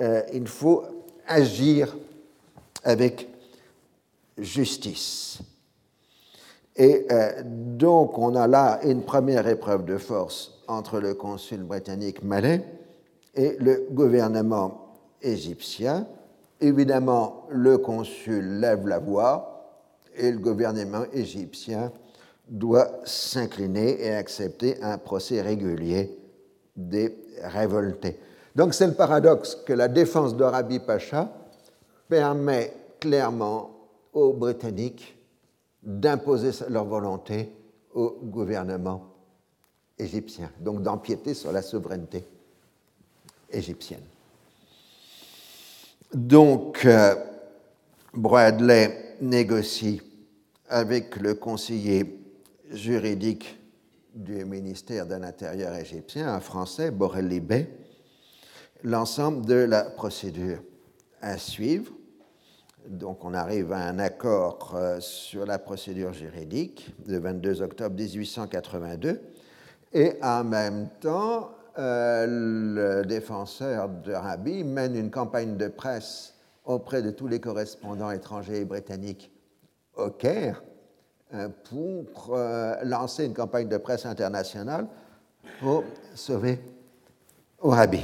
[0.00, 0.82] euh, faut
[1.26, 1.96] agir
[2.84, 3.28] avec
[4.36, 5.38] justice.
[6.76, 7.06] Et
[7.44, 12.64] donc, on a là une première épreuve de force entre le consul britannique Malais
[13.34, 16.06] et le gouvernement égyptien.
[16.60, 19.52] Évidemment, le consul lève la voix
[20.16, 21.92] et le gouvernement égyptien
[22.48, 26.18] doit s'incliner et accepter un procès régulier
[26.76, 28.18] des révoltés.
[28.54, 31.32] Donc c'est le paradoxe que la défense d'Arabi Pacha
[32.08, 33.70] permet clairement
[34.12, 35.16] aux Britanniques
[35.82, 37.52] d'imposer leur volonté
[37.94, 39.12] au gouvernement
[39.98, 42.24] égyptien, donc d'empiéter sur la souveraineté
[43.50, 44.02] égyptienne.
[46.14, 47.14] Donc, euh,
[48.14, 50.02] Bradley négocie
[50.68, 52.18] avec le conseiller
[52.70, 53.58] juridique
[54.14, 57.68] du ministère de l'Intérieur égyptien, un Français, Borelli Bey,
[58.82, 60.62] l'ensemble de la procédure
[61.20, 61.92] à suivre.
[62.88, 69.20] Donc on arrive à un accord euh, sur la procédure juridique le 22 octobre 1882
[69.92, 72.26] et en même temps euh,
[73.00, 76.34] le défenseur de Rabi mène une campagne de presse
[76.64, 79.30] auprès de tous les correspondants étrangers et britanniques
[79.96, 80.62] au Caire
[81.34, 82.36] euh, pour
[82.82, 84.86] lancer une campagne de presse internationale
[85.60, 85.84] pour
[86.14, 86.58] sauver
[87.60, 88.02] Orabi.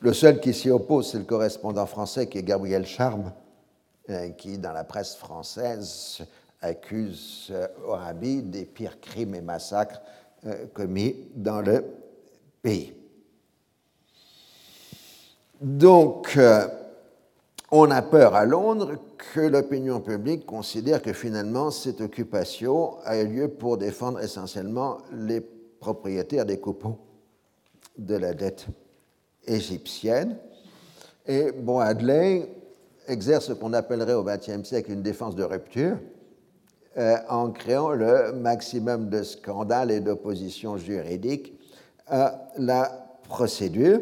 [0.00, 3.32] Le seul qui s'y oppose, c'est le correspondant français qui est Gabriel Charme,
[4.36, 6.22] qui, dans la presse française,
[6.60, 7.52] accuse
[7.86, 10.00] Orabi des pires crimes et massacres
[10.74, 11.84] commis dans le
[12.62, 12.94] pays.
[15.62, 16.66] Donc, euh,
[17.70, 18.96] on a peur à Londres
[19.32, 25.40] que l'opinion publique considère que finalement cette occupation a eu lieu pour défendre essentiellement les
[25.40, 26.98] propriétaires des coupons
[27.96, 28.66] de la dette
[29.46, 30.36] égyptienne.
[31.26, 32.48] Et Bradley
[33.08, 35.96] exerce ce qu'on appellerait au XXe siècle une défense de rupture
[36.98, 41.58] euh, en créant le maximum de scandales et d'opposition juridique
[42.06, 44.00] à la procédure.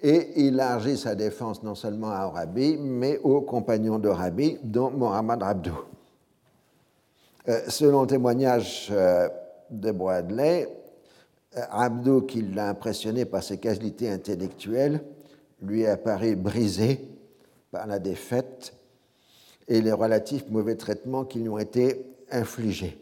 [0.00, 5.76] Et élargit sa défense non seulement à Arabi, mais aux compagnons d'Arabi, dont Mohamed Abdou.
[7.48, 9.28] Euh, selon le témoignage euh,
[9.70, 10.68] de Bradley,
[11.70, 15.02] Abdou, qui l'a impressionné par ses qualités intellectuelles,
[15.60, 17.17] lui apparaît brisé
[17.70, 18.74] par la défaite
[19.66, 22.98] et les relatifs mauvais traitements qui lui ont été infligés.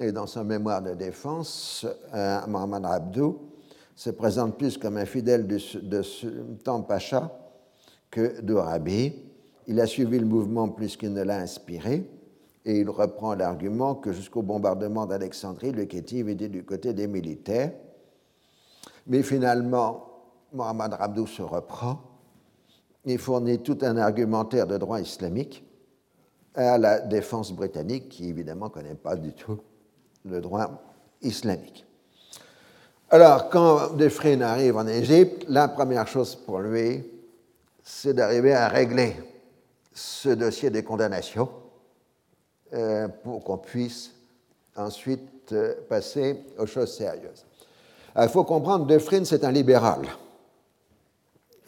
[0.00, 3.38] Et dans son mémoire de défense, euh, Mohamed Abdou
[3.96, 7.36] se présente plus comme un fidèle de, Sultan Pacha
[8.10, 9.12] que d'Arabi.
[9.66, 12.08] Il a suivi le mouvement plus qu'il ne l'a inspiré,
[12.64, 17.72] et il reprend l'argument que jusqu'au bombardement d'Alexandrie, le Kétiv était du côté des militaires.
[19.06, 20.06] Mais finalement,
[20.52, 22.07] Mohamed Abdou se reprend
[23.04, 25.64] il fournit tout un argumentaire de droit islamique
[26.54, 29.60] à la défense britannique, qui évidemment ne connaît pas du tout
[30.24, 30.82] le droit
[31.22, 31.86] islamique.
[33.10, 37.04] Alors, quand Defrine arrive en Égypte, la première chose pour lui,
[37.82, 39.16] c'est d'arriver à régler
[39.94, 41.48] ce dossier des condamnations
[42.74, 44.12] euh, pour qu'on puisse
[44.76, 47.46] ensuite euh, passer aux choses sérieuses.
[48.20, 50.02] Il faut comprendre, Defrine, c'est un libéral.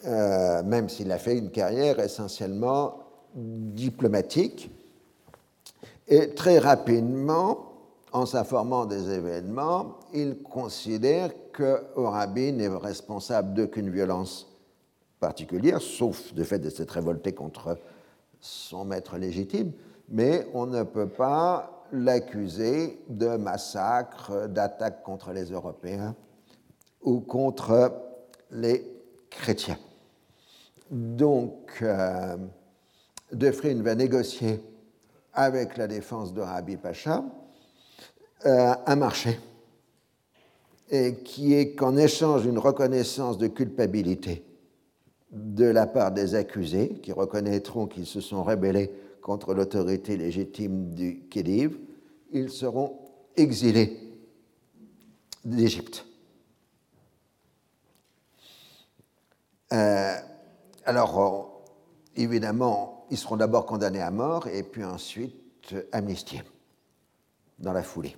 [0.05, 2.99] Euh, même s'il a fait une carrière essentiellement
[3.35, 4.71] diplomatique.
[6.07, 7.71] Et très rapidement,
[8.11, 14.47] en s'informant des événements, il considère que Orabi n'est responsable d'aucune violence
[15.19, 17.77] particulière, sauf du fait de s'être révolté contre
[18.39, 19.71] son maître légitime,
[20.09, 26.15] mais on ne peut pas l'accuser de massacre, d'attaque contre les Européens
[27.03, 27.93] ou contre
[28.49, 28.83] les
[29.29, 29.77] chrétiens.
[30.91, 32.35] Donc, euh,
[33.31, 34.59] va négocier
[35.33, 37.23] avec la défense de Rabi Pacha
[38.45, 39.39] euh, un marché
[40.89, 44.43] et qui est qu'en échange d'une reconnaissance de culpabilité
[45.31, 48.91] de la part des accusés, qui reconnaîtront qu'ils se sont rebellés
[49.21, 51.77] contre l'autorité légitime du Khedive,
[52.33, 52.97] ils seront
[53.37, 53.97] exilés
[55.45, 56.05] d'Égypte.
[59.71, 60.15] Euh,
[60.85, 61.63] alors,
[62.15, 66.43] évidemment, ils seront d'abord condamnés à mort et puis ensuite amnistiés
[67.59, 68.15] dans la foulée.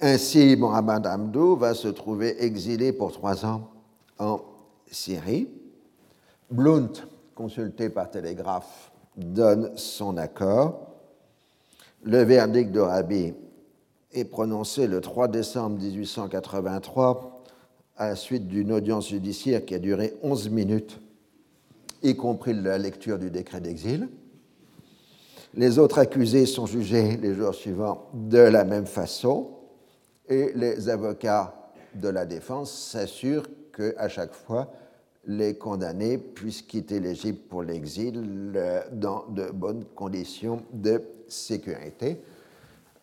[0.00, 3.70] Ainsi, Mohamed Hamdou va se trouver exilé pour trois ans
[4.18, 4.40] en
[4.90, 5.48] Syrie.
[6.50, 6.92] Blount,
[7.34, 10.88] consulté par télégraphe, donne son accord.
[12.02, 13.32] Le verdict de Rabi
[14.12, 17.31] est prononcé le 3 décembre 1883
[18.02, 20.98] à la suite d'une audience judiciaire qui a duré 11 minutes,
[22.02, 24.08] y compris la lecture du décret d'exil.
[25.54, 29.50] Les autres accusés sont jugés les jours suivants de la même façon
[30.28, 31.54] et les avocats
[31.94, 34.72] de la défense s'assurent qu'à chaque fois,
[35.26, 38.20] les condamnés puissent quitter l'Égypte pour l'exil
[38.90, 42.20] dans de bonnes conditions de sécurité.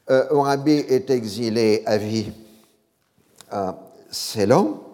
[0.10, 2.34] Euh, Orabi est exilé à vie
[3.50, 3.80] à
[4.12, 4.89] Ceylan,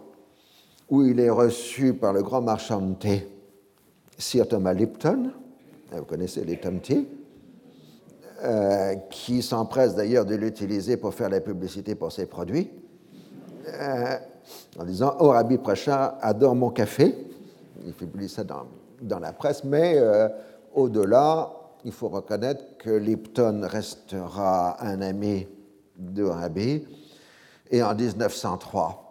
[0.89, 3.27] où il est reçu par le grand marchand de thé,
[4.17, 5.31] Sir Thomas Lipton,
[5.91, 6.79] vous connaissez les Tom
[8.43, 12.69] euh, qui s'empresse d'ailleurs de l'utiliser pour faire la publicité pour ses produits,
[13.67, 14.17] euh,
[14.77, 17.15] en disant Oh, Rabbi Pracha adore mon café.
[17.85, 20.27] Il publie ça dans, la presse, mais euh,
[20.73, 21.51] au-delà,
[21.85, 25.47] il faut reconnaître que Lipton restera un ami
[25.97, 26.85] de Rabbi.
[27.71, 29.04] Et en 1903,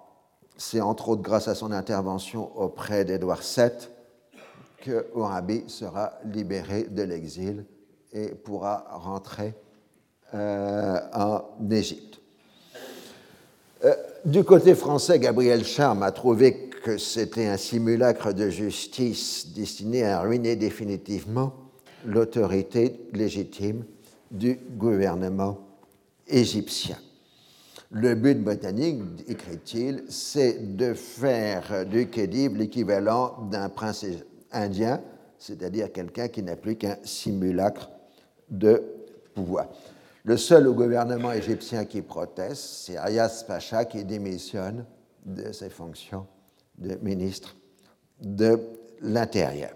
[0.56, 3.70] c'est entre autres grâce à son intervention auprès d'Édouard VII
[4.82, 7.64] que Orabi sera libéré de l'exil
[8.12, 9.54] et pourra rentrer
[10.34, 12.20] euh, en Égypte.
[13.84, 13.94] Euh,
[14.24, 20.20] du côté français, Gabriel Charme a trouvé que c'était un simulacre de justice destiné à
[20.20, 21.54] ruiner définitivement
[22.04, 23.84] l'autorité légitime
[24.30, 25.58] du gouvernement
[26.26, 26.96] égyptien.
[27.96, 34.04] Le but britannique, écrit-il, c'est de faire du Khedive l'équivalent d'un prince
[34.50, 35.00] indien,
[35.38, 37.88] c'est-à-dire quelqu'un qui n'a plus qu'un simulacre
[38.50, 38.82] de
[39.32, 39.68] pouvoir.
[40.24, 44.84] Le seul au gouvernement égyptien qui proteste, c'est Ayas Pacha qui démissionne
[45.24, 46.26] de ses fonctions
[46.76, 47.54] de ministre
[48.20, 48.58] de
[49.02, 49.70] l'Intérieur.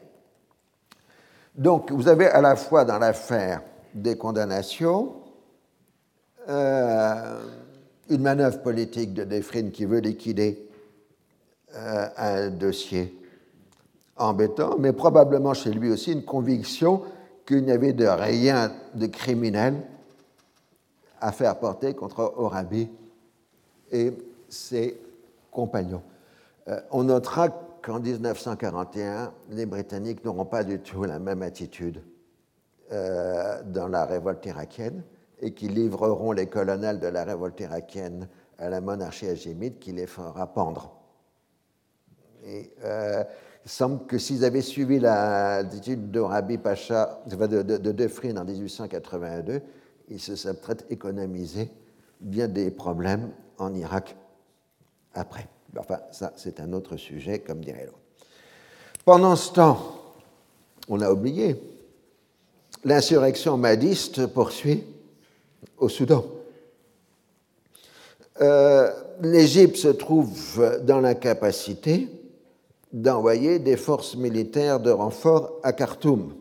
[1.55, 3.63] Donc, vous avez à la fois dans l'affaire
[3.95, 5.23] des condamnations,
[6.49, 7.41] euh,
[8.09, 10.69] une manœuvre politique de Defrine qui veut liquider
[11.75, 13.15] euh, un dossier
[14.17, 17.03] embêtant, mais probablement chez lui aussi une conviction
[17.47, 19.75] qu'il n'y avait de rien de criminel
[21.21, 22.89] à faire porter contre Orabi
[23.91, 24.13] et
[24.49, 25.01] ses
[25.51, 26.03] compagnons.
[26.69, 27.49] Euh, on notera
[27.83, 32.03] qu'en 1941, les Britanniques n'auront pas du tout la même attitude
[32.93, 35.03] euh, dans la révolte irakienne
[35.41, 38.29] et qui livreront les colonels de la révolte irakienne
[38.59, 40.93] à la monarchie hagémite qui les fera pendre.
[42.85, 43.25] Euh,
[43.65, 49.61] il semble que s'ils avaient suivi l'attitude d'Orabi Pacha, de, de, de en 1882,
[50.09, 50.87] ils se seraient peut-être
[52.21, 54.17] bien des problèmes en Irak
[55.15, 55.47] après.
[55.77, 57.99] Enfin, ça, c'est un autre sujet, comme dirait l'autre.
[59.05, 59.79] Pendant ce temps,
[60.89, 61.61] on a oublié,
[62.85, 64.85] l'insurrection madiste poursuit
[65.79, 66.25] au Soudan.
[68.41, 68.91] Euh,
[69.21, 72.09] L'Égypte se trouve dans l'incapacité
[72.93, 76.35] d'envoyer des forces militaires de renfort à Khartoum.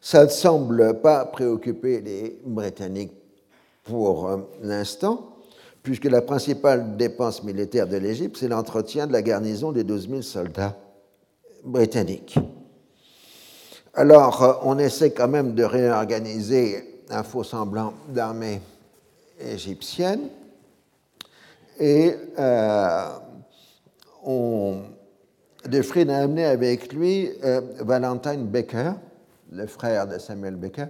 [0.00, 3.12] Ça ne semble pas préoccuper les Britanniques
[3.84, 5.36] pour euh, l'instant,
[5.82, 10.22] puisque la principale dépense militaire de l'Égypte, c'est l'entretien de la garnison des 12 000
[10.22, 10.76] soldats
[11.64, 12.38] britanniques.
[13.94, 18.60] Alors, euh, on essaie quand même de réorganiser un faux semblant d'armée
[19.40, 20.28] égyptienne
[21.78, 23.08] et euh,
[24.24, 24.82] on,
[25.64, 28.92] a amené avec lui euh, Valentine Baker,
[29.52, 30.86] le frère de Samuel Baker,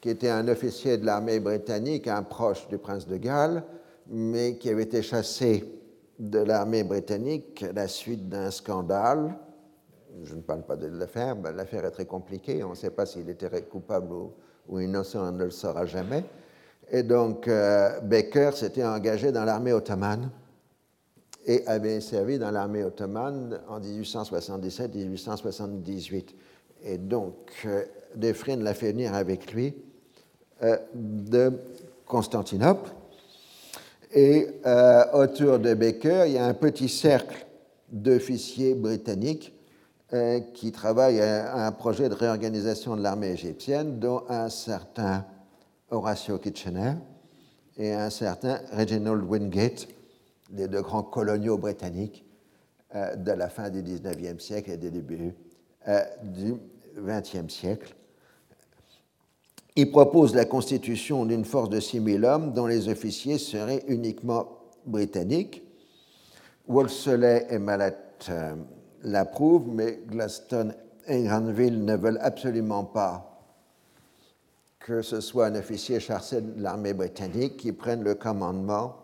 [0.00, 3.62] qui était un officier de l'armée britannique, un proche du prince de Galles,
[4.08, 5.64] mais qui avait été chassé
[6.18, 9.34] de l'armée britannique à la suite d'un scandale.
[10.24, 13.28] Je ne parle pas de l'affaire, l'affaire est très compliquée, on ne sait pas s'il
[13.28, 14.32] était coupable ou,
[14.80, 16.24] innocent, on ne le saura jamais.
[16.90, 20.30] Et donc, euh, Baker s'était engagé dans l'armée ottomane
[21.46, 26.26] et avait servi dans l'armée ottomane en 1877-1878.
[26.84, 27.84] Et donc, euh,
[28.20, 29.74] l'a fait venir avec lui
[30.62, 31.52] euh, de
[32.06, 32.90] Constantinople.
[34.14, 37.46] Et euh, autour de Baker, il y a un petit cercle
[37.90, 39.52] d'officiers britanniques
[40.54, 45.24] qui travaillent à un projet de réorganisation de l'armée égyptienne, dont un certain
[45.90, 46.94] Horatio Kitchener
[47.76, 49.88] et un certain Reginald Wingate,
[50.52, 52.24] les deux grands coloniaux britanniques
[52.94, 55.34] euh, de la fin du 19e siècle et des débuts
[55.88, 56.54] euh, du
[56.98, 57.94] 20e siècle.
[59.76, 64.48] Il propose la constitution d'une force de 6 000 hommes dont les officiers seraient uniquement
[64.84, 65.62] britanniques.
[66.68, 68.54] Wolseley et euh,
[69.02, 70.72] l'approuvent, mais Glaston
[71.06, 73.28] et Granville ne veulent absolument pas
[74.78, 78.96] que ce soit un officier chargé de l'armée britannique qui prenne le commandement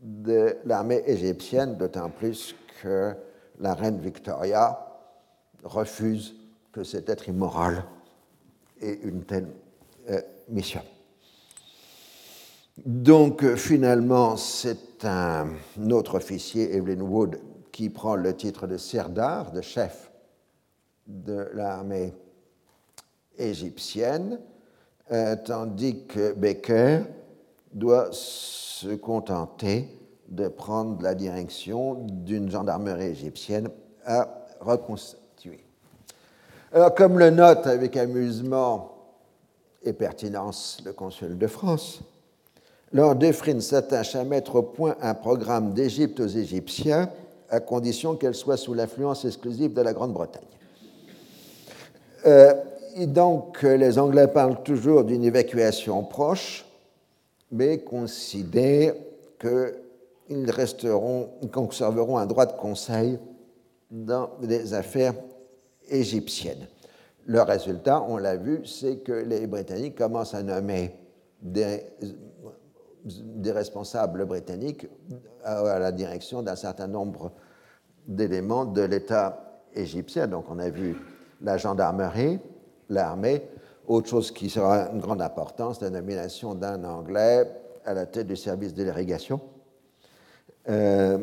[0.00, 3.12] de l'armée égyptienne, d'autant plus que
[3.58, 4.78] la reine Victoria
[5.64, 6.36] refuse
[6.70, 7.84] que cet être immoral
[8.80, 9.48] ait une telle
[10.10, 10.82] euh, mission.
[12.84, 15.48] Donc finalement, c'est un
[15.90, 17.40] autre officier, Evelyn Wood,
[17.76, 20.10] qui prend le titre de Serdar, de chef
[21.06, 22.14] de l'armée
[23.36, 24.40] égyptienne,
[25.12, 27.00] euh, tandis que Baker
[27.74, 29.90] doit se contenter
[30.26, 33.68] de prendre la direction d'une gendarmerie égyptienne
[34.06, 34.26] à
[34.58, 35.62] reconstituer.
[36.72, 38.96] Alors, comme le note avec amusement
[39.82, 42.00] et pertinence le consul de France,
[42.92, 47.10] Lord Dufresne s'attache à mettre au point un programme d'Égypte aux Égyptiens
[47.50, 50.42] à condition qu'elle soit sous l'influence exclusive de la Grande-Bretagne.
[52.26, 52.54] Euh,
[53.06, 56.64] donc, les Anglais parlent toujours d'une évacuation proche,
[57.52, 58.94] mais considèrent
[59.38, 63.18] qu'ils resteront, conserveront un droit de conseil
[63.90, 65.14] dans les affaires
[65.88, 66.66] égyptiennes.
[67.26, 70.94] Le résultat, on l'a vu, c'est que les Britanniques commencent à nommer
[71.42, 71.80] des,
[73.06, 74.86] des responsables britanniques
[75.44, 77.32] à la direction d'un certain nombre
[78.06, 80.26] d'éléments de l'État égyptien.
[80.26, 80.96] Donc on a vu
[81.40, 82.40] la gendarmerie,
[82.88, 83.42] l'armée,
[83.86, 87.50] autre chose qui sera une grande importance, la nomination d'un Anglais
[87.84, 89.40] à la tête du service de l'irrigation,
[90.68, 91.18] euh,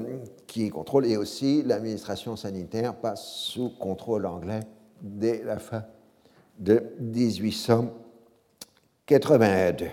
[0.47, 4.61] qui contrôle, et aussi l'administration sanitaire passe sous contrôle anglais
[5.01, 5.83] dès la fin
[6.57, 9.87] de 1882.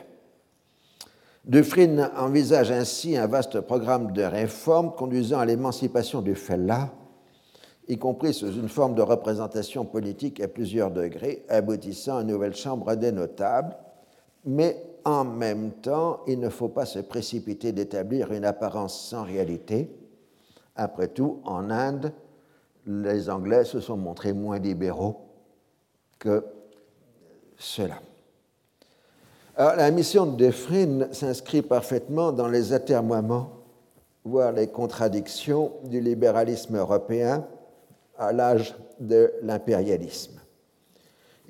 [1.44, 6.92] Dufresne envisage ainsi un vaste programme de réformes conduisant à l'émancipation du fellah,
[7.88, 12.54] y compris sous une forme de représentation politique à plusieurs degrés, aboutissant à une nouvelle
[12.54, 13.74] chambre des notables,
[14.44, 19.90] mais en même temps, il ne faut pas se précipiter d'établir une apparence sans réalité.
[20.76, 22.12] Après tout, en Inde,
[22.86, 25.22] les Anglais se sont montrés moins libéraux
[26.18, 26.44] que
[27.56, 27.96] cela.
[29.60, 33.50] La mission de Defrine s'inscrit parfaitement dans les atermoiements,
[34.24, 37.46] voire les contradictions du libéralisme européen
[38.16, 40.40] à l'âge de l'impérialisme.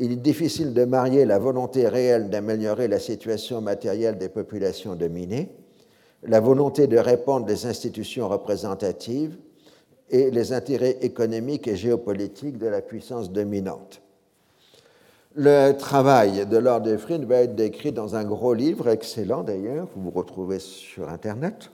[0.01, 5.55] Il est difficile de marier la volonté réelle d'améliorer la situation matérielle des populations dominées,
[6.25, 9.37] la volonté de répandre les institutions représentatives
[10.09, 14.03] et les intérêts économiques et géopolitiques de la puissance dominante.
[15.37, 20.03] Le travail de Lord Efrin va être décrit dans un gros livre, excellent d'ailleurs, vous
[20.03, 21.71] vous retrouvez sur Internet,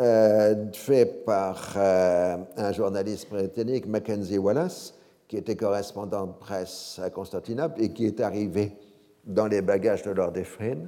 [0.00, 4.94] euh, fait par euh, un journaliste britannique, Mackenzie Wallace,
[5.28, 8.78] qui était correspondant de presse à Constantinople et qui est arrivé
[9.26, 10.86] dans les bagages de Lord Efrin,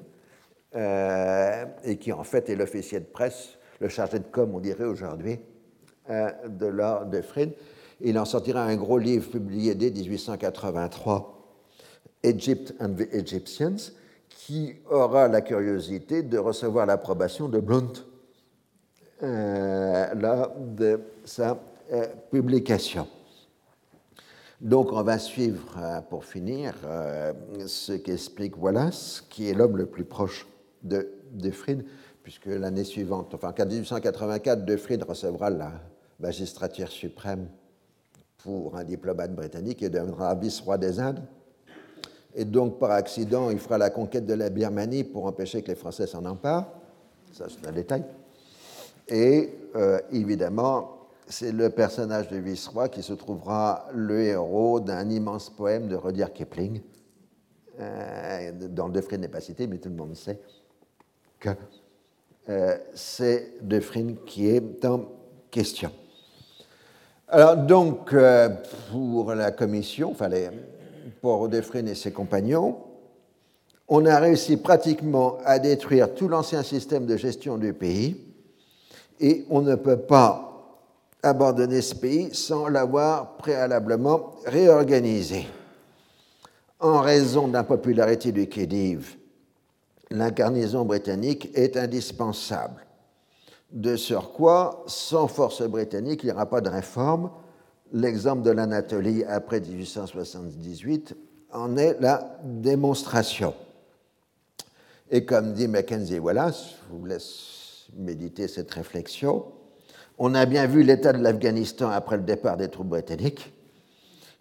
[0.75, 4.85] euh, et qui en fait est l'officier de presse, le chargé de com, on dirait
[4.85, 5.39] aujourd'hui,
[6.09, 7.51] de Lord Efrin.
[8.01, 11.37] Il en sortira un gros livre publié dès 1883
[12.23, 13.93] Egypt and the Egyptians,
[14.29, 17.93] qui aura la curiosité de recevoir l'approbation de Blunt
[19.23, 21.59] euh, lors de sa
[21.93, 23.07] euh, publication.
[24.61, 26.75] Donc on va suivre, euh, pour finir,
[27.67, 30.47] ce qu'explique Wallace, qui est l'homme le plus proche
[30.83, 31.51] de, de
[32.23, 35.73] puisque l'année suivante, enfin en 1884, De Fried recevra la
[36.19, 37.49] magistrature suprême
[38.39, 41.23] pour un diplomate britannique et deviendra vice-roi des Indes
[42.35, 45.75] et donc par accident, il fera la conquête de la Birmanie pour empêcher que les
[45.75, 46.67] Français s'en emparent.
[47.33, 48.05] Ça, c'est un détail.
[49.09, 55.51] Et euh, évidemment, c'est le personnage de vice-roi qui se trouvera le héros d'un immense
[55.51, 56.81] poème de Rudyard Kipling,
[57.81, 60.41] euh, dont Defrine n'est pas cité, mais tout le monde sait
[61.39, 61.51] que
[62.49, 65.07] euh, c'est Defrine qui est en
[65.51, 65.91] question.
[67.29, 68.15] Alors donc,
[68.91, 70.51] pour la commission, enfin les,
[71.21, 72.79] pour Odefrine et ses compagnons,
[73.89, 78.25] on a réussi pratiquement à détruire tout l'ancien système de gestion du pays
[79.19, 80.47] et on ne peut pas
[81.23, 85.47] abandonner ce pays sans l'avoir préalablement réorganisé.
[86.79, 89.17] En raison de l'impopularité du Khedive,
[90.11, 92.87] l'incarnation britannique est indispensable.
[93.71, 97.31] De surcroît, sans force britannique, il n'y aura pas de réforme,
[97.93, 101.17] L'exemple de l'Anatolie après 1878
[101.53, 103.53] en est la démonstration.
[105.11, 109.45] Et comme dit Mackenzie Wallace, je vous laisse méditer cette réflexion,
[110.19, 113.53] on a bien vu l'état de l'Afghanistan après le départ des troupes britanniques.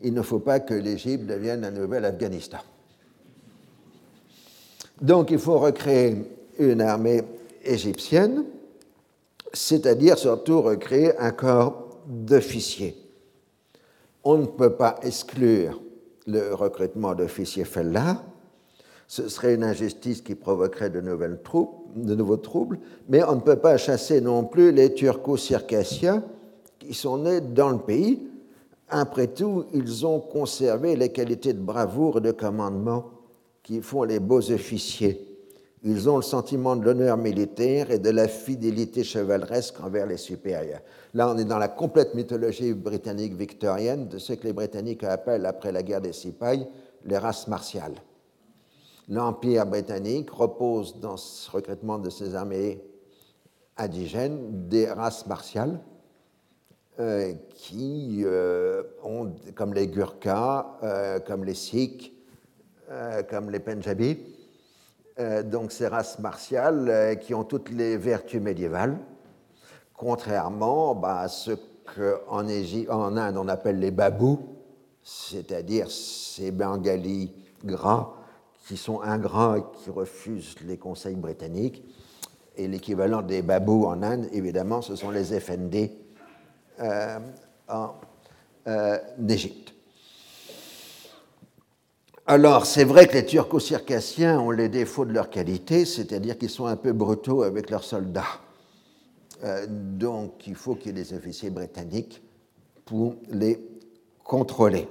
[0.02, 2.60] Il ne faut pas que l'Égypte devienne un nouvel Afghanistan.
[5.02, 6.18] Donc il faut recréer
[6.60, 7.24] une armée
[7.64, 8.44] égyptienne,
[9.54, 13.09] c'est-à-dire surtout recréer un corps d'officiers
[14.30, 15.82] on ne peut pas exclure
[16.28, 18.24] le recrutement d'officiers Fellah.
[19.08, 22.78] Ce serait une injustice qui provoquerait de, nouvelles troupes, de nouveaux troubles,
[23.08, 26.24] mais on ne peut pas chasser non plus les turco-circassiens
[26.78, 28.28] qui sont nés dans le pays.
[28.90, 33.10] Après tout, ils ont conservé les qualités de bravoure et de commandement
[33.64, 35.29] qui font les beaux officiers.
[35.84, 40.82] Ils ont le sentiment de l'honneur militaire et de la fidélité chevaleresque envers les supérieurs.
[41.14, 45.46] Là, on est dans la complète mythologie britannique victorienne de ce que les Britanniques appellent,
[45.46, 46.68] après la guerre des Sipay,
[47.06, 47.96] les races martiales.
[49.08, 52.84] L'Empire britannique repose dans ce recrutement de ses armées
[53.78, 55.80] indigènes des races martiales
[57.00, 62.14] euh, qui euh, ont, comme les Gurkhas, euh, comme les Sikhs,
[63.30, 64.18] comme les Punjabis,
[65.44, 68.98] donc ces races martiales qui ont toutes les vertus médiévales
[70.00, 71.52] contrairement bah, à ce
[71.96, 74.40] qu'en en Inde on appelle les babous,
[75.04, 77.34] c'est-à-dire ces bengalis
[77.66, 78.14] gras
[78.66, 81.84] qui sont ingrats et qui refusent les conseils britanniques.
[82.56, 85.92] Et l'équivalent des babous en Inde, évidemment, ce sont les FND
[86.80, 87.20] euh,
[87.68, 87.96] en
[88.68, 88.98] euh,
[89.28, 89.69] Égypte.
[92.32, 96.68] Alors, c'est vrai que les turco-circassiens ont les défauts de leur qualité, c'est-à-dire qu'ils sont
[96.68, 98.22] un peu brutaux avec leurs soldats.
[99.44, 102.22] Euh, donc il faut qu'il y ait des officiers britanniques
[102.86, 103.60] pour les
[104.24, 104.88] contrôler.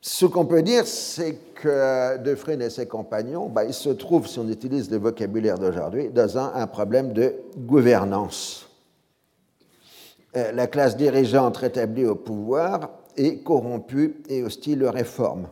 [0.00, 4.38] Ce qu'on peut dire, c'est que Defresne et ses compagnons, bah, ils se trouvent, si
[4.38, 8.70] on utilise le vocabulaire d'aujourd'hui, dans un, problème de gouvernance.
[10.34, 15.46] Euh, la classe dirigeante rétablie au pouvoir est corrompue et hostile aux réformes.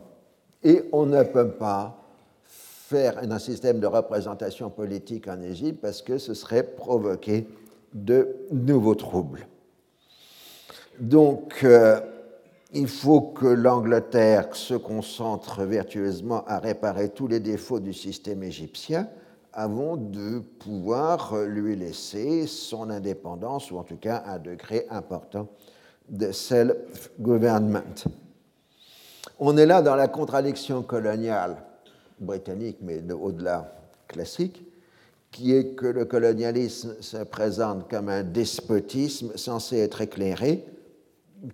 [0.63, 1.99] Et on ne peut pas
[2.43, 7.47] faire un système de représentation politique en Égypte parce que ce serait provoquer
[7.93, 9.47] de nouveaux troubles.
[10.99, 11.99] Donc, euh,
[12.73, 19.07] il faut que l'Angleterre se concentre vertueusement à réparer tous les défauts du système égyptien
[19.53, 25.47] avant de pouvoir lui laisser son indépendance, ou en tout cas un degré important
[26.09, 28.05] de self-government.
[29.39, 31.55] On est là dans la contradiction coloniale
[32.19, 33.73] britannique, mais au-delà
[34.07, 34.61] classique,
[35.31, 40.65] qui est que le colonialisme se présente comme un despotisme censé être éclairé,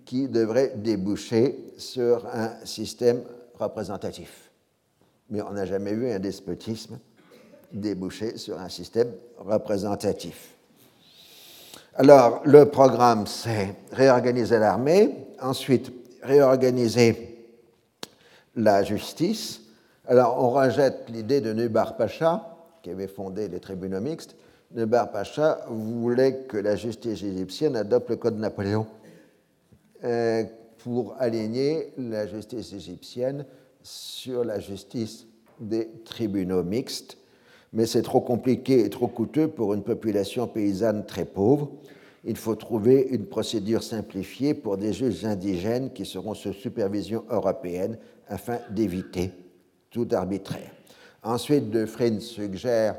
[0.04, 3.22] qui devrait déboucher sur un système
[3.54, 4.50] représentatif.
[5.30, 6.98] Mais on n'a jamais vu un despotisme
[7.72, 10.56] déboucher sur un système représentatif.
[11.94, 15.92] Alors, le programme, c'est réorganiser l'armée, ensuite
[16.22, 17.35] réorganiser
[18.56, 19.60] la justice.
[20.06, 24.36] Alors, on rejette l'idée de Nubar Pacha, qui avait fondé les tribunaux mixtes.
[24.74, 28.86] Nubar Pacha voulait que la justice égyptienne adopte le code Napoléon
[30.04, 30.44] euh,
[30.78, 33.44] pour aligner la justice égyptienne
[33.82, 35.26] sur la justice
[35.60, 37.18] des tribunaux mixtes.
[37.72, 41.70] Mais c'est trop compliqué et trop coûteux pour une population paysanne très pauvre.
[42.24, 47.98] Il faut trouver une procédure simplifiée pour des juges indigènes qui seront sous supervision européenne
[48.28, 49.32] afin d'éviter
[49.90, 50.70] tout arbitraire.
[51.22, 51.86] Ensuite, De
[52.20, 52.96] suggère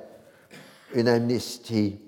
[0.93, 1.99] une amnistie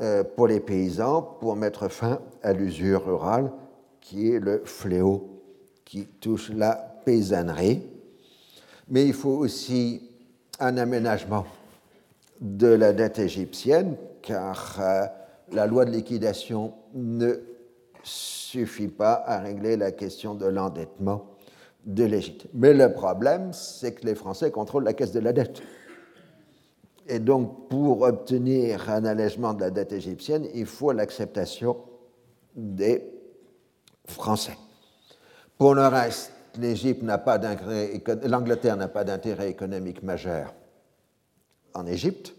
[0.00, 3.52] euh, pour les paysans pour mettre fin à l'usure rurale
[4.00, 5.42] qui est le fléau
[5.84, 6.72] qui touche la
[7.04, 7.82] paysannerie.
[8.88, 10.10] Mais il faut aussi
[10.58, 11.46] un aménagement
[12.40, 15.06] de la dette égyptienne, car euh,
[15.52, 17.34] la loi de liquidation ne
[18.02, 21.31] suffit pas à régler la question de l'endettement
[21.84, 22.46] de l'Égypte.
[22.54, 25.62] Mais le problème, c'est que les Français contrôlent la caisse de la dette.
[27.08, 31.76] Et donc, pour obtenir un allègement de la dette égyptienne, il faut l'acceptation
[32.54, 33.04] des
[34.04, 34.56] français.
[35.58, 37.38] Pour le reste, l'Égypte n'a pas
[38.24, 40.54] l'Angleterre n'a pas d'intérêt économique majeur
[41.74, 42.34] en Égypte,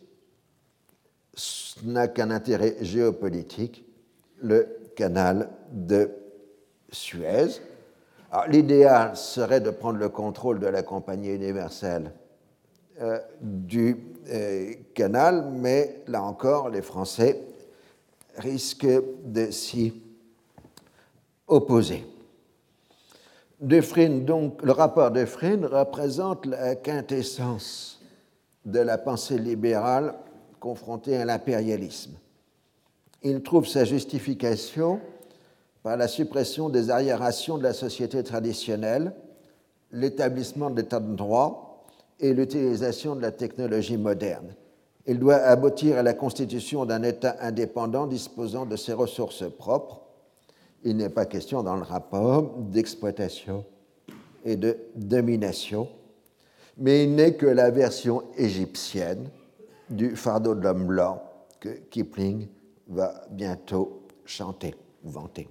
[1.83, 3.83] n'a qu'un intérêt géopolitique,
[4.41, 6.11] le canal de
[6.91, 7.59] Suez.
[8.47, 12.11] L'idéal serait de prendre le contrôle de la compagnie universelle
[12.99, 13.97] euh, du
[14.29, 17.41] euh, canal, mais là encore, les Français
[18.37, 20.01] risquent de s'y
[21.47, 22.05] opposés.
[23.59, 28.01] donc, le rapport Defrine représente la quintessence
[28.65, 30.15] de la pensée libérale
[30.59, 32.13] confrontée à l'impérialisme.
[33.21, 34.99] Il trouve sa justification
[35.83, 39.13] par la suppression des arriérations de la société traditionnelle,
[39.91, 41.83] l'établissement de l'état de droit
[42.19, 44.55] et l'utilisation de la technologie moderne.
[45.05, 50.03] Il doit aboutir à la constitution d'un État indépendant disposant de ses ressources propres
[50.83, 53.65] il n'est pas question dans le rapport d'exploitation
[54.43, 55.87] et de domination,
[56.77, 59.29] mais il n'est que la version égyptienne
[59.89, 61.23] du fardeau de l'homme blanc
[61.59, 62.47] que Kipling
[62.87, 65.47] va bientôt chanter ou vanter.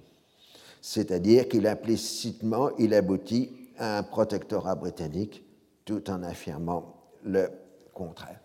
[0.85, 5.41] C'est-à-dire qu'il implicitement, il aboutit à un protectorat britannique
[5.85, 6.93] tout en affirmant
[7.23, 7.47] le
[7.93, 8.41] contraire.